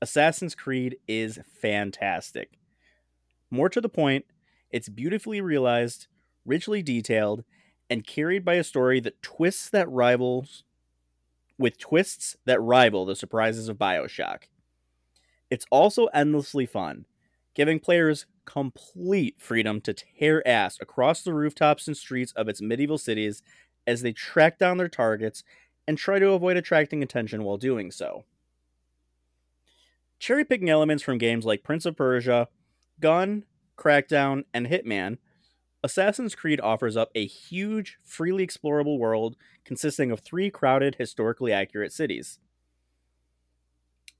Assassin's 0.00 0.54
Creed 0.54 0.96
is 1.08 1.38
fantastic. 1.60 2.58
More 3.50 3.68
to 3.68 3.80
the 3.80 3.88
point, 3.88 4.26
it's 4.70 4.88
beautifully 4.88 5.40
realized, 5.40 6.08
richly 6.44 6.82
detailed, 6.82 7.44
and 7.88 8.06
carried 8.06 8.44
by 8.44 8.54
a 8.54 8.64
story 8.64 9.00
that 9.00 9.22
twists 9.22 9.70
that 9.70 9.88
rivals 9.90 10.64
with 11.58 11.78
twists 11.78 12.36
that 12.44 12.60
rival 12.60 13.06
the 13.06 13.16
surprises 13.16 13.68
of 13.68 13.78
Bioshock. 13.78 14.44
It's 15.50 15.66
also 15.70 16.06
endlessly 16.06 16.66
fun, 16.66 17.06
giving 17.54 17.78
players 17.78 18.26
complete 18.44 19.36
freedom 19.40 19.80
to 19.82 19.94
tear 19.94 20.46
ass 20.46 20.78
across 20.80 21.22
the 21.22 21.32
rooftops 21.32 21.86
and 21.86 21.96
streets 21.96 22.32
of 22.32 22.48
its 22.48 22.60
medieval 22.60 22.98
cities 22.98 23.42
as 23.86 24.02
they 24.02 24.12
track 24.12 24.58
down 24.58 24.76
their 24.76 24.88
targets 24.88 25.44
and 25.86 25.98
try 25.98 26.18
to 26.18 26.30
avoid 26.30 26.56
attracting 26.56 27.02
attention 27.02 27.44
while 27.44 27.56
doing 27.56 27.90
so. 27.90 28.24
Cherry 30.18 30.44
picking 30.44 30.70
elements 30.70 31.02
from 31.02 31.18
games 31.18 31.44
like 31.44 31.62
Prince 31.62 31.84
of 31.84 31.96
Persia, 31.96 32.48
Gun, 33.00 33.44
Crackdown, 33.76 34.44
and 34.54 34.66
Hitman, 34.66 35.18
Assassin's 35.82 36.34
Creed 36.34 36.60
offers 36.62 36.96
up 36.96 37.10
a 37.14 37.26
huge, 37.26 37.98
freely 38.02 38.46
explorable 38.46 38.98
world 38.98 39.36
consisting 39.66 40.10
of 40.10 40.20
three 40.20 40.50
crowded, 40.50 40.94
historically 40.94 41.52
accurate 41.52 41.92
cities. 41.92 42.38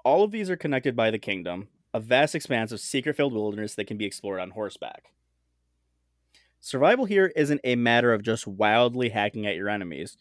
All 0.05 0.23
of 0.23 0.31
these 0.31 0.51
are 0.51 0.57
connected 0.57 0.95
by 0.95 1.11
the 1.11 1.19
kingdom, 1.19 1.69
a 1.95 2.01
vast 2.01 2.35
expanse 2.35 2.71
of 2.71 2.81
secret 2.81 3.17
filled 3.17 3.33
wilderness 3.33 3.75
that 3.77 3.87
can 3.87 3.97
be 3.97 4.05
explored 4.05 4.41
on 4.41 4.51
horseback. 4.51 5.13
Survival 6.65 7.05
here 7.05 7.31
isn't 7.37 7.61
a 7.63 7.77
matter 7.77 8.15
of 8.15 8.23
just 8.23 8.47
wildly 8.47 9.11
hacking 9.11 9.47
at 9.47 9.55
your 9.55 9.69
enemies, 9.69 10.17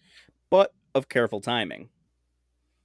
but 0.49 0.73
of 0.93 1.07
careful 1.07 1.39
timing. 1.39 1.87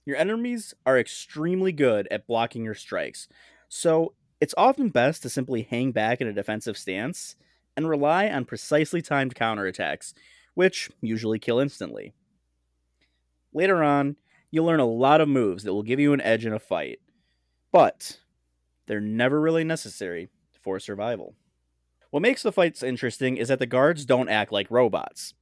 Your 0.07 0.17
enemies 0.17 0.75
are 0.87 0.97
extremely 0.97 1.73
good 1.73 2.07
at 2.09 2.29
blocking 2.29 2.65
your 2.65 2.77
strikes, 2.77 3.27
so 3.69 4.15
it's 4.41 4.55
often 4.57 4.91
best 4.91 5.23
to 5.23 5.29
simply 5.29 5.63
hang 5.63 5.91
back 5.91 6.21
in 6.21 6.29
a 6.29 6.33
defensive 6.33 6.79
stance 6.79 7.35
and 7.77 7.89
rely 7.89 8.29
on 8.29 8.45
precisely 8.45 9.03
timed 9.03 9.35
counterattacks, 9.35 10.15
which 10.55 10.89
usually 11.01 11.41
kill 11.41 11.59
instantly. 11.59 12.15
Later 13.53 13.83
on, 13.83 14.15
you'll 14.53 14.67
learn 14.67 14.79
a 14.79 14.87
lot 14.87 15.21
of 15.21 15.29
moves 15.29 15.65
that 15.65 15.75
will 15.75 15.83
give 15.83 15.99
you 15.99 16.13
an 16.13 16.21
edge 16.21 16.47
in 16.47 16.53
a 16.53 16.61
fight, 16.61 17.01
but 17.73 18.19
they're 18.87 19.01
never 19.01 19.41
really 19.41 19.65
necessary 19.65 20.29
for 20.63 20.79
survival. 20.79 21.35
What 22.11 22.23
makes 22.23 22.43
the 22.43 22.53
fights 22.53 22.83
interesting 22.83 23.37
is 23.37 23.49
that 23.49 23.59
the 23.59 23.67
guards 23.67 24.05
don't 24.07 24.31
act 24.31 24.51
like 24.51 24.71
robots. 24.71 25.35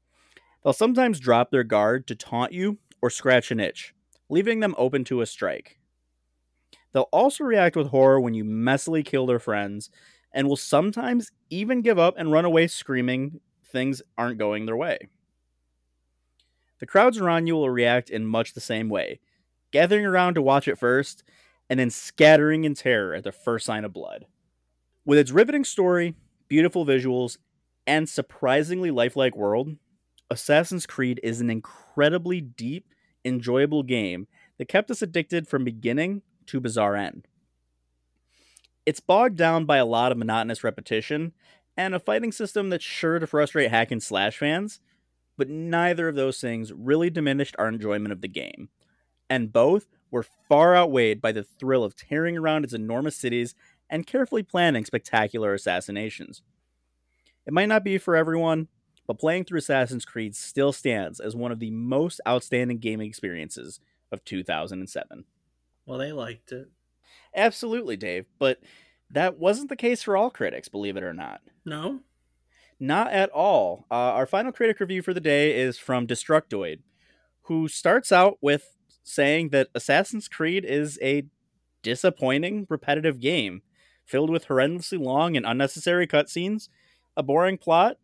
They'll 0.65 0.73
sometimes 0.73 1.21
drop 1.21 1.51
their 1.51 1.63
guard 1.63 2.07
to 2.09 2.17
taunt 2.17 2.53
you 2.53 2.79
or 3.01 3.09
scratch 3.09 3.53
an 3.53 3.61
itch, 3.61 3.95
leaving 4.29 4.59
them 4.61 4.75
open 4.77 5.05
to 5.05 5.21
a 5.21 5.27
strike. 5.27 5.79
They'll 6.93 7.09
also 7.13 7.45
react 7.45 7.77
with 7.77 7.89
horror 7.89 8.21
when 8.21 8.35
you 8.35 8.45
messily 8.45 9.05
kill 9.05 9.27
their 9.27 9.39
friends, 9.39 9.91
and 10.33 10.49
will 10.49 10.57
sometimes 10.57 11.31
even 11.51 11.83
give 11.83 11.99
up 11.99 12.15
and 12.19 12.33
run 12.33 12.45
away 12.45 12.67
screaming 12.67 13.41
things 13.65 14.03
aren't 14.19 14.39
going 14.39 14.67
their 14.67 14.77
way. 14.77 14.99
The 16.81 16.87
crowds 16.87 17.19
around 17.19 17.47
you 17.47 17.55
will 17.55 17.71
react 17.71 18.11
in 18.11 18.27
much 18.27 18.55
the 18.55 18.61
same 18.61 18.89
way, 18.89 19.21
gathering 19.71 20.05
around 20.05 20.35
to 20.35 20.43
watch 20.43 20.67
it 20.69 20.79
first, 20.79 21.23
and 21.71 21.79
then 21.79 21.91
scattering 21.91 22.65
in 22.65 22.75
terror 22.75 23.15
at 23.15 23.25
the 23.25 23.33
first 23.33 23.67
sign 23.67 23.85
of 23.85 23.93
blood. 23.93 24.27
With 25.05 25.19
its 25.19 25.31
riveting 25.31 25.65
story, 25.65 26.15
beautiful 26.49 26.87
visuals, 26.87 27.39
and 27.87 28.09
surprisingly 28.09 28.91
lifelike 28.91 29.37
world, 29.37 29.77
Assassin's 30.31 30.87
Creed 30.87 31.21
is 31.23 31.41
an 31.41 31.51
incredibly 31.51 32.41
deep, 32.41 32.93
enjoyable 33.25 33.83
game 33.83 34.27
that 34.59 34.69
kept 34.69 34.91
us 34.91 35.03
addicted 35.03 35.47
from 35.47 35.65
beginning 35.65 36.23
to 36.47 36.61
bizarre 36.61 36.97
end. 36.97 37.27
It's 38.85 39.01
bogged 39.01 39.37
down 39.37 39.65
by 39.65 39.79
a 39.79 39.87
lot 39.87 40.13
of 40.13 40.19
monotonous 40.19 40.63
repetition 40.63 41.33
and 41.77 41.95
a 41.95 42.01
fighting 42.01 42.33
system 42.33 42.71
that's 42.71 42.85
sure 42.85 43.19
to 43.19 43.27
frustrate 43.27 43.71
hack 43.71 43.91
and 43.91 44.03
slash 44.03 44.39
fans, 44.39 44.81
but 45.37 45.49
neither 45.49 46.09
of 46.09 46.15
those 46.15 46.41
things 46.41 46.73
really 46.73 47.11
diminished 47.11 47.57
our 47.59 47.69
enjoyment 47.69 48.13
of 48.13 48.21
the 48.21 48.29
game. 48.29 48.69
And 49.29 49.53
both 49.53 49.87
were 50.11 50.23
far 50.23 50.77
outweighed 50.77 51.21
by 51.21 51.33
the 51.33 51.43
thrill 51.43 51.85
of 51.85 51.97
tearing 51.97 52.39
around 52.39 52.65
its 52.65 52.73
enormous 52.73 53.17
cities 53.17 53.55
and 53.89 54.07
carefully 54.07 54.43
planning 54.43 54.85
spectacular 54.85 55.55
assassinations. 55.55 56.43
It 57.47 57.53
might 57.53 57.67
not 57.67 57.85
be 57.85 57.99
for 57.99 58.17
everyone, 58.17 58.69
but 59.07 59.19
playing 59.19 59.45
through 59.45 59.59
Assassin's 59.59 60.05
Creed 60.05 60.35
still 60.35 60.73
stands 60.73 61.21
as 61.21 61.37
one 61.37 61.53
of 61.53 61.61
the 61.61 61.71
most 61.71 62.21
outstanding 62.27 62.79
gaming 62.79 63.09
experiences 63.09 63.81
of 64.11 64.25
2007. 64.25 65.25
Well, 65.87 65.99
they 65.99 66.13
liked 66.13 66.51
it. 66.53 66.69
Absolutely, 67.35 67.97
Dave, 67.97 68.27
but 68.39 68.61
that 69.11 69.39
wasn't 69.39 69.69
the 69.69 69.77
case 69.77 70.03
for 70.03 70.17
all 70.17 70.31
critics, 70.31 70.69
believe 70.69 70.97
it 70.97 71.05
or 71.05 71.13
not. 71.13 71.41
No? 71.65 72.01
Not 72.81 73.13
at 73.13 73.31
all. 73.31 73.87
Uh, 73.91 73.95
our 73.95 74.27
final 74.27 74.53
critic 74.53 74.81
review 74.81 75.03
for 75.03 75.15
the 75.15 75.21
day 75.21 75.59
is 75.59 75.79
from 75.79 76.07
Destructoid, 76.07 76.81
who 77.43 77.69
starts 77.69 78.11
out 78.11 78.39
with 78.41 78.77
saying 79.05 79.51
that 79.51 79.69
Assassin's 79.75 80.29
Creed 80.29 80.65
is 80.65 80.99
a 81.01 81.25
disappointing, 81.83 82.67
repetitive 82.69 83.21
game 83.21 83.63
filled 84.07 84.31
with 84.31 84.47
horrendously 84.47 84.99
long 84.99 85.37
and 85.37 85.45
unnecessary 85.45 86.07
cutscenes, 86.07 86.69
a 87.17 87.23
boring 87.23 87.59
plot, 87.59 87.99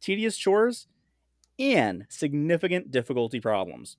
tedious 0.00 0.36
chores, 0.36 0.88
and 1.58 2.06
significant 2.08 2.90
difficulty 2.90 3.38
problems. 3.38 3.96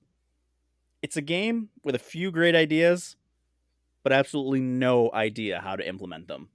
It's 1.00 1.16
a 1.16 1.22
game 1.22 1.68
with 1.82 1.94
a 1.94 2.00
few 2.00 2.30
great 2.30 2.54
ideas, 2.54 3.16
but 4.02 4.12
absolutely 4.12 4.60
no 4.60 5.10
idea 5.12 5.60
how 5.60 5.76
to 5.76 5.88
implement 5.88 6.28
them. 6.28 6.48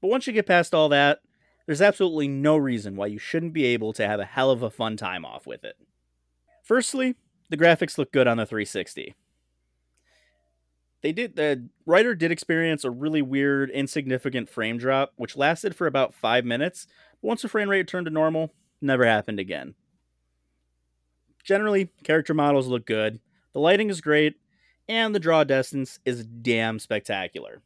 But 0.00 0.08
once 0.08 0.26
you 0.26 0.32
get 0.32 0.46
past 0.46 0.74
all 0.74 0.88
that, 0.88 1.20
there's 1.66 1.82
absolutely 1.82 2.28
no 2.28 2.56
reason 2.56 2.96
why 2.96 3.08
you 3.08 3.18
shouldn't 3.18 3.52
be 3.52 3.66
able 3.66 3.92
to 3.92 4.06
have 4.06 4.20
a 4.20 4.24
hell 4.24 4.50
of 4.50 4.62
a 4.62 4.70
fun 4.70 4.96
time 4.96 5.24
off 5.24 5.46
with 5.46 5.64
it. 5.64 5.76
Firstly, 6.64 7.16
the 7.50 7.56
graphics 7.56 7.98
look 7.98 8.12
good 8.12 8.26
on 8.26 8.38
the 8.38 8.46
360 8.46 9.14
they 11.02 11.12
did 11.12 11.36
the 11.36 11.68
writer 11.86 12.14
did 12.14 12.32
experience 12.32 12.84
a 12.84 12.90
really 12.90 13.22
weird 13.22 13.70
insignificant 13.70 14.48
frame 14.48 14.78
drop 14.78 15.12
which 15.16 15.36
lasted 15.36 15.74
for 15.74 15.86
about 15.86 16.14
five 16.14 16.44
minutes. 16.44 16.86
But 17.20 17.28
once 17.28 17.42
the 17.42 17.48
frame 17.48 17.68
rate 17.68 17.78
returned 17.78 18.06
to 18.06 18.12
normal 18.12 18.52
never 18.80 19.06
happened 19.06 19.40
again. 19.40 19.74
Generally 21.44 21.90
character 22.04 22.34
models 22.34 22.66
look 22.66 22.86
good. 22.86 23.20
The 23.52 23.60
lighting 23.60 23.90
is 23.90 24.00
great. 24.00 24.36
And 24.88 25.14
the 25.14 25.20
draw 25.20 25.44
distance 25.44 25.98
is 26.04 26.24
damn 26.24 26.78
spectacular. 26.78 27.60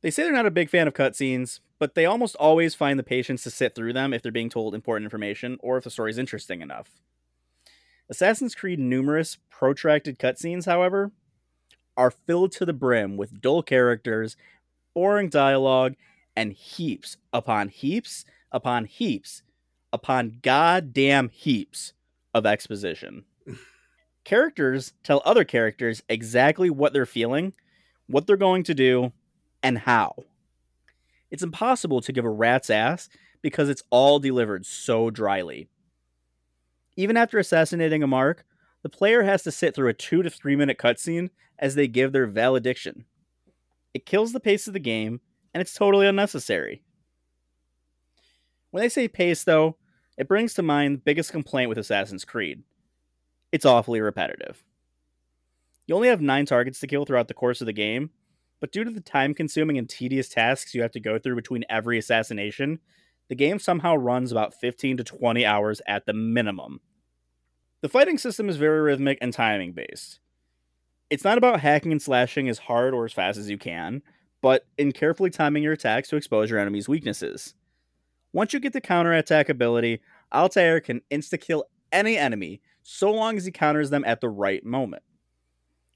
They 0.00 0.10
say 0.10 0.22
they're 0.22 0.32
not 0.32 0.46
a 0.46 0.50
big 0.50 0.70
fan 0.70 0.86
of 0.86 0.94
cutscenes 0.94 1.60
but 1.78 1.94
they 1.94 2.06
almost 2.06 2.36
always 2.36 2.74
find 2.74 2.98
the 2.98 3.02
patience 3.04 3.42
to 3.42 3.50
sit 3.50 3.74
through 3.74 3.92
them 3.92 4.14
if 4.14 4.22
they're 4.22 4.32
being 4.32 4.48
told 4.48 4.74
important 4.74 5.04
information 5.04 5.58
or 5.60 5.76
if 5.76 5.84
the 5.84 5.90
story 5.90 6.10
is 6.10 6.18
interesting 6.18 6.62
enough 6.62 6.90
Assassin's 8.10 8.54
Creed 8.54 8.78
numerous 8.78 9.38
protracted 9.50 10.18
cutscenes, 10.18 10.66
however, 10.66 11.12
are 11.96 12.10
filled 12.10 12.52
to 12.52 12.66
the 12.66 12.72
brim 12.72 13.16
with 13.16 13.40
dull 13.40 13.62
characters, 13.62 14.36
boring 14.94 15.28
dialogue, 15.28 15.94
and 16.36 16.52
heaps 16.52 17.16
upon 17.32 17.68
heaps 17.68 18.24
upon 18.52 18.84
heaps 18.84 19.42
upon 19.92 20.38
goddamn 20.42 21.28
heaps 21.28 21.92
of 22.34 22.44
exposition. 22.44 23.24
characters 24.24 24.92
tell 25.02 25.22
other 25.24 25.44
characters 25.44 26.02
exactly 26.08 26.68
what 26.68 26.92
they're 26.92 27.06
feeling, 27.06 27.52
what 28.06 28.26
they're 28.26 28.36
going 28.36 28.64
to 28.64 28.74
do, 28.74 29.12
and 29.62 29.78
how. 29.78 30.14
It's 31.30 31.42
impossible 31.42 32.00
to 32.02 32.12
give 32.12 32.24
a 32.24 32.30
rat's 32.30 32.70
ass 32.70 33.08
because 33.40 33.68
it's 33.68 33.82
all 33.90 34.18
delivered 34.18 34.66
so 34.66 35.10
dryly. 35.10 35.68
Even 36.96 37.16
after 37.16 37.38
assassinating 37.38 38.02
a 38.02 38.06
mark, 38.06 38.44
the 38.82 38.88
player 38.88 39.22
has 39.22 39.42
to 39.42 39.50
sit 39.50 39.74
through 39.74 39.88
a 39.88 39.94
two 39.94 40.22
to 40.22 40.30
three 40.30 40.56
minute 40.56 40.78
cutscene 40.78 41.30
as 41.58 41.74
they 41.74 41.88
give 41.88 42.12
their 42.12 42.26
valediction. 42.26 43.04
It 43.92 44.06
kills 44.06 44.32
the 44.32 44.40
pace 44.40 44.66
of 44.66 44.72
the 44.72 44.80
game, 44.80 45.20
and 45.52 45.60
it's 45.60 45.74
totally 45.74 46.06
unnecessary. 46.06 46.82
When 48.70 48.82
they 48.82 48.88
say 48.88 49.06
pace, 49.08 49.44
though, 49.44 49.76
it 50.18 50.28
brings 50.28 50.54
to 50.54 50.62
mind 50.62 50.96
the 50.96 51.02
biggest 51.02 51.30
complaint 51.30 51.68
with 51.68 51.78
Assassin's 51.78 52.24
Creed 52.24 52.62
it's 53.54 53.64
awfully 53.64 54.00
repetitive. 54.00 54.64
You 55.86 55.94
only 55.94 56.08
have 56.08 56.20
nine 56.20 56.44
targets 56.44 56.80
to 56.80 56.88
kill 56.88 57.04
throughout 57.04 57.28
the 57.28 57.34
course 57.34 57.60
of 57.60 57.66
the 57.66 57.72
game, 57.72 58.10
but 58.60 58.72
due 58.72 58.82
to 58.82 58.90
the 58.90 59.00
time 59.00 59.32
consuming 59.32 59.78
and 59.78 59.88
tedious 59.88 60.28
tasks 60.28 60.74
you 60.74 60.82
have 60.82 60.90
to 60.90 60.98
go 60.98 61.20
through 61.20 61.36
between 61.36 61.64
every 61.70 61.96
assassination, 61.96 62.80
the 63.28 63.34
game 63.34 63.58
somehow 63.58 63.96
runs 63.96 64.32
about 64.32 64.54
15 64.54 64.98
to 64.98 65.04
20 65.04 65.44
hours 65.46 65.80
at 65.86 66.06
the 66.06 66.12
minimum. 66.12 66.80
The 67.80 67.88
fighting 67.88 68.18
system 68.18 68.48
is 68.48 68.56
very 68.56 68.80
rhythmic 68.80 69.18
and 69.20 69.32
timing 69.32 69.72
based. 69.72 70.20
It's 71.10 71.24
not 71.24 71.38
about 71.38 71.60
hacking 71.60 71.92
and 71.92 72.00
slashing 72.00 72.48
as 72.48 72.58
hard 72.58 72.94
or 72.94 73.04
as 73.04 73.12
fast 73.12 73.38
as 73.38 73.50
you 73.50 73.58
can, 73.58 74.02
but 74.40 74.66
in 74.78 74.92
carefully 74.92 75.30
timing 75.30 75.62
your 75.62 75.72
attacks 75.72 76.08
to 76.08 76.16
expose 76.16 76.50
your 76.50 76.58
enemy's 76.58 76.88
weaknesses. 76.88 77.54
Once 78.32 78.52
you 78.52 78.60
get 78.60 78.72
the 78.72 78.80
counterattack 78.80 79.48
ability, 79.48 80.00
Altair 80.32 80.80
can 80.80 81.02
insta 81.10 81.40
kill 81.40 81.66
any 81.92 82.16
enemy 82.16 82.60
so 82.82 83.12
long 83.12 83.36
as 83.36 83.44
he 83.44 83.52
counters 83.52 83.90
them 83.90 84.04
at 84.04 84.20
the 84.20 84.28
right 84.28 84.64
moment. 84.64 85.02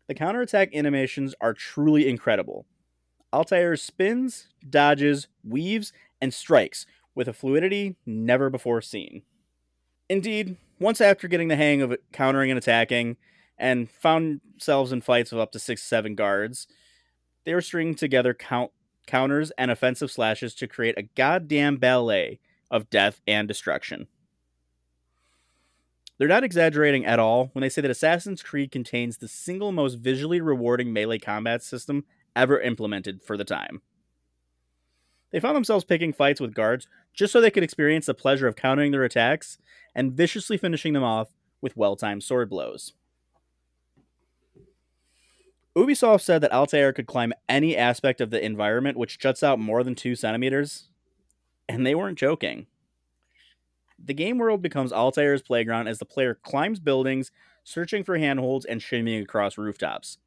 The 0.06 0.14
counterattack 0.14 0.74
animations 0.74 1.34
are 1.40 1.52
truly 1.52 2.08
incredible. 2.08 2.64
Altair 3.32 3.76
spins, 3.76 4.48
dodges, 4.68 5.28
weaves, 5.44 5.92
and 6.20 6.32
strikes 6.32 6.86
with 7.18 7.26
a 7.26 7.32
fluidity 7.32 7.96
never 8.06 8.48
before 8.48 8.80
seen. 8.80 9.22
Indeed, 10.08 10.56
once 10.78 11.00
after 11.00 11.26
getting 11.26 11.48
the 11.48 11.56
hang 11.56 11.82
of 11.82 11.96
countering 12.12 12.48
and 12.48 12.56
attacking, 12.56 13.16
and 13.58 13.90
found 13.90 14.40
themselves 14.52 14.92
in 14.92 15.00
fights 15.00 15.32
of 15.32 15.40
up 15.40 15.50
to 15.50 15.58
six, 15.58 15.82
seven 15.82 16.14
guards, 16.14 16.68
they 17.44 17.52
were 17.52 17.60
stringing 17.60 17.96
together 17.96 18.34
count 18.34 18.70
counters 19.08 19.50
and 19.58 19.68
offensive 19.68 20.12
slashes 20.12 20.54
to 20.54 20.68
create 20.68 20.96
a 20.96 21.02
goddamn 21.02 21.78
ballet 21.78 22.38
of 22.70 22.88
death 22.88 23.20
and 23.26 23.48
destruction. 23.48 24.06
They're 26.18 26.28
not 26.28 26.44
exaggerating 26.44 27.04
at 27.04 27.18
all 27.18 27.50
when 27.52 27.62
they 27.62 27.68
say 27.68 27.82
that 27.82 27.90
Assassin's 27.90 28.44
Creed 28.44 28.70
contains 28.70 29.16
the 29.16 29.26
single 29.26 29.72
most 29.72 29.94
visually 29.94 30.40
rewarding 30.40 30.92
melee 30.92 31.18
combat 31.18 31.64
system 31.64 32.04
ever 32.36 32.60
implemented 32.60 33.24
for 33.24 33.36
the 33.36 33.44
time. 33.44 33.82
They 35.30 35.40
found 35.40 35.56
themselves 35.56 35.84
picking 35.84 36.12
fights 36.12 36.40
with 36.40 36.54
guards 36.54 36.86
just 37.12 37.32
so 37.32 37.40
they 37.40 37.50
could 37.50 37.62
experience 37.62 38.06
the 38.06 38.14
pleasure 38.14 38.46
of 38.46 38.56
countering 38.56 38.92
their 38.92 39.04
attacks 39.04 39.58
and 39.94 40.12
viciously 40.12 40.56
finishing 40.56 40.92
them 40.92 41.02
off 41.02 41.28
with 41.60 41.76
well 41.76 41.96
timed 41.96 42.22
sword 42.22 42.48
blows. 42.48 42.94
Ubisoft 45.76 46.22
said 46.22 46.40
that 46.40 46.52
Altair 46.52 46.92
could 46.92 47.06
climb 47.06 47.32
any 47.48 47.76
aspect 47.76 48.20
of 48.20 48.30
the 48.30 48.44
environment 48.44 48.96
which 48.96 49.18
juts 49.18 49.42
out 49.42 49.60
more 49.60 49.84
than 49.84 49.94
two 49.94 50.16
centimeters, 50.16 50.88
and 51.68 51.86
they 51.86 51.94
weren't 51.94 52.18
joking. 52.18 52.66
The 54.04 54.14
game 54.14 54.38
world 54.38 54.62
becomes 54.62 54.92
Altair's 54.92 55.42
playground 55.42 55.88
as 55.88 55.98
the 55.98 56.04
player 56.04 56.34
climbs 56.34 56.80
buildings, 56.80 57.30
searching 57.62 58.02
for 58.02 58.18
handholds 58.18 58.64
and 58.64 58.80
shimmying 58.80 59.22
across 59.22 59.58
rooftops. 59.58 60.18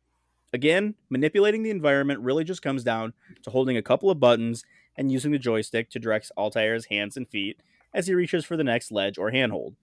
Again, 0.54 0.95
manipulating 1.10 1.64
the 1.64 1.70
environment 1.70 2.20
really 2.20 2.43
just 2.43 2.62
comes 2.62 2.84
down 2.84 3.14
to 3.43 3.49
holding 3.49 3.78
a 3.78 3.82
couple 3.82 4.10
of 4.10 4.20
buttons 4.20 4.64
and 4.96 5.12
using 5.12 5.32
the 5.32 5.39
joystick 5.39 5.89
to 5.92 6.00
direct 6.00 6.32
Altair's 6.38 6.86
hands 6.86 7.18
and 7.18 7.28
feet 7.28 7.62
as 7.94 8.08
he 8.08 8.14
reaches 8.14 8.46
for 8.46 8.58
the 8.58 8.64
next 8.64 8.92
ledge 8.92 9.18
or 9.18 9.32
handhold. 9.32 9.76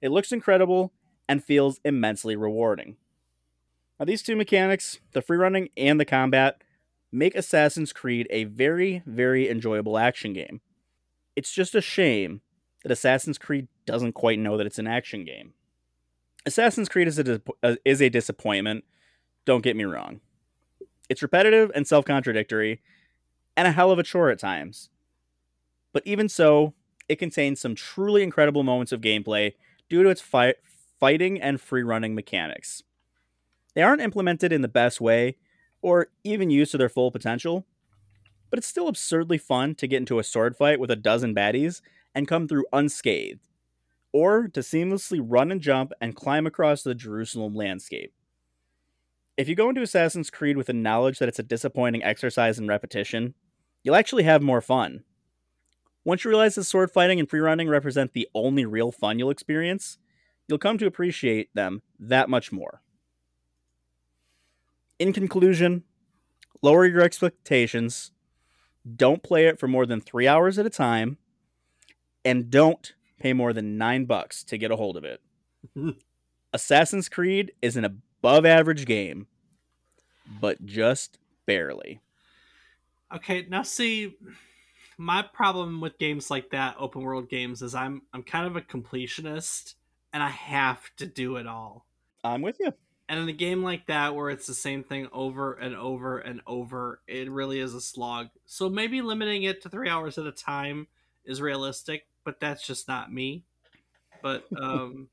It 0.00 0.10
looks 0.10 0.32
incredible 0.32 0.92
and 1.28 1.44
feels 1.44 1.80
immensely 1.84 2.36
rewarding. 2.36 2.96
Now, 3.98 4.06
these 4.06 4.22
two 4.22 4.36
mechanics, 4.36 4.98
the 5.12 5.22
free 5.22 5.38
running 5.38 5.68
and 5.76 6.00
the 6.00 6.04
combat, 6.04 6.62
make 7.12 7.34
Assassin's 7.34 7.92
Creed 7.92 8.26
a 8.30 8.44
very, 8.44 9.02
very 9.06 9.48
enjoyable 9.48 9.98
action 9.98 10.32
game. 10.32 10.60
It's 11.36 11.52
just 11.52 11.74
a 11.74 11.80
shame 11.80 12.40
that 12.82 12.92
Assassin's 12.92 13.38
Creed 13.38 13.68
doesn't 13.86 14.12
quite 14.12 14.38
know 14.38 14.56
that 14.56 14.66
it's 14.66 14.78
an 14.78 14.86
action 14.86 15.24
game. 15.24 15.54
Assassin's 16.44 16.88
Creed 16.88 17.06
is 17.06 17.18
a, 17.18 17.40
uh, 17.62 17.76
is 17.84 18.02
a 18.02 18.08
disappointment, 18.08 18.84
don't 19.44 19.62
get 19.62 19.76
me 19.76 19.84
wrong. 19.84 20.20
It's 21.08 21.22
repetitive 21.22 21.70
and 21.74 21.86
self 21.86 22.04
contradictory, 22.04 22.80
and 23.56 23.68
a 23.68 23.72
hell 23.72 23.90
of 23.90 23.98
a 23.98 24.02
chore 24.02 24.30
at 24.30 24.38
times. 24.38 24.90
But 25.92 26.02
even 26.06 26.28
so, 26.28 26.74
it 27.08 27.18
contains 27.18 27.60
some 27.60 27.74
truly 27.74 28.22
incredible 28.22 28.62
moments 28.62 28.92
of 28.92 29.00
gameplay 29.00 29.52
due 29.88 30.02
to 30.02 30.08
its 30.08 30.20
fi- 30.20 30.54
fighting 30.98 31.40
and 31.40 31.60
free 31.60 31.82
running 31.82 32.14
mechanics. 32.14 32.82
They 33.74 33.82
aren't 33.82 34.02
implemented 34.02 34.52
in 34.52 34.62
the 34.62 34.68
best 34.68 35.00
way 35.00 35.36
or 35.82 36.08
even 36.24 36.50
used 36.50 36.70
to 36.72 36.78
their 36.78 36.88
full 36.88 37.10
potential, 37.10 37.66
but 38.50 38.58
it's 38.58 38.68
still 38.68 38.88
absurdly 38.88 39.38
fun 39.38 39.74
to 39.74 39.86
get 39.86 39.98
into 39.98 40.18
a 40.18 40.24
sword 40.24 40.56
fight 40.56 40.78
with 40.78 40.90
a 40.90 40.96
dozen 40.96 41.34
baddies 41.34 41.80
and 42.14 42.28
come 42.28 42.46
through 42.46 42.66
unscathed, 42.72 43.48
or 44.12 44.46
to 44.48 44.60
seamlessly 44.60 45.20
run 45.22 45.50
and 45.50 45.60
jump 45.60 45.92
and 46.00 46.14
climb 46.14 46.46
across 46.46 46.82
the 46.82 46.94
Jerusalem 46.94 47.54
landscape. 47.54 48.12
If 49.36 49.48
you 49.48 49.54
go 49.54 49.70
into 49.70 49.82
Assassin's 49.82 50.30
Creed 50.30 50.58
with 50.58 50.66
the 50.66 50.74
knowledge 50.74 51.18
that 51.18 51.28
it's 51.28 51.38
a 51.38 51.42
disappointing 51.42 52.04
exercise 52.04 52.58
in 52.58 52.68
repetition, 52.68 53.34
you'll 53.82 53.96
actually 53.96 54.22
have 54.22 54.42
more 54.42 54.60
fun. 54.60 55.04
Once 56.04 56.24
you 56.24 56.30
realize 56.30 56.56
that 56.56 56.64
sword 56.64 56.90
fighting 56.90 57.20
and 57.20 57.28
free 57.28 57.40
running 57.40 57.68
represent 57.68 58.12
the 58.12 58.28
only 58.34 58.64
real 58.64 58.90
fun 58.90 59.18
you'll 59.18 59.30
experience, 59.30 59.98
you'll 60.48 60.58
come 60.58 60.78
to 60.78 60.86
appreciate 60.86 61.54
them 61.54 61.82
that 61.98 62.28
much 62.28 62.50
more. 62.50 62.82
In 64.98 65.12
conclusion, 65.12 65.84
lower 66.60 66.86
your 66.86 67.02
expectations, 67.02 68.12
don't 68.96 69.22
play 69.22 69.46
it 69.46 69.58
for 69.58 69.68
more 69.68 69.86
than 69.86 70.00
three 70.00 70.26
hours 70.26 70.58
at 70.58 70.66
a 70.66 70.70
time, 70.70 71.18
and 72.24 72.50
don't 72.50 72.94
pay 73.20 73.32
more 73.32 73.52
than 73.52 73.78
nine 73.78 74.04
bucks 74.04 74.42
to 74.44 74.58
get 74.58 74.70
a 74.70 74.76
hold 74.76 74.96
of 74.96 75.04
it. 75.04 75.20
Assassin's 76.52 77.08
Creed 77.08 77.52
is 77.62 77.76
an 77.76 77.84
above 77.84 78.44
average 78.44 78.84
game, 78.84 79.28
but 80.40 80.64
just 80.66 81.18
barely. 81.46 82.00
Okay, 83.14 83.46
now 83.48 83.62
see, 83.62 84.16
my 84.98 85.22
problem 85.22 85.80
with 85.80 85.98
games 85.98 86.30
like 86.30 86.50
that, 86.50 86.76
open 86.78 87.02
world 87.02 87.28
games, 87.28 87.62
is 87.62 87.74
I'm 87.74 88.02
I'm 88.12 88.22
kind 88.22 88.46
of 88.46 88.56
a 88.56 88.60
completionist, 88.60 89.74
and 90.12 90.22
I 90.22 90.30
have 90.30 90.94
to 90.96 91.06
do 91.06 91.36
it 91.36 91.46
all. 91.46 91.86
I'm 92.24 92.42
with 92.42 92.58
you. 92.60 92.72
And 93.08 93.20
in 93.20 93.28
a 93.28 93.32
game 93.32 93.62
like 93.62 93.86
that, 93.86 94.14
where 94.14 94.30
it's 94.30 94.46
the 94.46 94.54
same 94.54 94.84
thing 94.84 95.08
over 95.12 95.54
and 95.54 95.76
over 95.76 96.18
and 96.18 96.40
over, 96.46 97.02
it 97.06 97.30
really 97.30 97.58
is 97.58 97.74
a 97.74 97.80
slog. 97.80 98.28
So 98.46 98.70
maybe 98.70 99.02
limiting 99.02 99.42
it 99.42 99.60
to 99.62 99.68
three 99.68 99.88
hours 99.88 100.16
at 100.16 100.26
a 100.26 100.32
time 100.32 100.86
is 101.24 101.42
realistic, 101.42 102.06
but 102.24 102.40
that's 102.40 102.66
just 102.66 102.88
not 102.88 103.12
me. 103.12 103.44
But 104.22 104.46
um, 104.62 105.08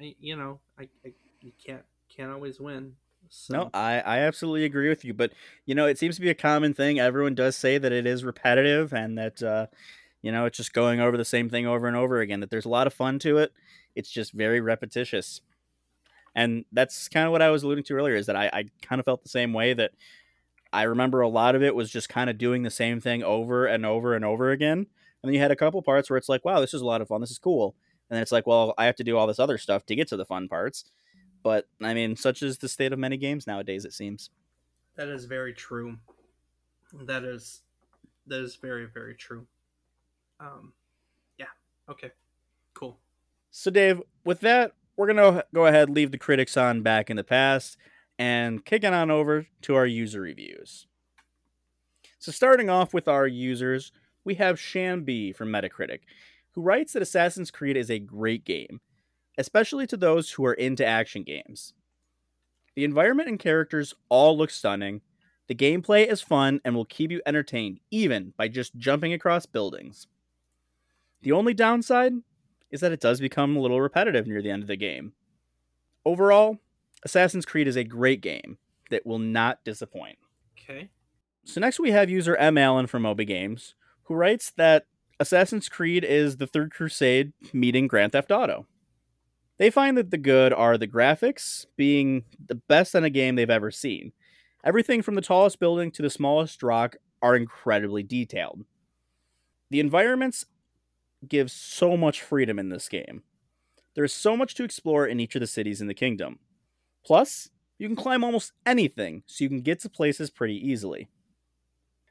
I, 0.00 0.16
you 0.18 0.36
know, 0.36 0.60
I, 0.78 0.88
I 1.04 1.12
you 1.40 1.52
can't 1.64 1.84
can't 2.08 2.32
always 2.32 2.58
win. 2.58 2.96
So. 3.28 3.54
No, 3.54 3.70
I, 3.74 4.00
I 4.00 4.18
absolutely 4.20 4.64
agree 4.64 4.88
with 4.88 5.04
you. 5.04 5.14
But 5.14 5.32
you 5.66 5.74
know, 5.74 5.86
it 5.86 5.98
seems 5.98 6.16
to 6.16 6.20
be 6.22 6.30
a 6.30 6.34
common 6.34 6.74
thing. 6.74 6.98
Everyone 6.98 7.34
does 7.34 7.56
say 7.56 7.78
that 7.78 7.92
it 7.92 8.06
is 8.06 8.24
repetitive 8.24 8.92
and 8.92 9.18
that 9.18 9.42
uh, 9.42 9.66
you 10.22 10.32
know 10.32 10.44
it's 10.46 10.56
just 10.56 10.72
going 10.72 11.00
over 11.00 11.16
the 11.16 11.24
same 11.24 11.48
thing 11.48 11.66
over 11.66 11.86
and 11.86 11.96
over 11.96 12.20
again. 12.20 12.40
That 12.40 12.50
there's 12.50 12.64
a 12.64 12.70
lot 12.70 12.86
of 12.86 12.94
fun 12.94 13.18
to 13.20 13.38
it. 13.38 13.52
It's 13.94 14.10
just 14.10 14.32
very 14.32 14.60
repetitious, 14.60 15.40
and 16.34 16.64
that's 16.72 17.08
kind 17.08 17.26
of 17.26 17.32
what 17.32 17.42
I 17.42 17.50
was 17.50 17.62
alluding 17.62 17.84
to 17.84 17.94
earlier. 17.94 18.16
Is 18.16 18.26
that 18.26 18.36
I, 18.36 18.50
I 18.52 18.64
kind 18.82 18.98
of 18.98 19.04
felt 19.04 19.22
the 19.22 19.28
same 19.28 19.52
way. 19.52 19.74
That 19.74 19.92
I 20.72 20.82
remember 20.82 21.20
a 21.20 21.28
lot 21.28 21.54
of 21.54 21.62
it 21.62 21.74
was 21.74 21.90
just 21.90 22.08
kind 22.08 22.28
of 22.28 22.36
doing 22.36 22.62
the 22.62 22.70
same 22.70 23.00
thing 23.00 23.22
over 23.22 23.66
and 23.66 23.86
over 23.86 24.14
and 24.14 24.24
over 24.24 24.50
again. 24.50 24.78
And 24.78 25.28
then 25.30 25.32
you 25.32 25.40
had 25.40 25.52
a 25.52 25.56
couple 25.56 25.80
parts 25.82 26.10
where 26.10 26.16
it's 26.16 26.28
like, 26.28 26.44
wow, 26.44 26.60
this 26.60 26.74
is 26.74 26.82
a 26.82 26.86
lot 26.86 27.00
of 27.00 27.08
fun. 27.08 27.20
This 27.20 27.30
is 27.30 27.38
cool. 27.38 27.76
And 28.10 28.16
then 28.16 28.22
it's 28.22 28.32
like, 28.32 28.46
well, 28.46 28.74
I 28.76 28.84
have 28.86 28.96
to 28.96 29.04
do 29.04 29.16
all 29.16 29.26
this 29.26 29.38
other 29.38 29.56
stuff 29.56 29.86
to 29.86 29.94
get 29.96 30.08
to 30.08 30.16
the 30.16 30.26
fun 30.26 30.48
parts. 30.48 30.84
But 31.44 31.68
I 31.80 31.94
mean, 31.94 32.16
such 32.16 32.42
is 32.42 32.58
the 32.58 32.68
state 32.68 32.92
of 32.92 32.98
many 32.98 33.16
games 33.16 33.46
nowadays, 33.46 33.84
it 33.84 33.92
seems. 33.92 34.30
That 34.96 35.08
is 35.08 35.26
very 35.26 35.52
true. 35.52 35.98
That 36.92 37.22
is 37.22 37.60
that 38.26 38.40
is 38.40 38.56
very, 38.56 38.86
very 38.86 39.14
true. 39.14 39.46
Um 40.40 40.72
yeah. 41.38 41.46
Okay. 41.88 42.10
Cool. 42.72 42.98
So 43.52 43.70
Dave, 43.70 44.02
with 44.24 44.40
that, 44.40 44.72
we're 44.96 45.06
gonna 45.06 45.44
go 45.54 45.66
ahead 45.66 45.90
leave 45.90 46.10
the 46.10 46.18
critics 46.18 46.56
on 46.56 46.82
back 46.82 47.10
in 47.10 47.16
the 47.16 47.22
past 47.22 47.76
and 48.18 48.64
kicking 48.64 48.94
on 48.94 49.10
over 49.10 49.46
to 49.62 49.74
our 49.74 49.86
user 49.86 50.22
reviews. 50.22 50.86
So 52.18 52.32
starting 52.32 52.70
off 52.70 52.94
with 52.94 53.06
our 53.06 53.26
users, 53.26 53.92
we 54.24 54.36
have 54.36 54.56
Shambi 54.56 55.36
from 55.36 55.50
Metacritic, 55.50 56.00
who 56.52 56.62
writes 56.62 56.94
that 56.94 57.02
Assassin's 57.02 57.50
Creed 57.50 57.76
is 57.76 57.90
a 57.90 57.98
great 57.98 58.46
game, 58.46 58.80
especially 59.38 59.86
to 59.88 59.96
those 59.96 60.30
who 60.30 60.44
are 60.44 60.54
into 60.54 60.84
action 60.84 61.22
games. 61.22 61.72
The 62.74 62.84
environment 62.84 63.28
and 63.28 63.38
characters 63.38 63.94
all 64.08 64.36
look 64.36 64.50
stunning. 64.50 65.00
The 65.46 65.54
gameplay 65.54 66.06
is 66.06 66.22
fun 66.22 66.60
and 66.64 66.74
will 66.74 66.84
keep 66.84 67.10
you 67.10 67.20
entertained, 67.26 67.80
even 67.90 68.32
by 68.36 68.48
just 68.48 68.76
jumping 68.76 69.12
across 69.12 69.46
buildings. 69.46 70.06
The 71.22 71.32
only 71.32 71.54
downside 71.54 72.12
is 72.70 72.80
that 72.80 72.92
it 72.92 73.00
does 73.00 73.20
become 73.20 73.56
a 73.56 73.60
little 73.60 73.80
repetitive 73.80 74.26
near 74.26 74.42
the 74.42 74.50
end 74.50 74.62
of 74.62 74.68
the 74.68 74.76
game. 74.76 75.12
Overall, 76.04 76.58
Assassin's 77.04 77.46
Creed 77.46 77.68
is 77.68 77.76
a 77.76 77.84
great 77.84 78.20
game 78.20 78.58
that 78.90 79.06
will 79.06 79.18
not 79.18 79.64
disappoint. 79.64 80.18
Okay. 80.58 80.90
So 81.44 81.60
next 81.60 81.78
we 81.78 81.90
have 81.90 82.10
user 82.10 82.36
M 82.36 82.58
Allen 82.58 82.86
from 82.86 83.02
Moby 83.02 83.24
Games, 83.24 83.74
who 84.04 84.14
writes 84.14 84.50
that 84.56 84.86
Assassin's 85.20 85.68
Creed 85.68 86.04
is 86.04 86.38
the 86.38 86.46
Third 86.46 86.72
Crusade 86.72 87.32
meeting 87.52 87.86
Grand 87.86 88.12
Theft 88.12 88.32
Auto. 88.32 88.66
They 89.58 89.70
find 89.70 89.96
that 89.96 90.10
the 90.10 90.18
good 90.18 90.52
are 90.52 90.76
the 90.76 90.88
graphics 90.88 91.66
being 91.76 92.24
the 92.44 92.56
best 92.56 92.94
in 92.94 93.04
a 93.04 93.10
game 93.10 93.36
they've 93.36 93.48
ever 93.48 93.70
seen. 93.70 94.12
Everything 94.64 95.02
from 95.02 95.14
the 95.14 95.20
tallest 95.20 95.60
building 95.60 95.90
to 95.92 96.02
the 96.02 96.10
smallest 96.10 96.62
rock 96.62 96.96
are 97.22 97.36
incredibly 97.36 98.02
detailed. 98.02 98.64
The 99.70 99.80
environments 99.80 100.46
give 101.28 101.50
so 101.50 101.96
much 101.96 102.20
freedom 102.20 102.58
in 102.58 102.68
this 102.68 102.88
game. 102.88 103.22
There 103.94 104.04
is 104.04 104.12
so 104.12 104.36
much 104.36 104.54
to 104.56 104.64
explore 104.64 105.06
in 105.06 105.20
each 105.20 105.36
of 105.36 105.40
the 105.40 105.46
cities 105.46 105.80
in 105.80 105.86
the 105.86 105.94
kingdom. 105.94 106.40
Plus, 107.06 107.50
you 107.78 107.86
can 107.86 107.96
climb 107.96 108.24
almost 108.24 108.52
anything, 108.66 109.22
so 109.26 109.44
you 109.44 109.48
can 109.48 109.60
get 109.60 109.80
to 109.80 109.88
places 109.88 110.30
pretty 110.30 110.56
easily. 110.56 111.08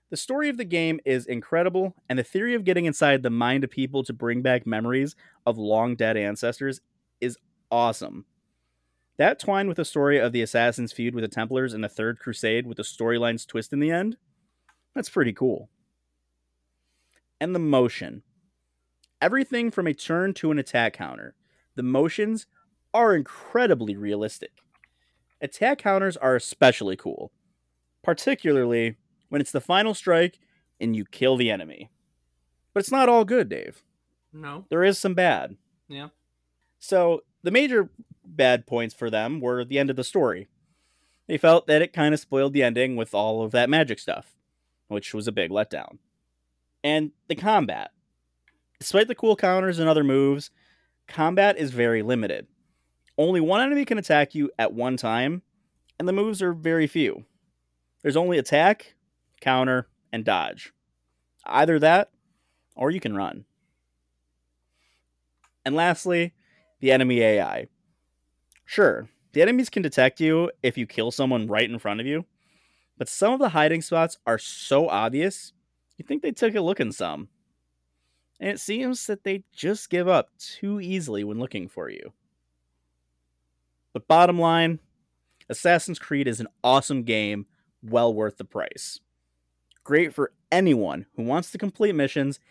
The 0.10 0.18
story 0.18 0.48
of 0.48 0.58
the 0.58 0.66
game 0.66 1.00
is 1.06 1.26
incredible, 1.26 1.96
and 2.08 2.20
the 2.20 2.24
theory 2.24 2.54
of 2.54 2.64
getting 2.64 2.86
inside 2.86 3.24
the 3.24 3.30
mind 3.30 3.64
of 3.64 3.70
people 3.70 4.04
to 4.04 4.14
bring 4.14 4.42
back 4.42 4.68
memories 4.68 5.16
of 5.46 5.58
long 5.58 5.96
dead 5.96 6.16
ancestors 6.16 6.82
is 7.24 7.38
awesome. 7.72 8.26
That 9.18 9.40
twined 9.40 9.68
with 9.68 9.78
the 9.78 9.86
story 9.86 10.20
of 10.20 10.32
the 10.32 10.42
Assassin's 10.42 10.92
feud 10.92 11.14
with 11.16 11.24
the 11.24 11.28
Templars 11.28 11.74
in 11.74 11.82
the 11.82 11.90
Third 11.90 12.20
Crusade 12.20 12.66
with 12.68 12.78
the 12.78 12.84
storyline's 12.84 13.46
twist 13.46 13.72
in 13.72 13.80
the 13.80 13.92
end, 13.92 14.18
that's 14.96 15.10
pretty 15.10 15.34
cool. 15.34 15.70
And 17.40 17.54
the 17.54 17.60
motion. 17.60 18.24
Everything 19.22 19.72
from 19.72 19.88
a 19.88 19.94
turn 19.94 20.34
to 20.36 20.52
an 20.52 20.60
attack 20.60 20.94
counter. 20.94 21.36
the 21.76 21.84
motions 21.84 22.46
are 22.94 23.16
incredibly 23.16 23.96
realistic. 23.96 24.52
Attack 25.42 25.80
counters 25.80 26.16
are 26.18 26.36
especially 26.36 26.96
cool, 26.96 27.32
particularly 28.04 28.96
when 29.30 29.42
it's 29.42 29.52
the 29.52 29.60
final 29.62 29.94
strike 29.94 30.40
and 30.80 30.96
you 30.96 31.06
kill 31.06 31.36
the 31.38 31.50
enemy. 31.50 31.90
But 32.74 32.82
it's 32.82 32.92
not 32.92 33.10
all 33.10 33.26
good, 33.26 33.50
Dave. 33.50 33.84
No. 34.32 34.66
There 34.70 34.84
is 34.84 34.98
some 34.98 35.14
bad. 35.16 35.58
Yeah. 35.88 36.10
So 36.84 37.24
the 37.44 37.52
major 37.52 37.90
bad 38.26 38.68
points 38.68 38.94
for 38.94 39.10
them 39.10 39.40
were 39.40 39.64
the 39.64 39.80
end 39.80 39.90
of 39.90 39.96
the 39.96 40.04
story. 40.04 40.50
They 41.28 41.38
felt 41.38 41.66
that 41.68 41.82
it 41.82 41.94
kind 41.94 42.14
of 42.14 42.20
spoiled 42.20 42.52
the 42.52 42.62
ending 42.62 42.98
with 42.98 43.16
all 43.16 43.42
of 43.42 43.52
that 43.52 43.70
magic 43.70 44.00
stuff, 44.00 44.36
which 44.90 45.14
was 45.14 45.26
a 45.26 45.32
big 45.32 45.50
letdown. 45.50 46.00
And 46.84 47.12
the 47.30 47.36
combat. 47.36 47.92
Despite 48.82 49.08
the 49.08 49.16
cool 49.16 49.38
counters 49.38 49.80
and 49.80 49.88
other 49.88 50.04
moves, 50.04 50.52
combat 51.08 51.58
is 51.58 51.72
very 51.72 52.02
limited. 52.02 52.48
Only 53.18 53.40
one 53.40 53.62
enemy 53.62 53.86
can 53.86 53.98
attack 53.98 54.36
you 54.36 54.52
at 54.60 54.74
one 54.74 54.98
time, 54.98 55.42
and 55.98 56.06
the 56.06 56.12
moves 56.12 56.42
are 56.42 56.52
very 56.52 56.86
few. 56.86 57.24
There's 58.02 58.18
only 58.18 58.38
attack, 58.38 58.96
counter, 59.40 59.88
and 60.12 60.26
dodge. 60.26 60.74
Either 61.46 61.80
that, 61.80 62.10
or 62.76 62.92
you 62.92 63.00
can 63.00 63.16
run. 63.16 63.46
And 65.64 65.76
lastly, 65.76 66.34
the 66.84 66.92
enemy 66.92 67.22
AI. 67.22 67.66
Sure, 68.66 69.08
the 69.32 69.42
enemies 69.42 69.70
can 69.70 69.82
detect 69.82 70.20
you 70.20 70.52
if 70.62 70.78
you 70.78 70.86
kill 70.86 71.12
someone 71.12 71.48
right 71.48 71.70
in 71.70 71.80
front 71.80 72.02
of 72.02 72.06
you, 72.06 72.26
but 72.98 73.08
some 73.08 73.32
of 73.32 73.40
the 73.40 73.48
hiding 73.48 73.82
spots 73.82 74.18
are 74.28 74.38
so 74.38 74.90
obvious, 74.90 75.54
you 75.98 76.04
think 76.04 76.22
they 76.22 76.34
took 76.34 76.56
a 76.56 76.62
look 76.62 76.82
in 76.82 76.92
some. 76.92 77.30
And 78.42 78.50
it 78.50 78.60
seems 78.60 79.08
that 79.08 79.24
they 79.24 79.46
just 79.54 79.90
give 79.90 80.10
up 80.10 80.32
too 80.38 80.82
easily 80.82 81.24
when 81.24 81.40
looking 81.40 81.70
for 81.70 81.90
you. 81.90 82.12
But 83.94 84.10
bottom 84.10 84.38
line, 84.38 84.80
Assassin's 85.48 86.00
Creed 86.00 86.28
is 86.28 86.42
an 86.42 86.48
awesome 86.66 87.04
game, 87.04 87.46
well 87.82 88.14
worth 88.14 88.36
the 88.36 88.44
price. 88.44 89.00
Great 89.86 90.14
for 90.14 90.34
anyone 90.52 91.06
who 91.16 91.24
wants 91.24 91.50
to 91.52 91.58
complete 91.58 91.96
missions 91.96 92.42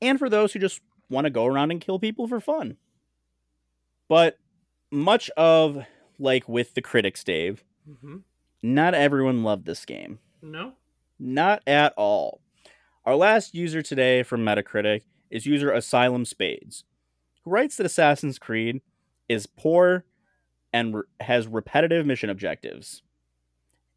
and 0.00 0.16
for 0.16 0.28
those 0.28 0.52
who 0.52 0.60
just 0.60 0.80
want 1.10 1.24
to 1.24 1.30
go 1.30 1.44
around 1.44 1.72
and 1.72 1.80
kill 1.80 1.98
people 1.98 2.28
for 2.28 2.38
fun. 2.38 2.76
But 4.08 4.38
much 4.90 5.30
of 5.36 5.84
like 6.18 6.48
with 6.48 6.74
the 6.74 6.82
critics, 6.82 7.22
Dave, 7.24 7.64
Mm-hmm. 7.88 8.16
not 8.62 8.92
everyone 8.94 9.42
loved 9.42 9.64
this 9.64 9.86
game. 9.86 10.18
No. 10.42 10.72
Not 11.18 11.62
at 11.66 11.94
all. 11.96 12.40
Our 13.06 13.16
last 13.16 13.54
user 13.54 13.80
today 13.80 14.22
from 14.22 14.44
Metacritic 14.44 15.02
is 15.30 15.46
user 15.46 15.70
Asylum 15.72 16.26
Spades, 16.26 16.84
who 17.44 17.50
writes 17.50 17.76
that 17.76 17.86
Assassin's 17.86 18.38
Creed 18.38 18.82
is 19.26 19.46
poor 19.46 20.04
and 20.70 20.96
re- 20.96 21.02
has 21.20 21.46
repetitive 21.46 22.04
mission 22.04 22.28
objectives. 22.28 23.02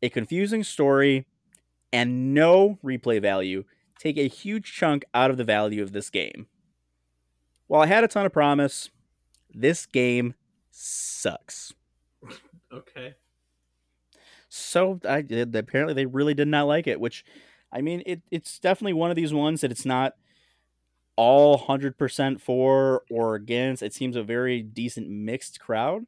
A 0.02 0.08
confusing 0.10 0.64
story 0.64 1.26
and 1.92 2.34
no 2.34 2.80
replay 2.84 3.22
value 3.22 3.66
take 4.00 4.18
a 4.18 4.28
huge 4.30 4.72
chunk 4.74 5.04
out 5.14 5.30
of 5.32 5.36
the 5.38 5.44
value 5.44 5.84
of 5.84 5.92
this 5.92 6.10
game. 6.10 6.48
While 7.68 7.82
I 7.82 7.88
had 7.88 8.06
a 8.06 8.08
ton 8.08 8.26
of 8.26 8.32
promise, 8.32 8.90
this 9.54 9.86
game 9.86 10.34
sucks. 10.72 11.74
Okay. 12.72 13.16
So 14.50 15.00
I 15.08 15.22
did. 15.22 15.56
Apparently, 15.56 15.94
they 15.94 16.06
really 16.06 16.34
did 16.34 16.48
not 16.48 16.68
like 16.68 16.88
it. 16.88 17.00
Which, 17.00 17.26
I 17.72 17.82
mean, 17.82 18.04
it 18.06 18.22
it's 18.32 18.60
definitely 18.60 18.94
one 18.94 19.10
of 19.10 19.16
these 19.16 19.34
ones 19.34 19.62
that 19.62 19.72
it's 19.72 19.86
not 19.86 20.16
all 21.16 21.58
hundred 21.58 21.98
percent 21.98 22.42
for 22.42 23.04
or 23.10 23.36
against. 23.36 23.84
It 23.84 23.94
seems 23.94 24.16
a 24.16 24.24
very 24.24 24.62
decent 24.62 25.10
mixed 25.10 25.60
crowd. 25.60 26.06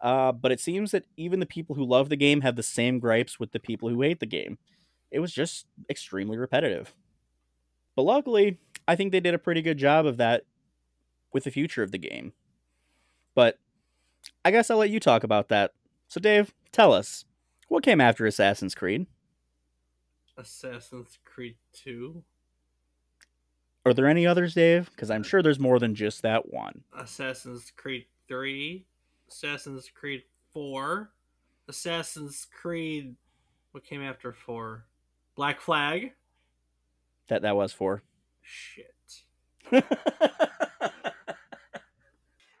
Uh, 0.00 0.32
but 0.32 0.52
it 0.52 0.60
seems 0.60 0.92
that 0.92 1.04
even 1.16 1.40
the 1.40 1.46
people 1.46 1.74
who 1.74 1.84
love 1.84 2.08
the 2.08 2.16
game 2.16 2.40
have 2.42 2.56
the 2.56 2.62
same 2.62 3.00
gripes 3.00 3.40
with 3.40 3.50
the 3.52 3.58
people 3.58 3.88
who 3.88 4.00
hate 4.02 4.20
the 4.20 4.26
game. 4.26 4.58
It 5.10 5.18
was 5.18 5.32
just 5.32 5.66
extremely 5.90 6.36
repetitive. 6.36 6.94
But 7.96 8.02
luckily, 8.02 8.58
I 8.86 8.94
think 8.94 9.10
they 9.10 9.20
did 9.20 9.34
a 9.34 9.38
pretty 9.38 9.60
good 9.60 9.78
job 9.78 10.06
of 10.06 10.18
that 10.18 10.44
with 11.32 11.44
the 11.44 11.50
future 11.50 11.82
of 11.82 11.90
the 11.90 11.98
game. 11.98 12.32
But 13.38 13.56
I 14.44 14.50
guess 14.50 14.68
I'll 14.68 14.78
let 14.78 14.90
you 14.90 14.98
talk 14.98 15.22
about 15.22 15.46
that. 15.46 15.70
So, 16.08 16.18
Dave, 16.18 16.52
tell 16.72 16.92
us 16.92 17.24
what 17.68 17.84
came 17.84 18.00
after 18.00 18.26
Assassin's 18.26 18.74
Creed? 18.74 19.06
Assassin's 20.36 21.20
Creed 21.24 21.54
2, 21.72 22.24
Are 23.86 23.94
there 23.94 24.08
any 24.08 24.26
others, 24.26 24.54
Dave? 24.54 24.90
Because 24.90 25.08
I'm 25.08 25.22
sure 25.22 25.40
there's 25.40 25.60
more 25.60 25.78
than 25.78 25.94
just 25.94 26.22
that 26.22 26.52
one. 26.52 26.82
Assassin's 26.98 27.72
Creed 27.76 28.06
3, 28.26 28.84
Assassin's 29.28 29.88
Creed 29.88 30.24
4, 30.52 31.08
Assassin's 31.68 32.44
Creed. 32.44 33.14
What 33.70 33.84
came 33.84 34.02
after 34.02 34.32
4? 34.32 34.84
Black 35.36 35.60
Flag? 35.60 36.10
That 37.28 37.42
that 37.42 37.54
was 37.54 37.72
for. 37.72 38.02
Shit. 38.42 38.96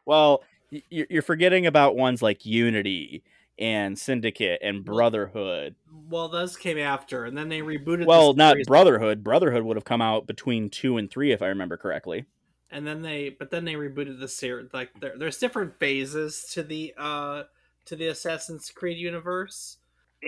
well, 0.06 0.44
you're 0.70 1.06
you're 1.10 1.22
forgetting 1.22 1.66
about 1.66 1.96
ones 1.96 2.22
like 2.22 2.44
Unity 2.44 3.22
and 3.58 3.98
Syndicate 3.98 4.60
and 4.62 4.84
Brotherhood. 4.84 5.74
Well, 6.08 6.28
those 6.28 6.56
came 6.56 6.78
after, 6.78 7.24
and 7.24 7.36
then 7.36 7.48
they 7.48 7.60
rebooted. 7.60 8.00
the 8.00 8.06
Well, 8.06 8.34
not 8.34 8.56
Brotherhood. 8.66 9.24
Brotherhood 9.24 9.64
would 9.64 9.76
have 9.76 9.84
come 9.84 10.00
out 10.00 10.26
between 10.26 10.70
two 10.70 10.96
and 10.96 11.10
three, 11.10 11.32
if 11.32 11.42
I 11.42 11.46
remember 11.46 11.76
correctly. 11.76 12.26
and 12.70 12.86
then 12.86 13.02
they, 13.02 13.30
but 13.30 13.50
then 13.50 13.64
they 13.64 13.74
rebooted 13.74 14.20
the 14.20 14.28
series. 14.28 14.68
Like 14.72 14.90
there, 15.00 15.14
there's 15.18 15.38
different 15.38 15.78
phases 15.78 16.44
to 16.52 16.62
the 16.62 16.94
uh 16.96 17.44
to 17.86 17.96
the 17.96 18.08
Assassin's 18.08 18.70
Creed 18.70 18.98
universe, 18.98 19.78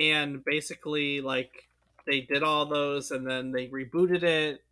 and 0.01 0.45
basically 0.45 1.21
like 1.21 1.69
they 2.07 2.23
did 2.23 2.43
all 2.43 2.67
those, 2.67 3.11
and 3.11 3.27
then 3.27 3.53
they 3.53 3.69
rebooted 3.69 4.23
it, 4.23 4.65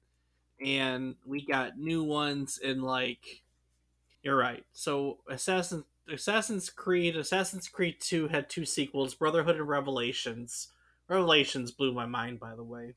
and 0.65 1.15
we 1.27 1.45
got 1.45 1.79
new 1.79 2.03
ones 2.03 2.59
in 2.63 2.83
like. 2.83 3.43
You're 4.23 4.37
right. 4.37 4.65
So 4.73 5.19
Assassin 5.29 5.85
Assassin's 6.13 6.71
Creed, 6.71 7.17
Assassin's 7.17 7.69
Creed 7.69 7.97
2 8.01 8.29
had 8.29 8.49
two 8.49 8.65
sequels, 8.65 9.15
Brotherhood 9.15 9.57
and 9.57 9.69
Revelations. 9.69 10.69
Revelations 11.09 11.71
blew 11.71 11.93
my 11.93 12.07
mind, 12.07 12.41
by 12.41 12.55
the 12.55 12.65
way. 12.65 12.95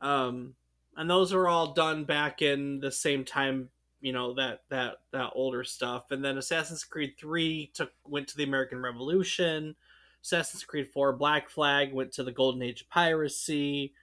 Um, 0.00 0.54
and 0.96 1.08
those 1.08 1.32
were 1.32 1.48
all 1.48 1.72
done 1.72 2.04
back 2.04 2.42
in 2.42 2.80
the 2.80 2.90
same 2.90 3.24
time, 3.24 3.68
you 4.00 4.12
know, 4.12 4.34
that 4.34 4.62
that 4.70 4.96
that 5.12 5.30
older 5.34 5.64
stuff. 5.64 6.10
And 6.10 6.24
then 6.24 6.38
Assassin's 6.38 6.84
Creed 6.84 7.14
3 7.18 7.70
took 7.74 7.92
went 8.04 8.28
to 8.28 8.36
the 8.36 8.44
American 8.44 8.80
Revolution. 8.80 9.76
Assassin's 10.22 10.64
Creed 10.64 10.88
4 10.88 11.12
Black 11.14 11.48
Flag 11.48 11.92
went 11.92 12.12
to 12.12 12.24
the 12.24 12.32
Golden 12.32 12.62
Age 12.62 12.82
of 12.82 12.90
piracy. 12.90 13.94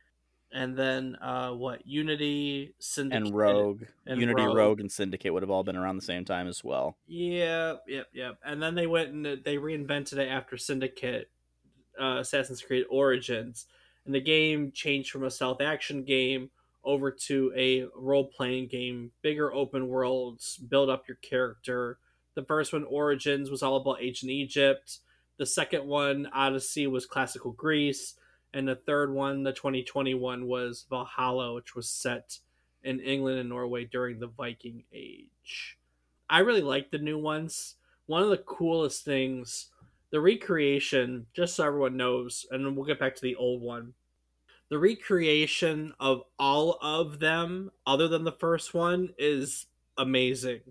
And 0.55 0.77
then 0.77 1.17
uh 1.21 1.51
what? 1.51 1.85
Unity, 1.85 2.73
Syndicate, 2.79 3.25
And 3.27 3.35
Rogue, 3.35 3.83
and 4.07 4.21
Unity, 4.21 4.41
Rogue. 4.43 4.55
Rogue. 4.55 4.79
and 4.79 4.89
Syndicate 4.91 5.33
would 5.33 5.43
have 5.43 5.49
all 5.49 5.63
been 5.65 5.75
around 5.75 5.97
the 5.97 6.01
same 6.01 6.23
time 6.23 6.47
as 6.47 6.63
well. 6.63 6.95
Yeah, 7.07 7.75
yep, 7.87 8.07
yep. 8.13 8.37
And 8.45 8.63
then 8.63 8.73
they 8.75 8.87
went 8.87 9.09
and 9.11 9.25
they 9.25 9.57
reinvented 9.57 10.17
it 10.17 10.29
after 10.29 10.55
Syndicate, 10.57 11.29
uh, 12.01 12.19
Assassin's 12.19 12.61
Creed 12.61 12.85
Origins, 12.89 13.65
and 14.05 14.15
the 14.15 14.21
game 14.21 14.71
changed 14.73 15.11
from 15.11 15.25
a 15.25 15.29
stealth 15.29 15.59
action 15.61 16.05
game 16.05 16.51
over 16.85 17.11
to 17.11 17.51
a 17.57 17.85
role 17.93 18.25
playing 18.27 18.67
game, 18.67 19.11
bigger 19.21 19.51
open 19.53 19.89
worlds, 19.89 20.55
build 20.57 20.89
up 20.89 21.07
your 21.07 21.17
character. 21.17 21.97
The 22.35 22.43
first 22.43 22.71
one, 22.71 22.85
Origins, 22.85 23.49
was 23.49 23.61
all 23.61 23.75
about 23.75 24.01
ancient 24.01 24.31
Egypt. 24.31 24.99
The 25.37 25.45
second 25.45 25.85
one, 25.85 26.29
Odyssey, 26.33 26.87
was 26.87 27.05
classical 27.05 27.51
Greece. 27.51 28.13
And 28.55 28.69
the 28.69 28.75
third 28.75 29.13
one, 29.13 29.43
the 29.43 29.51
2021, 29.51 30.47
was 30.47 30.85
Valhalla, 30.89 31.53
which 31.53 31.75
was 31.75 31.89
set 31.89 32.39
in 32.85 33.01
England 33.01 33.37
and 33.37 33.49
Norway 33.49 33.83
during 33.83 34.17
the 34.17 34.27
Viking 34.27 34.85
Age. 34.93 35.77
I 36.29 36.39
really 36.39 36.61
like 36.61 36.89
the 36.89 36.97
new 36.97 37.17
ones. 37.17 37.75
One 38.05 38.23
of 38.23 38.29
the 38.29 38.37
coolest 38.37 39.03
things, 39.03 39.71
the 40.09 40.21
recreation, 40.21 41.25
just 41.33 41.57
so 41.57 41.65
everyone 41.65 41.97
knows, 41.97 42.45
and 42.49 42.65
then 42.65 42.77
we'll 42.77 42.85
get 42.85 42.97
back 42.97 43.13
to 43.15 43.21
the 43.21 43.35
old 43.35 43.61
one. 43.61 43.93
The 44.69 44.79
recreation 44.79 45.93
of 45.99 46.23
all 46.39 46.79
of 46.81 47.19
them, 47.19 47.71
other 47.85 48.07
than 48.07 48.23
the 48.23 48.31
first 48.31 48.73
one, 48.73 49.09
is 49.17 49.65
amazing. 49.97 50.61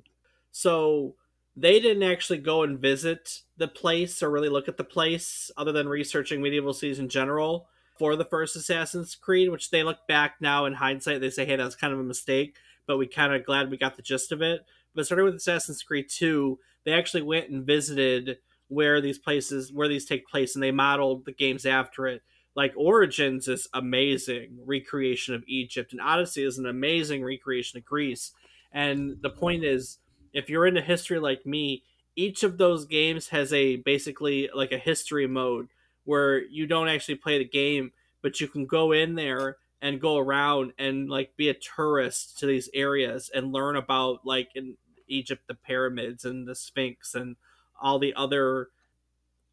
So 0.52 1.16
they 1.54 1.80
didn't 1.80 2.02
actually 2.02 2.38
go 2.38 2.62
and 2.62 2.78
visit 2.78 3.42
the 3.58 3.68
place 3.68 4.22
or 4.22 4.30
really 4.30 4.48
look 4.48 4.68
at 4.68 4.78
the 4.78 4.84
place, 4.84 5.50
other 5.54 5.70
than 5.70 5.86
researching 5.86 6.40
medieval 6.40 6.72
cities 6.72 6.98
in 6.98 7.10
general 7.10 7.68
for 7.98 8.16
the 8.16 8.24
first 8.24 8.56
Assassin's 8.56 9.14
Creed, 9.14 9.50
which 9.50 9.70
they 9.70 9.82
look 9.82 10.06
back 10.08 10.36
now 10.40 10.64
in 10.64 10.74
hindsight, 10.74 11.20
they 11.20 11.30
say, 11.30 11.44
hey, 11.44 11.56
that's 11.56 11.76
kind 11.76 11.92
of 11.92 12.00
a 12.00 12.04
mistake, 12.04 12.56
but 12.86 12.98
we 12.98 13.06
kind 13.06 13.32
of 13.32 13.44
glad 13.44 13.70
we 13.70 13.76
got 13.76 13.96
the 13.96 14.02
gist 14.02 14.32
of 14.32 14.42
it. 14.42 14.64
But 14.94 15.06
starting 15.06 15.24
with 15.24 15.34
Assassin's 15.34 15.82
Creed 15.82 16.06
2, 16.08 16.58
they 16.84 16.92
actually 16.92 17.22
went 17.22 17.50
and 17.50 17.64
visited 17.64 18.38
where 18.68 19.00
these 19.00 19.18
places, 19.18 19.72
where 19.72 19.88
these 19.88 20.04
take 20.04 20.26
place, 20.26 20.54
and 20.54 20.62
they 20.62 20.70
modeled 20.70 21.24
the 21.24 21.32
games 21.32 21.66
after 21.66 22.06
it. 22.06 22.22
Like 22.56 22.72
Origins 22.76 23.48
is 23.48 23.68
amazing 23.74 24.58
recreation 24.64 25.34
of 25.34 25.44
Egypt, 25.46 25.92
and 25.92 26.00
Odyssey 26.00 26.44
is 26.44 26.58
an 26.58 26.66
amazing 26.66 27.24
recreation 27.24 27.78
of 27.78 27.84
Greece. 27.84 28.32
And 28.72 29.16
the 29.22 29.30
point 29.30 29.64
is, 29.64 29.98
if 30.32 30.48
you're 30.48 30.66
into 30.66 30.80
history 30.80 31.18
like 31.18 31.46
me, 31.46 31.84
each 32.16 32.42
of 32.42 32.58
those 32.58 32.84
games 32.84 33.28
has 33.28 33.52
a 33.52 33.76
basically 33.76 34.48
like 34.54 34.72
a 34.72 34.78
history 34.78 35.26
mode 35.26 35.68
where 36.04 36.42
you 36.42 36.66
don't 36.66 36.88
actually 36.88 37.16
play 37.16 37.38
the 37.38 37.44
game, 37.44 37.92
but 38.22 38.40
you 38.40 38.48
can 38.48 38.66
go 38.66 38.92
in 38.92 39.14
there 39.14 39.56
and 39.80 40.00
go 40.00 40.16
around 40.16 40.72
and 40.78 41.10
like 41.10 41.36
be 41.36 41.48
a 41.48 41.54
tourist 41.54 42.38
to 42.38 42.46
these 42.46 42.70
areas 42.72 43.30
and 43.34 43.52
learn 43.52 43.76
about 43.76 44.24
like 44.24 44.48
in 44.54 44.76
Egypt 45.08 45.42
the 45.46 45.54
pyramids 45.54 46.24
and 46.24 46.48
the 46.48 46.54
Sphinx 46.54 47.14
and 47.14 47.36
all 47.80 47.98
the 47.98 48.14
other 48.14 48.68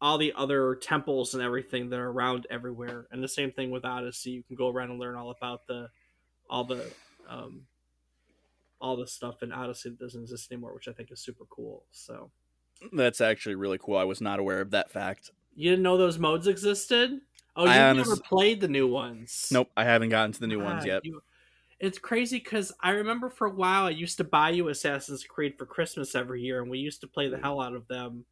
all 0.00 0.18
the 0.18 0.32
other 0.34 0.74
temples 0.74 1.32
and 1.32 1.42
everything 1.42 1.90
that 1.90 2.00
are 2.00 2.10
around 2.10 2.44
everywhere. 2.50 3.06
And 3.12 3.22
the 3.22 3.28
same 3.28 3.52
thing 3.52 3.70
with 3.70 3.84
Odyssey, 3.84 4.30
you 4.30 4.42
can 4.42 4.56
go 4.56 4.68
around 4.68 4.90
and 4.90 4.98
learn 4.98 5.14
all 5.14 5.30
about 5.30 5.66
the 5.66 5.90
all 6.50 6.64
the 6.64 6.84
um 7.28 7.62
all 8.80 8.96
the 8.96 9.06
stuff 9.06 9.42
in 9.42 9.52
Odyssey 9.52 9.90
that 9.90 10.00
doesn't 10.00 10.22
exist 10.22 10.50
anymore, 10.50 10.74
which 10.74 10.88
I 10.88 10.92
think 10.92 11.12
is 11.12 11.20
super 11.20 11.44
cool. 11.48 11.84
So 11.92 12.30
That's 12.92 13.20
actually 13.20 13.54
really 13.54 13.78
cool. 13.78 13.96
I 13.96 14.04
was 14.04 14.20
not 14.20 14.40
aware 14.40 14.60
of 14.60 14.70
that 14.70 14.90
fact. 14.90 15.30
You 15.54 15.70
didn't 15.70 15.82
know 15.82 15.96
those 15.96 16.18
modes 16.18 16.46
existed? 16.46 17.20
Oh, 17.56 17.66
I 17.66 17.76
you 17.76 17.82
honest- 17.82 18.10
never 18.10 18.20
played 18.22 18.60
the 18.60 18.68
new 18.68 18.86
ones. 18.88 19.48
Nope, 19.52 19.70
I 19.76 19.84
haven't 19.84 20.08
gotten 20.08 20.32
to 20.32 20.40
the 20.40 20.46
new 20.46 20.60
ones 20.62 20.84
yet. 20.84 21.04
you- 21.04 21.22
it's 21.78 21.98
crazy 21.98 22.38
because 22.38 22.72
I 22.80 22.90
remember 22.90 23.28
for 23.28 23.48
a 23.48 23.50
while 23.50 23.86
I 23.86 23.90
used 23.90 24.16
to 24.18 24.24
buy 24.24 24.50
you 24.50 24.68
Assassin's 24.68 25.24
Creed 25.24 25.58
for 25.58 25.66
Christmas 25.66 26.14
every 26.14 26.40
year, 26.40 26.62
and 26.62 26.70
we 26.70 26.78
used 26.78 27.00
to 27.00 27.08
play 27.08 27.28
the 27.28 27.38
hell 27.38 27.60
out 27.60 27.74
of 27.74 27.88
them 27.88 28.24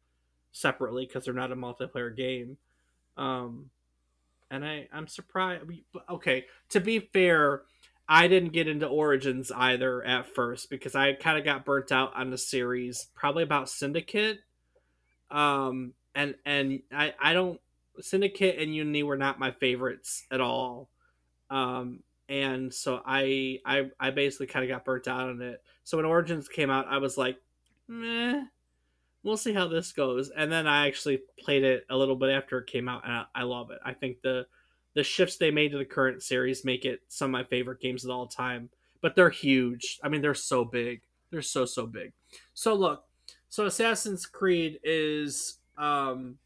separately 0.53 1.05
because 1.05 1.25
they're 1.25 1.33
not 1.33 1.51
a 1.51 1.55
multiplayer 1.55 2.15
game. 2.15 2.57
Um, 3.17 3.69
and 4.49 4.65
I 4.65 4.87
I'm 4.93 5.07
surprised. 5.07 5.65
Okay, 6.09 6.45
to 6.69 6.79
be 6.79 6.99
fair, 6.99 7.63
I 8.07 8.27
didn't 8.29 8.53
get 8.53 8.67
into 8.69 8.87
Origins 8.87 9.51
either 9.51 10.01
at 10.03 10.33
first 10.33 10.69
because 10.69 10.95
I 10.95 11.13
kind 11.13 11.37
of 11.37 11.43
got 11.43 11.65
burnt 11.65 11.91
out 11.91 12.13
on 12.15 12.29
the 12.29 12.37
series, 12.37 13.07
probably 13.15 13.43
about 13.43 13.69
Syndicate. 13.69 14.39
Um, 15.29 15.93
and 16.15 16.35
and 16.45 16.81
I 16.91 17.13
I 17.19 17.33
don't 17.33 17.59
Syndicate 17.99 18.59
and 18.59 18.75
Unity 18.75 19.03
were 19.03 19.17
not 19.17 19.39
my 19.39 19.51
favorites 19.51 20.25
at 20.31 20.41
all. 20.41 20.89
Um, 21.49 22.03
and 22.29 22.73
so 22.73 23.01
I 23.05 23.59
I 23.65 23.89
I 23.99 24.11
basically 24.11 24.47
kind 24.47 24.63
of 24.63 24.69
got 24.69 24.85
burnt 24.85 25.07
out 25.07 25.29
on 25.29 25.41
it. 25.41 25.61
So 25.83 25.97
when 25.97 26.05
Origins 26.05 26.47
came 26.47 26.69
out, 26.69 26.87
I 26.87 26.97
was 26.97 27.17
like, 27.17 27.37
meh, 27.87 28.43
we'll 29.23 29.37
see 29.37 29.53
how 29.53 29.67
this 29.67 29.91
goes. 29.91 30.29
And 30.29 30.51
then 30.51 30.67
I 30.67 30.87
actually 30.87 31.21
played 31.39 31.63
it 31.63 31.85
a 31.89 31.97
little 31.97 32.15
bit 32.15 32.29
after 32.29 32.59
it 32.59 32.67
came 32.67 32.87
out, 32.87 33.03
and 33.03 33.13
I, 33.13 33.25
I 33.35 33.43
love 33.43 33.71
it. 33.71 33.79
I 33.83 33.93
think 33.93 34.21
the 34.21 34.47
the 34.93 35.03
shifts 35.03 35.37
they 35.37 35.51
made 35.51 35.71
to 35.71 35.77
the 35.77 35.85
current 35.85 36.21
series 36.21 36.65
make 36.65 36.85
it 36.85 37.01
some 37.07 37.29
of 37.29 37.31
my 37.31 37.43
favorite 37.43 37.79
games 37.79 38.03
of 38.03 38.11
all 38.11 38.27
time. 38.27 38.69
But 39.01 39.15
they're 39.15 39.29
huge. 39.29 39.99
I 40.03 40.09
mean, 40.09 40.21
they're 40.21 40.33
so 40.33 40.63
big. 40.63 41.01
They're 41.31 41.41
so 41.41 41.65
so 41.65 41.85
big. 41.85 42.13
So 42.53 42.73
look, 42.73 43.03
so 43.49 43.65
Assassin's 43.65 44.25
Creed 44.25 44.79
is 44.83 45.59
um 45.81 46.37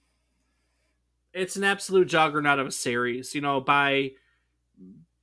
it's 1.36 1.57
an 1.57 1.65
absolute 1.65 2.07
juggernaut 2.07 2.59
of 2.59 2.67
a 2.67 2.71
series. 2.71 3.36
You 3.36 3.41
know, 3.41 3.59
by 3.59 4.11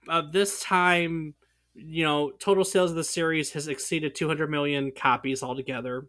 uh, 0.08 0.22
this 0.30 0.60
time, 0.60 1.34
you 1.74 2.04
know, 2.04 2.30
total 2.32 2.64
sales 2.64 2.90
of 2.90 2.96
the 2.96 3.04
series 3.04 3.50
has 3.52 3.66
exceeded 3.66 4.14
200 4.14 4.50
million 4.50 4.92
copies 4.94 5.42
altogether. 5.42 6.06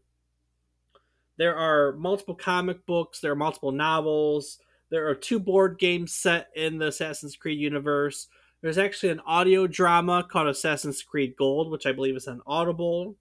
There 1.37 1.55
are 1.55 1.93
multiple 1.93 2.35
comic 2.35 2.85
books, 2.85 3.21
there 3.21 3.31
are 3.31 3.35
multiple 3.35 3.71
novels, 3.71 4.59
there 4.91 5.07
are 5.07 5.15
two 5.15 5.39
board 5.39 5.79
games 5.79 6.13
set 6.13 6.49
in 6.55 6.77
the 6.77 6.87
Assassin's 6.87 7.35
Creed 7.35 7.59
universe. 7.59 8.27
There's 8.61 8.77
actually 8.77 9.09
an 9.09 9.21
audio 9.21 9.67
drama 9.67 10.27
called 10.29 10.47
Assassin's 10.47 11.01
Creed 11.01 11.35
Gold, 11.37 11.71
which 11.71 11.85
I 11.85 11.93
believe 11.93 12.15
is 12.15 12.27
on 12.27 12.41
Audible. 12.45 13.15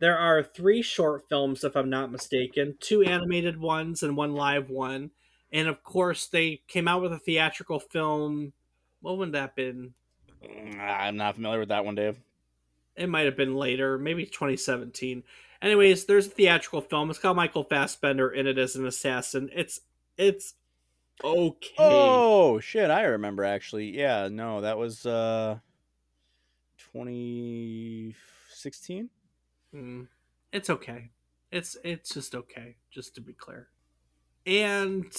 There 0.00 0.16
are 0.16 0.42
three 0.42 0.82
short 0.82 1.28
films, 1.28 1.64
if 1.64 1.76
I'm 1.76 1.90
not 1.90 2.12
mistaken, 2.12 2.76
two 2.80 3.02
animated 3.02 3.60
ones 3.60 4.02
and 4.02 4.16
one 4.16 4.34
live 4.34 4.70
one. 4.70 5.10
And 5.52 5.66
of 5.66 5.82
course, 5.82 6.26
they 6.26 6.62
came 6.68 6.86
out 6.86 7.02
with 7.02 7.12
a 7.12 7.18
theatrical 7.18 7.80
film. 7.80 8.52
What 9.00 9.18
would 9.18 9.32
that 9.32 9.56
been? 9.56 9.94
Mm, 10.44 10.78
I'm 10.78 11.16
not 11.16 11.34
familiar 11.34 11.58
with 11.58 11.70
that 11.70 11.84
one, 11.84 11.96
Dave. 11.96 12.20
It 12.96 13.08
might 13.08 13.26
have 13.26 13.36
been 13.36 13.56
later, 13.56 13.98
maybe 13.98 14.24
2017. 14.24 15.24
Anyways, 15.60 16.04
there's 16.04 16.28
a 16.28 16.30
theatrical 16.30 16.80
film. 16.80 17.10
It's 17.10 17.18
called 17.18 17.36
Michael 17.36 17.64
Fassbender 17.64 18.30
in 18.30 18.46
it 18.46 18.58
as 18.58 18.76
an 18.76 18.86
assassin. 18.86 19.50
It's 19.52 19.80
it's 20.16 20.54
okay. 21.24 21.74
Oh 21.78 22.60
shit, 22.60 22.88
I 22.90 23.02
remember 23.02 23.44
actually. 23.44 23.96
Yeah, 23.96 24.28
no, 24.30 24.60
that 24.60 24.78
was 24.78 25.04
uh 25.04 25.58
2016. 26.92 29.10
Mm, 29.74 30.08
it's 30.52 30.70
okay. 30.70 31.10
It's 31.50 31.76
it's 31.84 32.10
just 32.14 32.34
okay, 32.34 32.76
just 32.90 33.14
to 33.14 33.20
be 33.20 33.32
clear. 33.32 33.68
And 34.46 35.12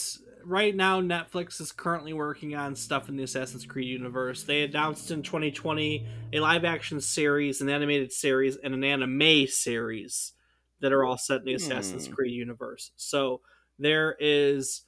right 0.44 0.76
now, 0.76 1.02
Netflix 1.02 1.62
is 1.62 1.72
currently 1.72 2.14
working 2.14 2.56
on 2.56 2.76
stuff 2.76 3.10
in 3.10 3.16
the 3.16 3.24
Assassin's 3.24 3.66
Creed 3.66 3.88
universe. 3.88 4.44
They 4.44 4.64
announced 4.64 5.12
in 5.12 5.22
2020 5.22 6.08
a 6.34 6.40
live 6.40 6.66
action 6.66 7.00
series, 7.00 7.62
an 7.62 7.70
animated 7.70 8.12
series, 8.12 8.58
and 8.58 8.74
an 8.74 8.84
anime 8.84 9.46
series 9.48 10.34
that 10.82 10.94
are 10.94 11.04
all 11.06 11.18
set 11.18 11.42
in 11.42 11.46
the 11.46 11.54
Assassin's 11.54 12.08
Hmm. 12.08 12.14
Creed 12.14 12.34
universe. 12.34 12.92
So 12.96 13.42
there 13.78 14.16
is 14.20 14.84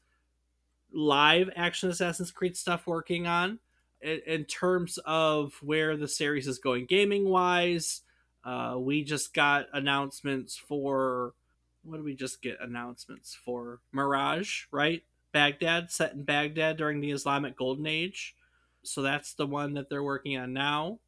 live 0.93 1.49
action 1.55 1.89
Assassin's 1.89 2.32
Creed 2.32 2.57
stuff 2.57 2.88
working 2.88 3.28
on. 3.28 3.59
In, 4.01 4.20
in 4.26 4.45
terms 4.45 4.97
of 5.05 5.53
where 5.62 5.95
the 5.95 6.07
series 6.07 6.47
is 6.47 6.57
going 6.57 6.88
gaming 6.88 7.30
wise, 7.30 8.01
uh, 8.44 8.76
we 8.78 9.04
just 9.04 9.34
got 9.34 9.68
announcements 9.74 10.58
for 10.58 11.34
what 11.84 11.98
did 11.98 12.06
we 12.06 12.16
just 12.16 12.42
get 12.42 12.58
announcements 12.62 13.36
for? 13.36 13.80
Mirage, 13.92 14.66
right? 14.72 15.04
Baghdad, 15.32 15.92
set 15.92 16.14
in 16.14 16.24
Baghdad 16.24 16.78
during 16.78 17.02
the 17.02 17.12
Islamic 17.12 17.58
Golden 17.58 17.88
Age. 17.88 18.36
So 18.84 19.02
that's 19.02 19.34
the 19.34 19.48
one 19.48 19.74
that 19.76 19.89
they're 19.89 20.04
working 20.04 20.38
on 20.38 20.54
now. 20.54 21.00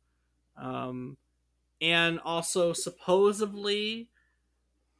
Um, 0.58 1.18
and 1.82 2.20
also 2.20 2.74
supposedly 2.74 4.08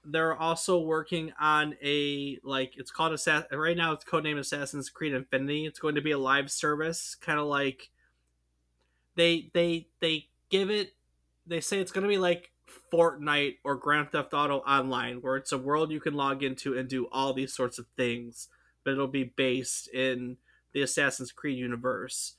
they're 0.06 0.36
also 0.36 0.80
working 0.80 1.32
on 1.40 1.76
a 1.82 2.38
like 2.44 2.74
it's 2.76 2.92
called 2.92 3.14
Assassin 3.14 3.58
right 3.58 3.78
now 3.78 3.94
it's 3.94 4.04
codenamed 4.04 4.40
Assassin's 4.40 4.90
Creed 4.90 5.14
Infinity. 5.14 5.66
It's 5.66 5.80
going 5.80 5.96
to 5.96 6.02
be 6.02 6.12
a 6.12 6.18
live 6.18 6.52
service, 6.52 7.16
kind 7.16 7.40
of 7.40 7.46
like 7.46 7.90
they 9.16 9.50
they 9.54 9.88
they 10.02 10.28
give 10.50 10.70
it 10.70 10.94
they 11.46 11.62
say 11.62 11.80
it's 11.80 11.92
going 11.92 12.04
to 12.04 12.10
be 12.10 12.18
like 12.18 12.52
Fortnite 12.92 13.58
or 13.64 13.76
Grand 13.76 14.12
Theft 14.12 14.34
Auto 14.34 14.58
Online, 14.60 15.18
where 15.18 15.36
it's 15.36 15.52
a 15.52 15.58
world 15.58 15.92
you 15.92 16.00
can 16.00 16.14
log 16.14 16.44
into 16.44 16.78
and 16.78 16.88
do 16.88 17.08
all 17.12 17.34
these 17.34 17.54
sorts 17.54 17.78
of 17.80 17.86
things, 17.98 18.48
but 18.84 18.92
it'll 18.92 19.08
be 19.08 19.34
based 19.36 19.88
in 19.94 20.38
the 20.74 20.82
Assassin's 20.82 21.32
Creed 21.32 21.58
universe. 21.58 22.36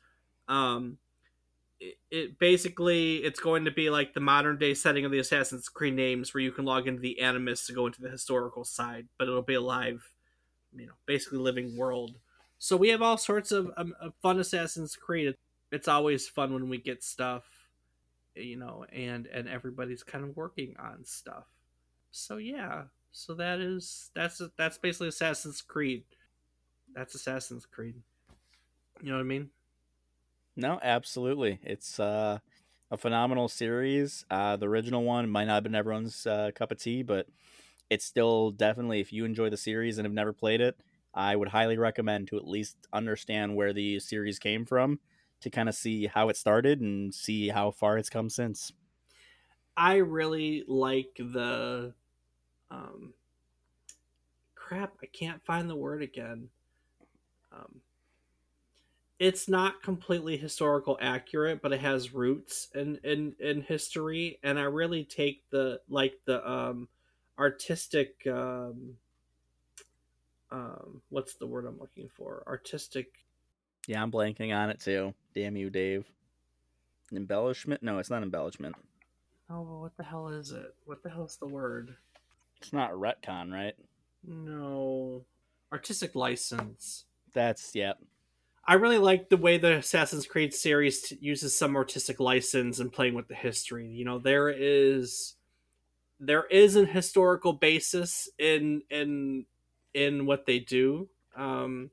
Um, 0.49 0.99
it, 1.81 1.97
it 2.11 2.39
basically 2.39 3.17
it's 3.17 3.41
going 3.41 3.65
to 3.65 3.71
be 3.71 3.91
like 3.91 4.15
the 4.15 4.21
modern 4.21 4.59
day 4.59 4.75
setting 4.75 5.05
of 5.05 5.13
the 5.13 5.19
Assassin's 5.19 5.69
Creed 5.69 5.95
names, 5.95 6.33
where 6.33 6.43
you 6.43 6.53
can 6.53 6.65
log 6.65 6.89
into 6.89 7.01
the 7.01 7.21
Animus 7.21 7.67
to 7.67 7.73
go 7.73 7.87
into 7.87 8.01
the 8.01 8.11
historical 8.11 8.65
side, 8.65 9.07
but 9.19 9.29
it'll 9.29 9.43
be 9.43 9.55
a 9.55 9.61
live, 9.61 10.15
you 10.75 10.87
know, 10.87 10.95
basically 11.07 11.39
living 11.39 11.77
world. 11.77 12.17
So 12.59 12.77
we 12.77 12.89
have 12.89 13.03
all 13.03 13.19
sorts 13.19 13.53
of, 13.53 13.71
um, 13.77 13.95
fun 14.23 14.39
Assassin's 14.39 14.97
Creed. 14.97 15.35
It's 15.71 15.89
always 15.89 16.29
fun 16.29 16.55
when 16.55 16.69
we 16.69 16.79
get 16.79 17.03
stuff 17.03 17.45
you 18.35 18.57
know 18.57 18.85
and 18.93 19.27
and 19.27 19.49
everybody's 19.49 20.03
kind 20.03 20.25
of 20.25 20.37
working 20.37 20.75
on 20.79 21.05
stuff. 21.05 21.45
So 22.11 22.37
yeah. 22.37 22.85
So 23.13 23.35
that 23.35 23.61
is 23.61 24.11
that's 24.15 24.43
that's 24.57 24.79
basically 24.79 25.09
assassin's 25.09 25.63
creed. 25.63 26.05
That's 26.95 27.15
assassin's 27.15 27.67
creed. 27.67 27.95
You 29.03 29.11
know 29.11 29.17
what 29.17 29.21
i 29.21 29.25
mean? 29.25 29.51
No, 30.57 30.79
absolutely. 30.83 31.59
It's 31.63 31.99
uh, 31.99 32.39
a 32.91 32.97
phenomenal 32.97 33.49
series. 33.49 34.25
Uh, 34.31 34.57
the 34.57 34.69
original 34.69 35.03
one 35.03 35.29
might 35.29 35.47
not 35.47 35.55
have 35.55 35.63
been 35.65 35.75
everyone's 35.75 36.27
uh, 36.27 36.51
cup 36.55 36.71
of 36.71 36.79
tea, 36.79 37.03
but 37.03 37.27
it's 37.91 38.05
still 38.05 38.51
definitely, 38.51 39.01
if 39.01 39.13
you 39.13 39.25
enjoy 39.25 39.51
the 39.51 39.57
series 39.57 39.99
and 39.99 40.07
have 40.07 40.13
never 40.13 40.33
played 40.33 40.61
it, 40.61 40.79
I 41.13 41.37
would 41.37 41.49
highly 41.49 41.77
recommend 41.77 42.29
to 42.29 42.37
at 42.37 42.47
least 42.47 42.77
understand 42.93 43.57
where 43.57 43.73
the 43.73 43.99
series 44.01 44.39
came 44.39 44.65
from 44.65 45.01
to 45.41 45.51
kind 45.51 45.69
of 45.69 45.75
see 45.75 46.07
how 46.07 46.29
it 46.29 46.37
started 46.37 46.81
and 46.81 47.15
see 47.15 47.49
how 47.49 47.71
far 47.71 47.99
it's 47.99 48.11
come 48.11 48.31
since. 48.31 48.73
i 49.77 49.97
really 49.97 50.65
like 50.67 51.15
the 51.19 51.93
um 52.71 53.13
crap 54.55 54.95
i 55.03 55.07
can't 55.07 55.45
find 55.45 55.69
the 55.69 55.77
word 55.77 56.03
again 56.03 56.49
um 57.53 57.81
it's 59.19 59.49
not 59.49 59.83
completely 59.83 60.37
historical 60.37 60.99
accurate 61.01 61.63
but 61.63 61.73
it 61.73 61.81
has 61.81 62.13
roots 62.15 62.69
in 62.75 62.99
in 63.05 63.35
in 63.39 63.63
history 63.63 64.39
and 64.43 64.59
i 64.59 64.63
really 64.63 65.05
take 65.05 65.49
the 65.51 65.81
like 65.89 66.19
the 66.25 66.49
um 66.51 66.89
artistic 67.39 68.27
um 68.27 68.97
um 70.51 71.03
what's 71.11 71.35
the 71.35 71.47
word 71.47 71.67
i'm 71.67 71.79
looking 71.79 72.09
for 72.09 72.43
artistic 72.47 73.25
Yeah, 73.87 74.03
I'm 74.03 74.11
blanking 74.11 74.55
on 74.55 74.71
it 74.71 74.81
too. 74.81 75.15
Damn 75.35 75.57
you, 75.57 75.71
Dave. 75.71 76.07
Embellishment? 77.13 77.83
No, 77.83 77.99
it's 77.99 78.11
not 78.11 78.23
embellishment. 78.23 78.77
Oh, 79.51 79.65
but 79.65 79.79
what 79.81 79.97
the 79.97 80.05
hell 80.05 80.29
is 80.29 80.53
it? 80.53 80.75
What 80.85 81.03
the 81.03 81.11
hell's 81.11 81.37
the 81.37 81.47
word? 81.47 81.97
It's 82.61 82.73
not 82.73 82.93
retcon, 82.93 83.53
right? 83.53 83.75
No, 84.27 85.25
artistic 85.73 86.15
license. 86.15 87.05
That's 87.35 87.75
yep. 87.75 87.99
I 88.67 88.75
really 88.75 88.99
like 88.99 89.29
the 89.29 89.37
way 89.37 89.59
the 89.59 89.77
Assassin's 89.77 90.27
Creed 90.27 90.55
series 90.55 91.03
t- 91.03 91.19
uses 91.21 91.57
some 91.57 91.77
artistic 91.77 92.19
license 92.19 92.79
and 92.79 92.91
playing 92.93 93.15
with 93.15 93.29
the 93.29 93.35
history. 93.35 93.89
You 93.89 94.07
know, 94.07 94.19
there 94.19 94.49
is 94.49 95.35
there 96.19 96.47
is 96.47 96.77
an 96.77 96.87
historical 96.87 97.53
basis 97.53 98.29
in 98.39 98.83
in 98.89 99.45
in 99.93 100.25
what 100.25 100.47
they 100.47 100.59
do. 100.59 101.09
Um, 101.37 101.91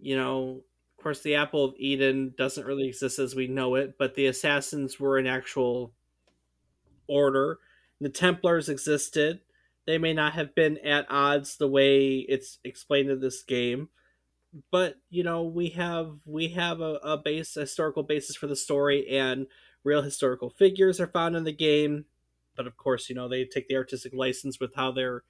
you 0.00 0.16
know, 0.16 0.62
course, 1.04 1.20
the 1.20 1.36
Apple 1.36 1.64
of 1.64 1.74
Eden 1.78 2.34
doesn't 2.36 2.66
really 2.66 2.88
exist 2.88 3.18
as 3.18 3.34
we 3.34 3.46
know 3.46 3.76
it, 3.76 3.96
but 3.98 4.14
the 4.14 4.26
assassins 4.26 4.98
were 4.98 5.18
an 5.18 5.26
actual 5.26 5.92
order. 7.06 7.58
The 8.00 8.08
Templars 8.08 8.68
existed. 8.68 9.40
They 9.86 9.98
may 9.98 10.14
not 10.14 10.32
have 10.32 10.54
been 10.54 10.78
at 10.78 11.06
odds 11.10 11.56
the 11.56 11.68
way 11.68 12.16
it's 12.28 12.58
explained 12.64 13.10
in 13.10 13.20
this 13.20 13.42
game, 13.42 13.90
but 14.70 14.96
you 15.10 15.22
know 15.22 15.42
we 15.42 15.68
have 15.70 16.20
we 16.24 16.48
have 16.48 16.80
a, 16.80 16.94
a 17.02 17.18
base 17.18 17.56
a 17.56 17.60
historical 17.60 18.02
basis 18.02 18.34
for 18.34 18.46
the 18.46 18.56
story, 18.56 19.06
and 19.08 19.46
real 19.84 20.02
historical 20.02 20.48
figures 20.48 21.00
are 21.00 21.06
found 21.06 21.36
in 21.36 21.44
the 21.44 21.52
game. 21.52 22.06
But 22.56 22.66
of 22.66 22.76
course, 22.78 23.10
you 23.10 23.14
know 23.14 23.28
they 23.28 23.44
take 23.44 23.68
the 23.68 23.76
artistic 23.76 24.14
license 24.14 24.58
with 24.58 24.74
how 24.74 24.90
they're 24.92 25.22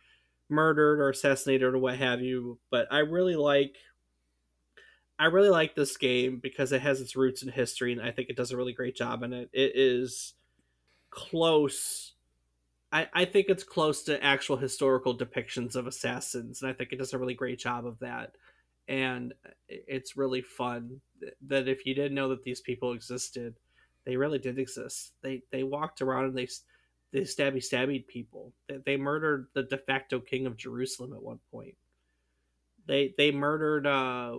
murdered 0.49 1.01
or 1.01 1.11
assassinated 1.11 1.75
or 1.75 1.79
what 1.79 1.97
have 1.99 2.21
you. 2.21 2.61
But 2.71 2.87
I 2.93 2.99
really 2.99 3.37
like 3.37 3.77
I 5.19 5.27
really 5.27 5.51
like 5.51 5.75
this 5.75 5.97
game 5.97 6.41
because 6.43 6.73
it 6.73 6.83
has 6.83 7.01
its 7.01 7.15
roots 7.15 7.43
in 7.43 7.49
history, 7.49 7.93
and 7.93 8.03
I 8.03 8.11
think 8.11 8.29
it 8.29 8.37
does 8.37 8.51
a 8.51 8.57
really 8.57 8.73
great 8.73 8.97
job 8.97 9.23
in 9.23 9.33
it. 9.33 9.49
It 9.53 9.73
is 9.75 10.35
close. 11.11 12.15
I, 12.93 13.09
I 13.13 13.25
think 13.25 13.47
it's 13.49 13.65
close 13.65 14.03
to 14.05 14.23
actual 14.23 14.57
historical 14.57 15.17
depictions 15.17 15.77
of 15.77 15.87
assassins, 15.87 16.63
and 16.63 16.71
I 16.71 16.75
think 16.75 16.93
it 16.93 16.99
does 16.99 17.13
a 17.13 17.19
really 17.19 17.35
great 17.35 17.59
job 17.59 17.87
of 17.87 17.99
that. 18.01 18.33
And 18.87 19.33
it's 19.69 20.17
really 20.17 20.43
fun 20.43 21.01
that 21.47 21.69
if 21.69 21.87
you 21.87 21.95
didn't 21.95 22.15
know 22.15 22.29
that 22.31 22.43
these 22.43 22.61
people 22.61 22.93
existed, 22.93 23.55
they 24.05 24.17
really 24.17 24.39
did 24.39 24.59
exist. 24.59 25.13
They 25.23 25.43
they 25.51 25.63
walked 25.63 26.03
around 26.03 26.27
and 26.27 26.37
they 26.37 26.49
they 27.13 27.21
stabby 27.21 27.67
stabby 27.67 28.07
people. 28.07 28.53
They, 28.69 28.79
they 28.85 28.97
murdered 28.97 29.47
the 29.55 29.63
de 29.63 29.79
facto 29.79 30.21
king 30.21 30.47
of 30.47 30.57
Jerusalem 30.57 31.15
at 31.15 31.23
one 31.23 31.39
point. 31.51 31.77
They 32.87 33.15
they 33.17 33.31
murdered 33.31 33.87
uh, 33.87 34.37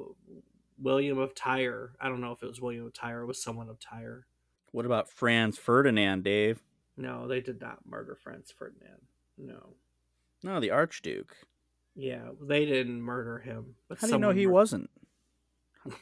William 0.82 1.18
of 1.18 1.36
Tyre. 1.36 1.92
I 2.00 2.10
don't 2.10 2.22
know 2.22 2.32
if 2.32 2.44
it 2.44 2.48
was 2.48 2.62
William 2.62 2.86
of 2.86 2.94
Tyre. 2.94 3.22
It 3.22 3.28
was 3.28 3.42
someone 3.42 3.70
of 3.70 3.80
Tyre. 3.80 4.26
What 4.72 4.86
about 4.86 5.10
Franz 5.10 5.58
Ferdinand, 5.58 6.24
Dave? 6.24 6.62
No, 6.98 7.28
they 7.28 7.42
did 7.42 7.62
not 7.62 7.80
murder 7.86 8.18
Franz 8.22 8.54
Ferdinand. 8.58 9.02
No. 9.38 9.70
No, 10.44 10.60
the 10.60 10.72
Archduke. 10.72 11.36
Yeah, 11.96 12.30
they 12.42 12.66
didn't 12.66 13.02
murder 13.02 13.40
him. 13.40 13.76
But 13.88 14.00
How 14.00 14.08
do 14.08 14.14
you 14.14 14.20
know 14.20 14.32
he 14.32 14.48
wasn't? 14.48 14.90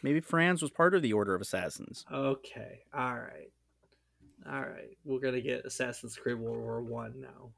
Maybe 0.02 0.22
Franz 0.22 0.62
was 0.62 0.72
part 0.72 0.96
of 0.96 1.02
the 1.02 1.14
Order 1.14 1.36
of 1.36 1.42
Assassins. 1.42 2.06
Okay, 2.12 2.84
all 2.94 3.14
right, 3.16 3.52
all 4.50 4.62
right. 4.62 4.98
We're 5.04 5.20
gonna 5.20 5.42
get 5.42 5.66
Assassin's 5.66 6.16
Creed 6.16 6.40
World 6.40 6.58
War 6.58 6.82
One 6.82 7.20
now. 7.20 7.52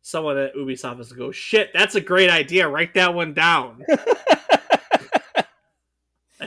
Someone 0.00 0.38
at 0.38 0.54
Ubisoft 0.54 1.00
is 1.00 1.12
go. 1.12 1.30
Shit, 1.32 1.70
that's 1.74 1.96
a 1.96 2.00
great 2.00 2.30
idea. 2.30 2.68
Write 2.68 2.94
that 2.94 3.14
one 3.14 3.34
down. 3.34 3.84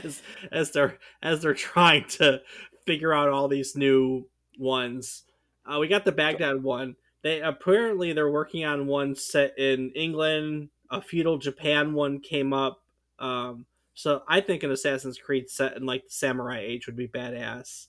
as 0.04 0.22
as 0.52 0.70
they're 0.72 0.98
as 1.22 1.42
they're 1.42 1.54
trying 1.54 2.06
to 2.06 2.40
figure 2.86 3.12
out 3.12 3.28
all 3.28 3.48
these 3.48 3.76
new 3.76 4.28
ones. 4.58 5.24
Uh, 5.66 5.78
we 5.78 5.88
got 5.88 6.04
the 6.04 6.12
Baghdad 6.12 6.62
one. 6.62 6.96
They 7.22 7.40
apparently 7.40 8.12
they're 8.12 8.30
working 8.30 8.64
on 8.64 8.86
one 8.86 9.14
set 9.14 9.58
in 9.58 9.90
England. 9.94 10.68
A 10.90 11.00
feudal 11.00 11.38
Japan 11.38 11.94
one 11.94 12.20
came 12.20 12.52
up. 12.52 12.82
Um, 13.18 13.66
so 13.94 14.22
I 14.28 14.40
think 14.40 14.62
an 14.62 14.70
Assassin's 14.70 15.18
Creed 15.18 15.48
set 15.48 15.76
in 15.76 15.86
like 15.86 16.04
the 16.04 16.10
Samurai 16.10 16.60
Age 16.60 16.86
would 16.86 16.96
be 16.96 17.08
badass. 17.08 17.86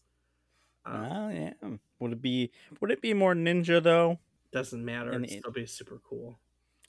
Uh, 0.86 1.10
oh 1.12 1.30
yeah. 1.30 1.54
Would 2.00 2.14
it 2.14 2.22
be? 2.22 2.52
Would 2.80 2.92
it 2.92 3.02
be 3.02 3.14
more 3.14 3.34
ninja 3.34 3.82
though? 3.82 4.20
Doesn't 4.52 4.86
matter. 4.86 5.12
It'd 5.14 5.30
still 5.30 5.52
be 5.52 5.66
super 5.66 6.02
cool. 6.08 6.40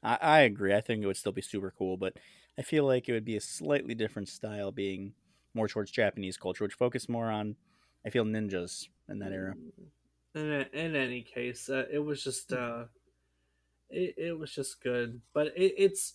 I, 0.02 0.18
I 0.20 0.40
agree. 0.40 0.74
I 0.74 0.80
think 0.80 1.02
it 1.02 1.06
would 1.06 1.16
still 1.16 1.32
be 1.32 1.42
super 1.42 1.72
cool, 1.76 1.96
but 1.96 2.16
I 2.58 2.62
feel 2.62 2.84
like 2.84 3.08
it 3.08 3.12
would 3.12 3.24
be 3.24 3.36
a 3.36 3.40
slightly 3.40 3.94
different 3.94 4.28
style, 4.28 4.72
being 4.72 5.12
more 5.54 5.68
towards 5.68 5.90
Japanese 5.90 6.36
culture, 6.36 6.64
which 6.64 6.74
focused 6.74 7.08
more 7.08 7.30
on, 7.30 7.56
I 8.06 8.10
feel, 8.10 8.24
ninjas 8.24 8.88
in 9.08 9.18
that 9.18 9.32
era. 9.32 9.54
In, 10.34 10.66
in 10.72 10.96
any 10.96 11.22
case, 11.22 11.68
uh, 11.68 11.84
it 11.90 11.98
was 11.98 12.22
just, 12.22 12.52
uh, 12.52 12.84
it, 13.90 14.14
it 14.16 14.38
was 14.38 14.52
just 14.52 14.82
good. 14.82 15.20
But 15.32 15.48
it, 15.56 15.74
it's, 15.76 16.14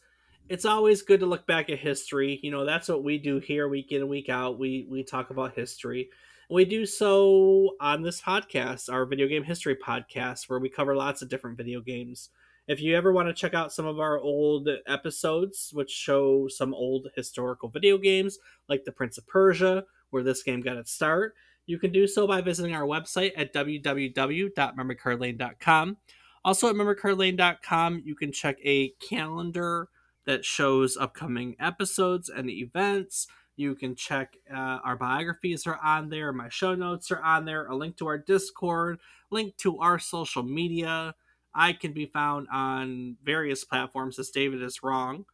it's 0.50 0.66
always 0.66 1.02
good 1.02 1.20
to 1.22 1.26
look 1.26 1.48
back 1.48 1.70
at 1.70 1.80
history. 1.80 2.40
You 2.44 2.52
know, 2.52 2.66
that's 2.66 2.90
what 2.90 3.04
we 3.04 3.18
do 3.18 3.40
here, 3.40 3.68
week 3.68 3.92
in 3.92 4.02
and 4.02 4.10
week 4.10 4.30
out. 4.30 4.60
We 4.60 4.88
we 4.90 5.04
talk 5.04 5.30
about 5.30 5.56
history. 5.56 6.10
We 6.50 6.66
do 6.66 6.86
so 6.86 7.76
on 7.80 8.02
this 8.02 8.22
podcast, 8.22 8.92
our 8.92 9.06
video 9.06 9.28
game 9.28 9.44
history 9.44 9.78
podcast, 9.78 10.50
where 10.50 10.60
we 10.60 10.68
cover 10.68 10.96
lots 10.96 11.22
of 11.22 11.30
different 11.30 11.58
video 11.58 11.80
games. 11.80 12.30
If 12.72 12.82
you 12.82 12.96
ever 12.96 13.12
want 13.12 13.28
to 13.28 13.34
check 13.34 13.54
out 13.54 13.74
some 13.74 13.86
of 13.86 14.00
our 14.00 14.18
old 14.18 14.70
episodes, 14.88 15.72
which 15.74 15.92
show 15.92 16.48
some 16.48 16.74
old 16.74 17.10
historical 17.18 17.68
video 17.68 17.98
games, 17.98 18.40
like 18.70 18.86
The 18.86 18.94
Prince 18.94 19.18
of 19.18 19.28
Persia, 19.28 19.84
where 20.10 20.24
this 20.24 20.42
game 20.42 20.62
got 20.62 20.78
its 20.78 20.94
start, 20.94 21.36
you 21.66 21.78
can 21.78 21.92
do 21.92 22.08
so 22.08 22.26
by 22.26 22.40
visiting 22.40 22.74
our 22.74 22.86
website 22.86 23.34
at 23.36 23.54
www.memorycardlane.com. 23.54 25.98
Also, 26.46 26.70
at 26.70 26.76
memorycardlane.com, 26.76 28.04
you 28.06 28.16
can 28.16 28.32
check 28.32 28.56
a 28.64 28.94
calendar 29.06 29.90
that 30.26 30.46
shows 30.46 30.96
upcoming 30.96 31.58
episodes 31.60 32.30
and 32.30 32.50
events. 32.50 33.28
You 33.58 33.76
can 33.76 33.98
check 33.98 34.38
uh, 34.50 34.80
our 34.82 34.96
biographies 34.96 35.68
are 35.68 35.80
on 35.84 36.08
there, 36.08 36.32
my 36.32 36.48
show 36.48 36.76
notes 36.76 37.12
are 37.12 37.22
on 37.22 37.44
there, 37.44 37.68
a 37.68 37.76
link 37.76 37.98
to 37.98 38.08
our 38.08 38.18
Discord, 38.18 39.02
link 39.30 39.58
to 39.58 39.78
our 39.80 40.00
social 40.00 40.44
media. 40.44 41.16
I 41.54 41.74
can 41.74 41.94
be 41.94 42.06
found 42.06 42.48
on 42.52 43.18
various 43.24 43.64
platforms 43.64 44.18
as 44.20 44.30
David 44.30 44.62
is 44.62 44.84
wrong. 44.84 45.26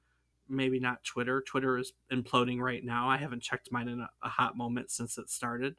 Maybe 0.50 0.80
not 0.80 1.04
Twitter. 1.04 1.42
Twitter 1.42 1.78
is 1.78 1.94
imploding 2.12 2.60
right 2.60 2.84
now. 2.84 3.10
I 3.10 3.18
haven't 3.18 3.44
checked 3.44 3.72
mine 3.72 3.88
in 3.88 4.00
a, 4.00 4.10
a 4.24 4.30
hot 4.30 4.58
moment 4.58 4.92
since 4.92 5.18
it 5.18 5.30
started. 5.30 5.76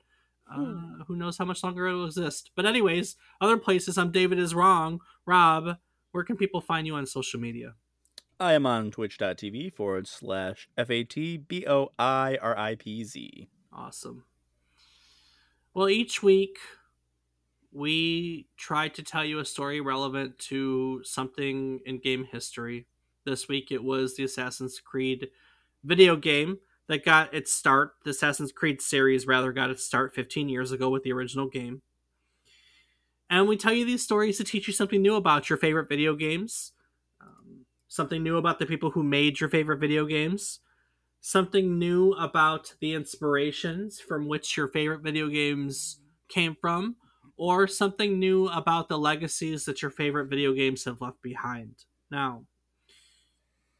Uh, 0.51 0.57
hmm. 0.57 1.01
who 1.07 1.17
knows 1.17 1.37
how 1.37 1.45
much 1.45 1.63
longer 1.63 1.87
it 1.87 1.95
will 1.95 2.07
exist? 2.07 2.51
But 2.55 2.67
anyways, 2.67 3.17
other 3.41 3.59
places. 3.59 3.99
I'm 3.99 4.11
David 4.11 4.39
is 4.39 4.55
wrong. 4.55 5.01
Rob, 5.27 5.77
where 6.13 6.25
can 6.25 6.37
people 6.37 6.61
find 6.61 6.87
you 6.87 6.95
on 6.95 7.07
social 7.07 7.41
media? 7.41 7.75
I 8.41 8.53
am 8.53 8.67
on 8.67 8.91
twitch.tv 8.91 9.75
forward 9.75 10.07
slash 10.07 10.69
F 10.77 10.91
A 10.91 11.05
T 11.05 11.37
B 11.37 11.67
O 11.67 11.93
I 11.99 12.39
R 12.41 12.57
I 12.57 12.77
P 12.77 13.05
Z. 13.05 13.49
Awesome. 13.73 14.25
Well, 15.75 15.89
each 15.89 16.23
week 16.23 16.59
we 17.79 18.49
tried 18.57 18.93
to 18.93 19.05
tell 19.05 19.25
you 19.25 19.39
a 19.39 19.45
story 19.45 19.81
relevant 19.81 20.37
to 20.37 21.01
something 21.05 21.79
in 21.87 21.99
game 21.99 22.25
history. 22.25 22.87
This 23.25 23.47
week 23.47 23.71
it 23.71 23.85
was 23.85 24.17
the 24.17 24.25
Assassin's 24.25 24.81
Creed 24.81 25.29
video 25.85 26.17
game 26.17 26.59
that 26.89 27.05
got 27.05 27.33
its 27.33 27.53
start. 27.53 27.93
The 28.03 28.11
Assassin's 28.11 28.51
Creed 28.51 28.83
series, 28.83 29.29
rather, 29.29 29.53
got 29.53 29.71
its 29.71 29.85
start 29.85 30.13
15 30.13 30.49
years 30.49 30.73
ago 30.73 30.91
with 30.91 31.05
the 31.05 31.13
original 31.13 31.47
game. 31.47 31.83
And 33.31 33.47
we 33.47 33.57
tell 33.57 33.73
you 33.73 33.85
these 33.85 34.03
stories 34.03 34.39
to 34.39 34.45
teach 34.45 34.67
you 34.67 34.73
something 34.73 35.01
new 35.01 35.15
about 35.15 35.49
your 35.49 35.59
favorite 35.59 35.89
video 35.89 36.17
games, 36.17 36.73
um, 37.21 37.65
something 37.87 38.25
new 38.25 38.39
about 38.39 38.59
the 38.59 38.67
people 38.67 38.91
who 38.91 39.05
made 39.05 39.39
your 39.39 39.51
favorite 39.51 39.79
video 39.79 40.05
games, 40.05 40.59
something 41.21 41.79
new 41.79 42.13
about 42.15 42.75
the 42.81 42.93
inspirations 42.93 44.01
from 44.01 44.27
which 44.27 44.57
your 44.57 44.67
favorite 44.67 45.03
video 45.03 45.29
games 45.29 46.01
came 46.29 46.57
from 46.61 46.97
or 47.39 47.67
something 47.67 48.19
new 48.19 48.49
about 48.49 48.89
the 48.89 48.99
legacies 48.99 49.65
that 49.65 49.81
your 49.81 49.91
favorite 49.91 50.29
video 50.29 50.53
games 50.53 50.85
have 50.85 51.01
left 51.01 51.23
behind. 51.23 51.85
Now, 52.11 52.45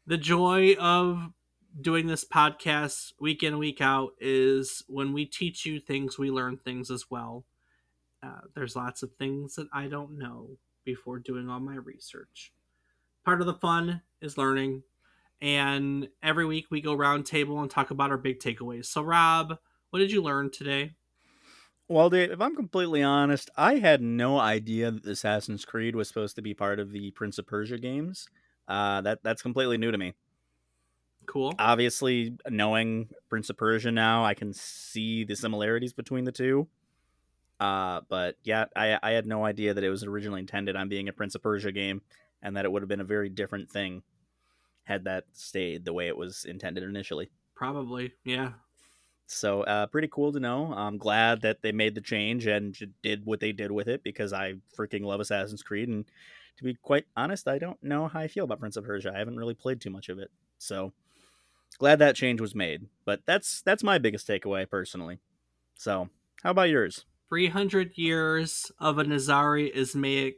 the 0.07 0.17
joy 0.17 0.73
of 0.75 1.31
doing 1.79 2.07
this 2.07 2.25
podcast 2.25 3.13
week 3.19 3.43
in, 3.43 3.59
week 3.59 3.81
out 3.81 4.11
is 4.19 4.83
when 4.87 5.13
we 5.13 5.25
teach 5.25 5.65
you 5.65 5.79
things, 5.79 6.17
we 6.17 6.31
learn 6.31 6.57
things 6.57 6.89
as 6.89 7.05
well. 7.09 7.45
Uh, 8.23 8.41
there's 8.55 8.75
lots 8.75 9.03
of 9.03 9.13
things 9.13 9.55
that 9.55 9.67
I 9.71 9.87
don't 9.87 10.17
know 10.17 10.57
before 10.83 11.19
doing 11.19 11.49
all 11.49 11.59
my 11.59 11.75
research. 11.75 12.51
Part 13.23 13.41
of 13.41 13.47
the 13.47 13.53
fun 13.53 14.01
is 14.21 14.37
learning, 14.37 14.83
and 15.41 16.09
every 16.23 16.45
week 16.45 16.65
we 16.71 16.81
go 16.81 16.93
round 16.95 17.25
table 17.25 17.61
and 17.61 17.69
talk 17.69 17.91
about 17.91 18.11
our 18.11 18.17
big 18.17 18.39
takeaways. 18.39 18.85
So, 18.85 19.01
Rob, 19.01 19.57
what 19.89 19.99
did 19.99 20.11
you 20.11 20.21
learn 20.21 20.49
today? 20.51 20.95
Well, 21.89 22.11
Dave, 22.11 22.31
if 22.31 22.39
I'm 22.39 22.55
completely 22.55 23.01
honest, 23.01 23.49
I 23.57 23.77
had 23.77 23.99
no 23.99 24.39
idea 24.39 24.91
that 24.91 25.05
Assassin's 25.07 25.65
Creed 25.65 25.95
was 25.95 26.07
supposed 26.07 26.35
to 26.35 26.41
be 26.43 26.53
part 26.53 26.79
of 26.79 26.91
the 26.91 27.09
Prince 27.11 27.39
of 27.39 27.47
Persia 27.47 27.79
games. 27.79 28.29
Uh, 28.67 29.01
that 29.01 29.23
that's 29.23 29.41
completely 29.41 29.79
new 29.79 29.91
to 29.91 29.97
me. 29.97 30.13
Cool. 31.25 31.55
Obviously, 31.57 32.37
knowing 32.47 33.09
Prince 33.27 33.49
of 33.49 33.57
Persia 33.57 33.91
now, 33.91 34.23
I 34.23 34.35
can 34.35 34.53
see 34.53 35.23
the 35.23 35.35
similarities 35.35 35.91
between 35.91 36.25
the 36.25 36.31
two. 36.31 36.67
Uh, 37.59 38.01
but 38.07 38.35
yeah, 38.43 38.65
I 38.75 38.99
I 39.01 39.11
had 39.11 39.25
no 39.25 39.43
idea 39.43 39.73
that 39.73 39.83
it 39.83 39.89
was 39.89 40.03
originally 40.03 40.41
intended 40.41 40.75
on 40.75 40.89
being 40.89 41.09
a 41.09 41.13
Prince 41.13 41.33
of 41.33 41.41
Persia 41.41 41.71
game, 41.71 42.03
and 42.43 42.55
that 42.55 42.65
it 42.65 42.71
would 42.71 42.83
have 42.83 42.89
been 42.89 43.01
a 43.01 43.05
very 43.05 43.29
different 43.29 43.71
thing 43.71 44.03
had 44.83 45.05
that 45.05 45.25
stayed 45.33 45.85
the 45.85 45.93
way 45.93 46.07
it 46.07 46.17
was 46.17 46.45
intended 46.45 46.83
initially. 46.83 47.31
Probably, 47.55 48.13
yeah. 48.23 48.53
So 49.31 49.61
uh, 49.61 49.85
pretty 49.85 50.07
cool 50.11 50.33
to 50.33 50.39
know. 50.39 50.73
I'm 50.73 50.97
glad 50.97 51.41
that 51.41 51.61
they 51.61 51.71
made 51.71 51.93
the 51.93 52.01
change 52.01 52.47
and 52.47 52.75
did 53.03 53.25
what 53.25 53.39
they 53.39 53.51
did 53.51 53.71
with 53.71 53.87
it 53.87 54.03
because 54.03 54.33
I 54.33 54.55
freaking 54.75 55.03
love 55.03 55.19
Assassin's 55.19 55.61
Creed. 55.61 55.87
And 55.87 56.03
to 56.57 56.63
be 56.63 56.73
quite 56.73 57.05
honest, 57.15 57.47
I 57.47 57.59
don't 57.59 57.81
know 57.83 58.07
how 58.07 58.21
I 58.21 58.27
feel 58.27 58.45
about 58.45 58.59
Prince 58.59 58.75
of 58.75 58.85
Persia. 58.85 59.13
I 59.13 59.19
haven't 59.19 59.37
really 59.37 59.53
played 59.53 59.81
too 59.81 59.91
much 59.91 60.09
of 60.09 60.17
it, 60.17 60.31
so 60.57 60.93
glad 61.77 61.99
that 61.99 62.15
change 62.15 62.41
was 62.41 62.55
made. 62.55 62.87
But 63.05 63.21
that's 63.27 63.61
that's 63.61 63.83
my 63.83 63.99
biggest 63.99 64.27
takeaway 64.27 64.67
personally. 64.67 65.19
So 65.75 66.09
how 66.41 66.49
about 66.49 66.69
yours? 66.69 67.05
300 67.29 67.91
years 67.99 68.71
of 68.79 68.97
a 68.97 69.03
Nizari 69.03 69.73
Ismaili 69.75 70.33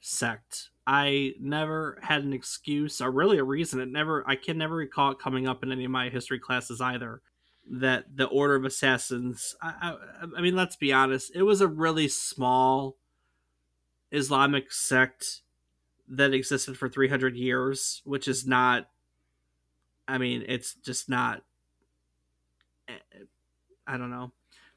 sect. 0.00 0.70
I 0.86 1.32
never 1.40 1.98
had 2.02 2.22
an 2.22 2.32
excuse 2.32 3.00
or 3.00 3.10
really 3.10 3.38
a 3.38 3.44
reason. 3.44 3.80
It 3.80 3.88
never 3.88 4.24
I 4.26 4.36
can 4.36 4.56
never 4.56 4.76
recall 4.76 5.10
it 5.10 5.18
coming 5.18 5.48
up 5.48 5.64
in 5.64 5.72
any 5.72 5.84
of 5.84 5.90
my 5.90 6.10
history 6.10 6.38
classes 6.38 6.80
either. 6.80 7.20
That 7.72 8.16
the 8.16 8.26
Order 8.26 8.56
of 8.56 8.64
Assassins. 8.64 9.54
I, 9.62 9.96
I, 10.22 10.26
I 10.36 10.40
mean, 10.40 10.56
let's 10.56 10.76
be 10.76 10.92
honest. 10.92 11.30
It 11.34 11.44
was 11.44 11.60
a 11.60 11.68
really 11.68 12.08
small 12.08 12.96
Islamic 14.10 14.72
sect 14.72 15.42
that 16.08 16.34
existed 16.34 16.76
for 16.76 16.88
300 16.88 17.36
years, 17.36 18.02
which 18.04 18.26
is 18.26 18.46
not. 18.46 18.88
I 20.08 20.18
mean, 20.18 20.44
it's 20.48 20.74
just 20.74 21.08
not. 21.08 21.42
eh, 22.88 22.94
I 23.86 23.96
don't 23.96 24.10
know. 24.10 24.32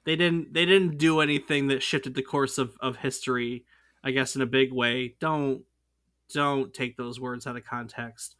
They 0.05 0.15
didn't. 0.15 0.53
They 0.53 0.65
didn't 0.65 0.97
do 0.97 1.19
anything 1.21 1.67
that 1.67 1.83
shifted 1.83 2.15
the 2.15 2.21
course 2.21 2.57
of 2.57 2.77
of 2.79 2.97
history. 2.97 3.65
I 4.03 4.11
guess 4.11 4.35
in 4.35 4.41
a 4.41 4.45
big 4.47 4.71
way. 4.73 5.15
Don't 5.19 5.63
don't 6.33 6.73
take 6.73 6.97
those 6.97 7.19
words 7.19 7.47
out 7.47 7.57
of 7.57 7.65
context. 7.65 8.35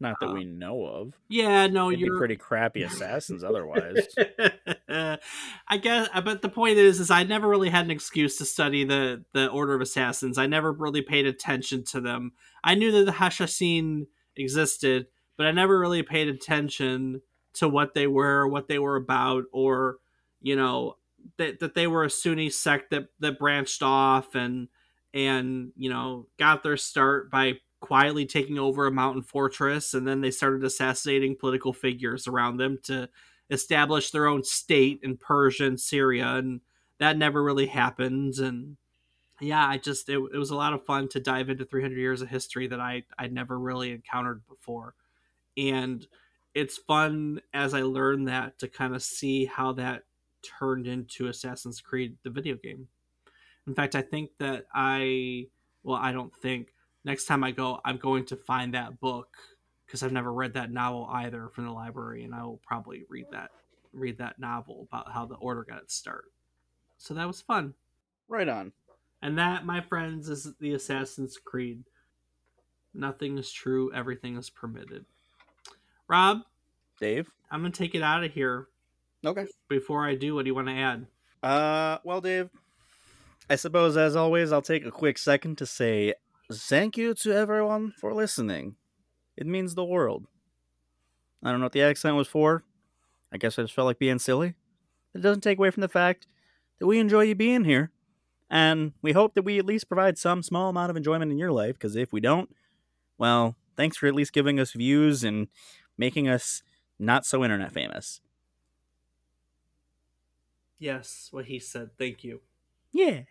Not 0.00 0.18
that 0.20 0.30
Uh, 0.30 0.32
we 0.32 0.44
know 0.44 0.86
of. 0.86 1.12
Yeah, 1.28 1.66
no, 1.66 1.90
They'd 1.90 2.00
you're 2.00 2.16
pretty 2.16 2.36
crappy 2.36 2.82
assassins 2.82 3.44
otherwise. 3.44 4.08
I 4.88 5.76
guess, 5.80 6.08
but 6.24 6.40
the 6.40 6.48
point 6.48 6.78
is, 6.78 7.00
is 7.00 7.10
I 7.10 7.22
never 7.24 7.46
really 7.46 7.68
had 7.68 7.84
an 7.84 7.90
excuse 7.90 8.38
to 8.38 8.44
study 8.46 8.84
the 8.84 9.24
the 9.32 9.48
Order 9.48 9.74
of 9.74 9.80
Assassins. 9.82 10.38
I 10.38 10.46
never 10.46 10.72
really 10.72 11.02
paid 11.02 11.26
attention 11.26 11.84
to 11.84 12.00
them. 12.00 12.32
I 12.64 12.74
knew 12.74 12.90
that 12.92 13.04
the 13.04 13.12
Hashashin 13.12 14.06
existed, 14.36 15.06
but 15.36 15.46
I 15.46 15.52
never 15.52 15.78
really 15.78 16.02
paid 16.02 16.28
attention 16.28 17.20
to 17.54 17.68
what 17.68 17.94
they 17.94 18.06
were, 18.06 18.48
what 18.48 18.68
they 18.68 18.78
were 18.78 18.96
about, 18.96 19.44
or 19.52 19.96
you 20.40 20.56
know 20.56 20.96
that 21.36 21.60
that 21.60 21.74
they 21.74 21.86
were 21.86 22.04
a 22.04 22.10
Sunni 22.10 22.48
sect 22.48 22.90
that 22.90 23.08
that 23.20 23.38
branched 23.38 23.82
off 23.82 24.34
and 24.34 24.68
and 25.12 25.72
you 25.76 25.90
know 25.90 26.26
got 26.38 26.62
their 26.62 26.78
start 26.78 27.30
by 27.30 27.54
quietly 27.80 28.26
taking 28.26 28.58
over 28.58 28.86
a 28.86 28.92
mountain 28.92 29.22
fortress 29.22 29.94
and 29.94 30.06
then 30.06 30.20
they 30.20 30.30
started 30.30 30.62
assassinating 30.62 31.34
political 31.34 31.72
figures 31.72 32.28
around 32.28 32.58
them 32.58 32.78
to 32.82 33.08
establish 33.50 34.10
their 34.10 34.26
own 34.26 34.44
state 34.44 35.00
in 35.02 35.16
Persia 35.16 35.66
and 35.66 35.80
Syria 35.80 36.26
and 36.26 36.60
that 36.98 37.16
never 37.16 37.42
really 37.42 37.66
happened 37.66 38.38
and 38.38 38.76
yeah 39.40 39.66
I 39.66 39.78
just 39.78 40.08
it, 40.10 40.18
it 40.32 40.36
was 40.36 40.50
a 40.50 40.56
lot 40.56 40.74
of 40.74 40.84
fun 40.84 41.08
to 41.08 41.20
dive 41.20 41.48
into 41.48 41.64
300 41.64 41.96
years 41.96 42.20
of 42.20 42.28
history 42.28 42.66
that 42.68 42.80
I 42.80 43.02
I 43.18 43.28
never 43.28 43.58
really 43.58 43.92
encountered 43.92 44.42
before. 44.46 44.94
And 45.56 46.06
it's 46.54 46.76
fun 46.76 47.40
as 47.54 47.74
I 47.74 47.82
learn 47.82 48.24
that 48.24 48.58
to 48.58 48.68
kind 48.68 48.94
of 48.94 49.02
see 49.02 49.46
how 49.46 49.72
that 49.74 50.02
turned 50.42 50.86
into 50.86 51.28
Assassin's 51.28 51.80
Creed 51.80 52.16
the 52.22 52.30
video 52.30 52.56
game. 52.56 52.88
In 53.66 53.74
fact 53.74 53.96
I 53.96 54.02
think 54.02 54.30
that 54.38 54.66
I 54.74 55.46
well 55.82 55.96
I 55.96 56.12
don't 56.12 56.34
think 56.36 56.74
next 57.04 57.26
time 57.26 57.42
I 57.44 57.50
go, 57.50 57.80
I'm 57.84 57.96
going 57.96 58.24
to 58.26 58.36
find 58.36 58.74
that 58.74 59.00
book 59.00 59.36
because 59.86 60.02
I've 60.02 60.12
never 60.12 60.32
read 60.32 60.54
that 60.54 60.70
novel 60.70 61.08
either 61.10 61.48
from 61.48 61.64
the 61.64 61.72
library, 61.72 62.24
and 62.24 62.34
I 62.34 62.42
will 62.44 62.60
probably 62.66 63.04
read 63.08 63.26
that 63.32 63.50
read 63.92 64.18
that 64.18 64.38
novel 64.38 64.86
about 64.88 65.10
how 65.12 65.26
the 65.26 65.34
order 65.36 65.64
got 65.68 65.82
its 65.82 65.94
start. 65.94 66.26
So 66.98 67.12
that 67.14 67.26
was 67.26 67.40
fun, 67.40 67.74
right 68.28 68.48
on. 68.48 68.72
and 69.22 69.36
that, 69.38 69.66
my 69.66 69.80
friends, 69.80 70.28
is 70.28 70.48
the 70.60 70.74
Assassin's 70.74 71.36
Creed. 71.36 71.82
Nothing 72.94 73.36
is 73.38 73.50
true, 73.50 73.92
everything 73.92 74.36
is 74.36 74.48
permitted. 74.50 75.04
Rob, 76.08 76.42
Dave. 77.00 77.30
I'm 77.50 77.62
gonna 77.62 77.72
take 77.72 77.94
it 77.94 78.02
out 78.02 78.22
of 78.22 78.32
here. 78.32 78.68
Okay. 79.24 79.46
Before 79.68 80.06
I 80.06 80.14
do, 80.14 80.34
what 80.34 80.44
do 80.44 80.50
you 80.50 80.54
want 80.54 80.68
to 80.68 80.74
add? 80.74 81.06
Uh, 81.42 81.98
well, 82.04 82.20
Dave, 82.20 82.48
I 83.48 83.56
suppose 83.56 83.96
as 83.96 84.14
always, 84.16 84.52
I'll 84.52 84.62
take 84.62 84.84
a 84.86 84.90
quick 84.90 85.18
second 85.18 85.58
to 85.58 85.66
say 85.66 86.14
thank 86.52 86.96
you 86.96 87.14
to 87.14 87.32
everyone 87.32 87.92
for 87.92 88.14
listening. 88.14 88.76
It 89.36 89.46
means 89.46 89.74
the 89.74 89.84
world. 89.84 90.26
I 91.42 91.50
don't 91.50 91.60
know 91.60 91.66
what 91.66 91.72
the 91.72 91.82
accent 91.82 92.16
was 92.16 92.28
for. 92.28 92.64
I 93.32 93.38
guess 93.38 93.58
I 93.58 93.62
just 93.62 93.74
felt 93.74 93.86
like 93.86 93.98
being 93.98 94.18
silly. 94.18 94.54
It 95.14 95.20
doesn't 95.20 95.42
take 95.42 95.58
away 95.58 95.70
from 95.70 95.80
the 95.80 95.88
fact 95.88 96.26
that 96.78 96.86
we 96.86 96.98
enjoy 96.98 97.22
you 97.22 97.34
being 97.34 97.64
here. 97.64 97.90
And 98.50 98.92
we 99.00 99.12
hope 99.12 99.34
that 99.34 99.44
we 99.44 99.58
at 99.58 99.66
least 99.66 99.88
provide 99.88 100.18
some 100.18 100.42
small 100.42 100.68
amount 100.70 100.90
of 100.90 100.96
enjoyment 100.96 101.30
in 101.30 101.38
your 101.38 101.52
life, 101.52 101.74
because 101.74 101.94
if 101.94 102.12
we 102.12 102.20
don't, 102.20 102.54
well, 103.16 103.56
thanks 103.76 103.96
for 103.96 104.06
at 104.08 104.14
least 104.14 104.32
giving 104.32 104.58
us 104.58 104.72
views 104.72 105.22
and 105.22 105.48
making 105.96 106.28
us 106.28 106.62
not 106.98 107.24
so 107.24 107.44
internet 107.44 107.72
famous. 107.72 108.20
Yes, 110.78 111.28
what 111.30 111.44
he 111.44 111.58
said. 111.58 111.90
Thank 111.96 112.24
you. 112.24 112.40
Yeah. 112.92 113.22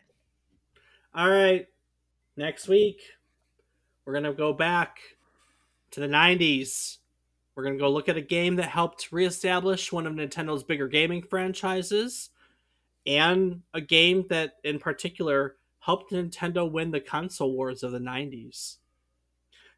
All 1.13 1.29
right. 1.29 1.67
Next 2.39 2.69
week, 2.69 3.01
we're 4.05 4.13
going 4.13 4.23
to 4.23 4.31
go 4.31 4.53
back 4.53 4.99
to 5.91 5.99
the 5.99 6.07
90s. 6.07 6.99
We're 7.53 7.63
going 7.63 7.75
to 7.75 7.81
go 7.81 7.89
look 7.89 8.07
at 8.07 8.15
a 8.15 8.21
game 8.21 8.55
that 8.55 8.69
helped 8.69 9.11
reestablish 9.11 9.91
one 9.91 10.07
of 10.07 10.13
Nintendo's 10.13 10.63
bigger 10.63 10.87
gaming 10.87 11.21
franchises 11.21 12.29
and 13.05 13.63
a 13.73 13.81
game 13.81 14.23
that, 14.29 14.53
in 14.63 14.79
particular, 14.79 15.57
helped 15.79 16.13
Nintendo 16.13 16.71
win 16.71 16.91
the 16.91 17.01
console 17.01 17.51
wars 17.51 17.83
of 17.83 17.91
the 17.91 17.99
90s. 17.99 18.77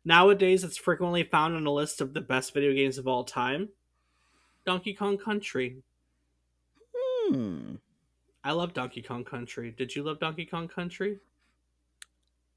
Nowadays, 0.05 0.63
it's 0.63 0.77
frequently 0.77 1.23
found 1.23 1.55
on 1.55 1.65
a 1.65 1.71
list 1.71 1.99
of 1.99 2.13
the 2.13 2.21
best 2.21 2.53
video 2.53 2.75
games 2.75 2.99
of 2.99 3.07
all 3.07 3.23
time 3.23 3.69
Donkey 4.67 4.93
Kong 4.93 5.17
Country. 5.17 5.77
Hmm. 6.93 7.77
I 8.43 8.51
love 8.51 8.75
Donkey 8.75 9.01
Kong 9.01 9.23
Country. 9.23 9.73
Did 9.75 9.95
you 9.95 10.03
love 10.03 10.19
Donkey 10.19 10.45
Kong 10.45 10.67
Country? 10.67 11.17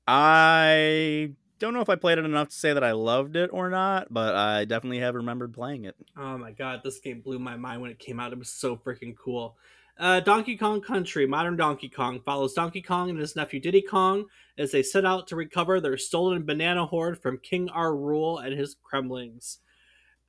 I 0.06 1.32
don't 1.58 1.72
know 1.72 1.80
if 1.80 1.88
I 1.88 1.96
played 1.96 2.18
it 2.18 2.24
enough 2.24 2.48
to 2.48 2.54
say 2.54 2.72
that 2.72 2.84
I 2.84 2.92
loved 2.92 3.36
it 3.36 3.50
or 3.52 3.70
not, 3.70 4.12
but 4.12 4.34
I 4.34 4.64
definitely 4.64 4.98
have 5.00 5.14
remembered 5.14 5.54
playing 5.54 5.84
it. 5.84 5.96
Oh 6.16 6.36
my 6.36 6.52
god, 6.52 6.80
this 6.84 7.00
game 7.00 7.20
blew 7.20 7.38
my 7.38 7.56
mind 7.56 7.80
when 7.80 7.90
it 7.90 7.98
came 7.98 8.20
out. 8.20 8.32
It 8.32 8.38
was 8.38 8.50
so 8.50 8.76
freaking 8.76 9.14
cool. 9.16 9.56
Uh, 9.98 10.18
Donkey 10.20 10.56
Kong 10.56 10.80
Country, 10.80 11.24
modern 11.24 11.56
Donkey 11.56 11.88
Kong, 11.88 12.20
follows 12.20 12.52
Donkey 12.52 12.82
Kong 12.82 13.10
and 13.10 13.18
his 13.18 13.36
nephew 13.36 13.60
Diddy 13.60 13.80
Kong 13.82 14.26
as 14.58 14.72
they 14.72 14.82
set 14.82 15.04
out 15.04 15.28
to 15.28 15.36
recover 15.36 15.80
their 15.80 15.96
stolen 15.96 16.44
banana 16.44 16.84
hoard 16.86 17.22
from 17.22 17.38
King 17.38 17.68
K. 17.68 17.74
Rool 17.74 18.44
and 18.44 18.58
his 18.58 18.74
Kremlings. 18.74 19.58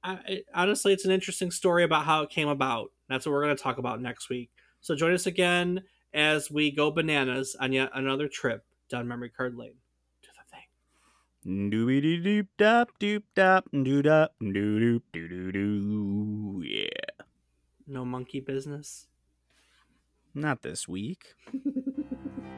I, 0.04 0.12
I- 0.28 0.44
honestly, 0.54 0.94
it's 0.94 1.06
an 1.06 1.12
interesting 1.12 1.50
story 1.50 1.84
about 1.84 2.06
how 2.06 2.22
it 2.22 2.30
came 2.30 2.48
about. 2.48 2.92
That's 3.10 3.26
what 3.26 3.32
we're 3.34 3.44
going 3.44 3.58
to 3.58 3.64
talk 3.64 3.80
about 3.80 4.02
next 4.02 4.30
week. 4.30 4.52
So 4.82 4.96
join 4.96 5.14
us 5.14 5.26
again 5.26 5.84
as 6.14 6.52
we 6.52 6.70
go 6.72 6.92
bananas 6.92 7.56
on 7.60 7.74
yet 7.74 7.90
another 7.94 8.28
trip 8.28 8.64
down 8.90 9.08
memory 9.08 9.30
card 9.30 9.56
lane. 9.56 9.76
Do 10.22 10.30
the 10.36 10.46
thing. 10.52 11.72
Doobie 11.72 12.02
doo 12.02 12.22
doop 12.22 12.48
dop 12.58 12.90
doop 13.00 13.24
dop 13.36 13.66
doo 13.72 14.02
dop 14.02 14.34
doo 14.40 14.80
doop 14.80 15.04
doo 15.14 15.28
doo 15.28 15.52
doo. 15.52 16.64
Yeah. 16.66 17.24
No 17.88 18.06
monkey 18.06 18.40
business. 18.40 19.08
Not 20.34 20.64
this 20.64 20.88
week. 20.88 21.36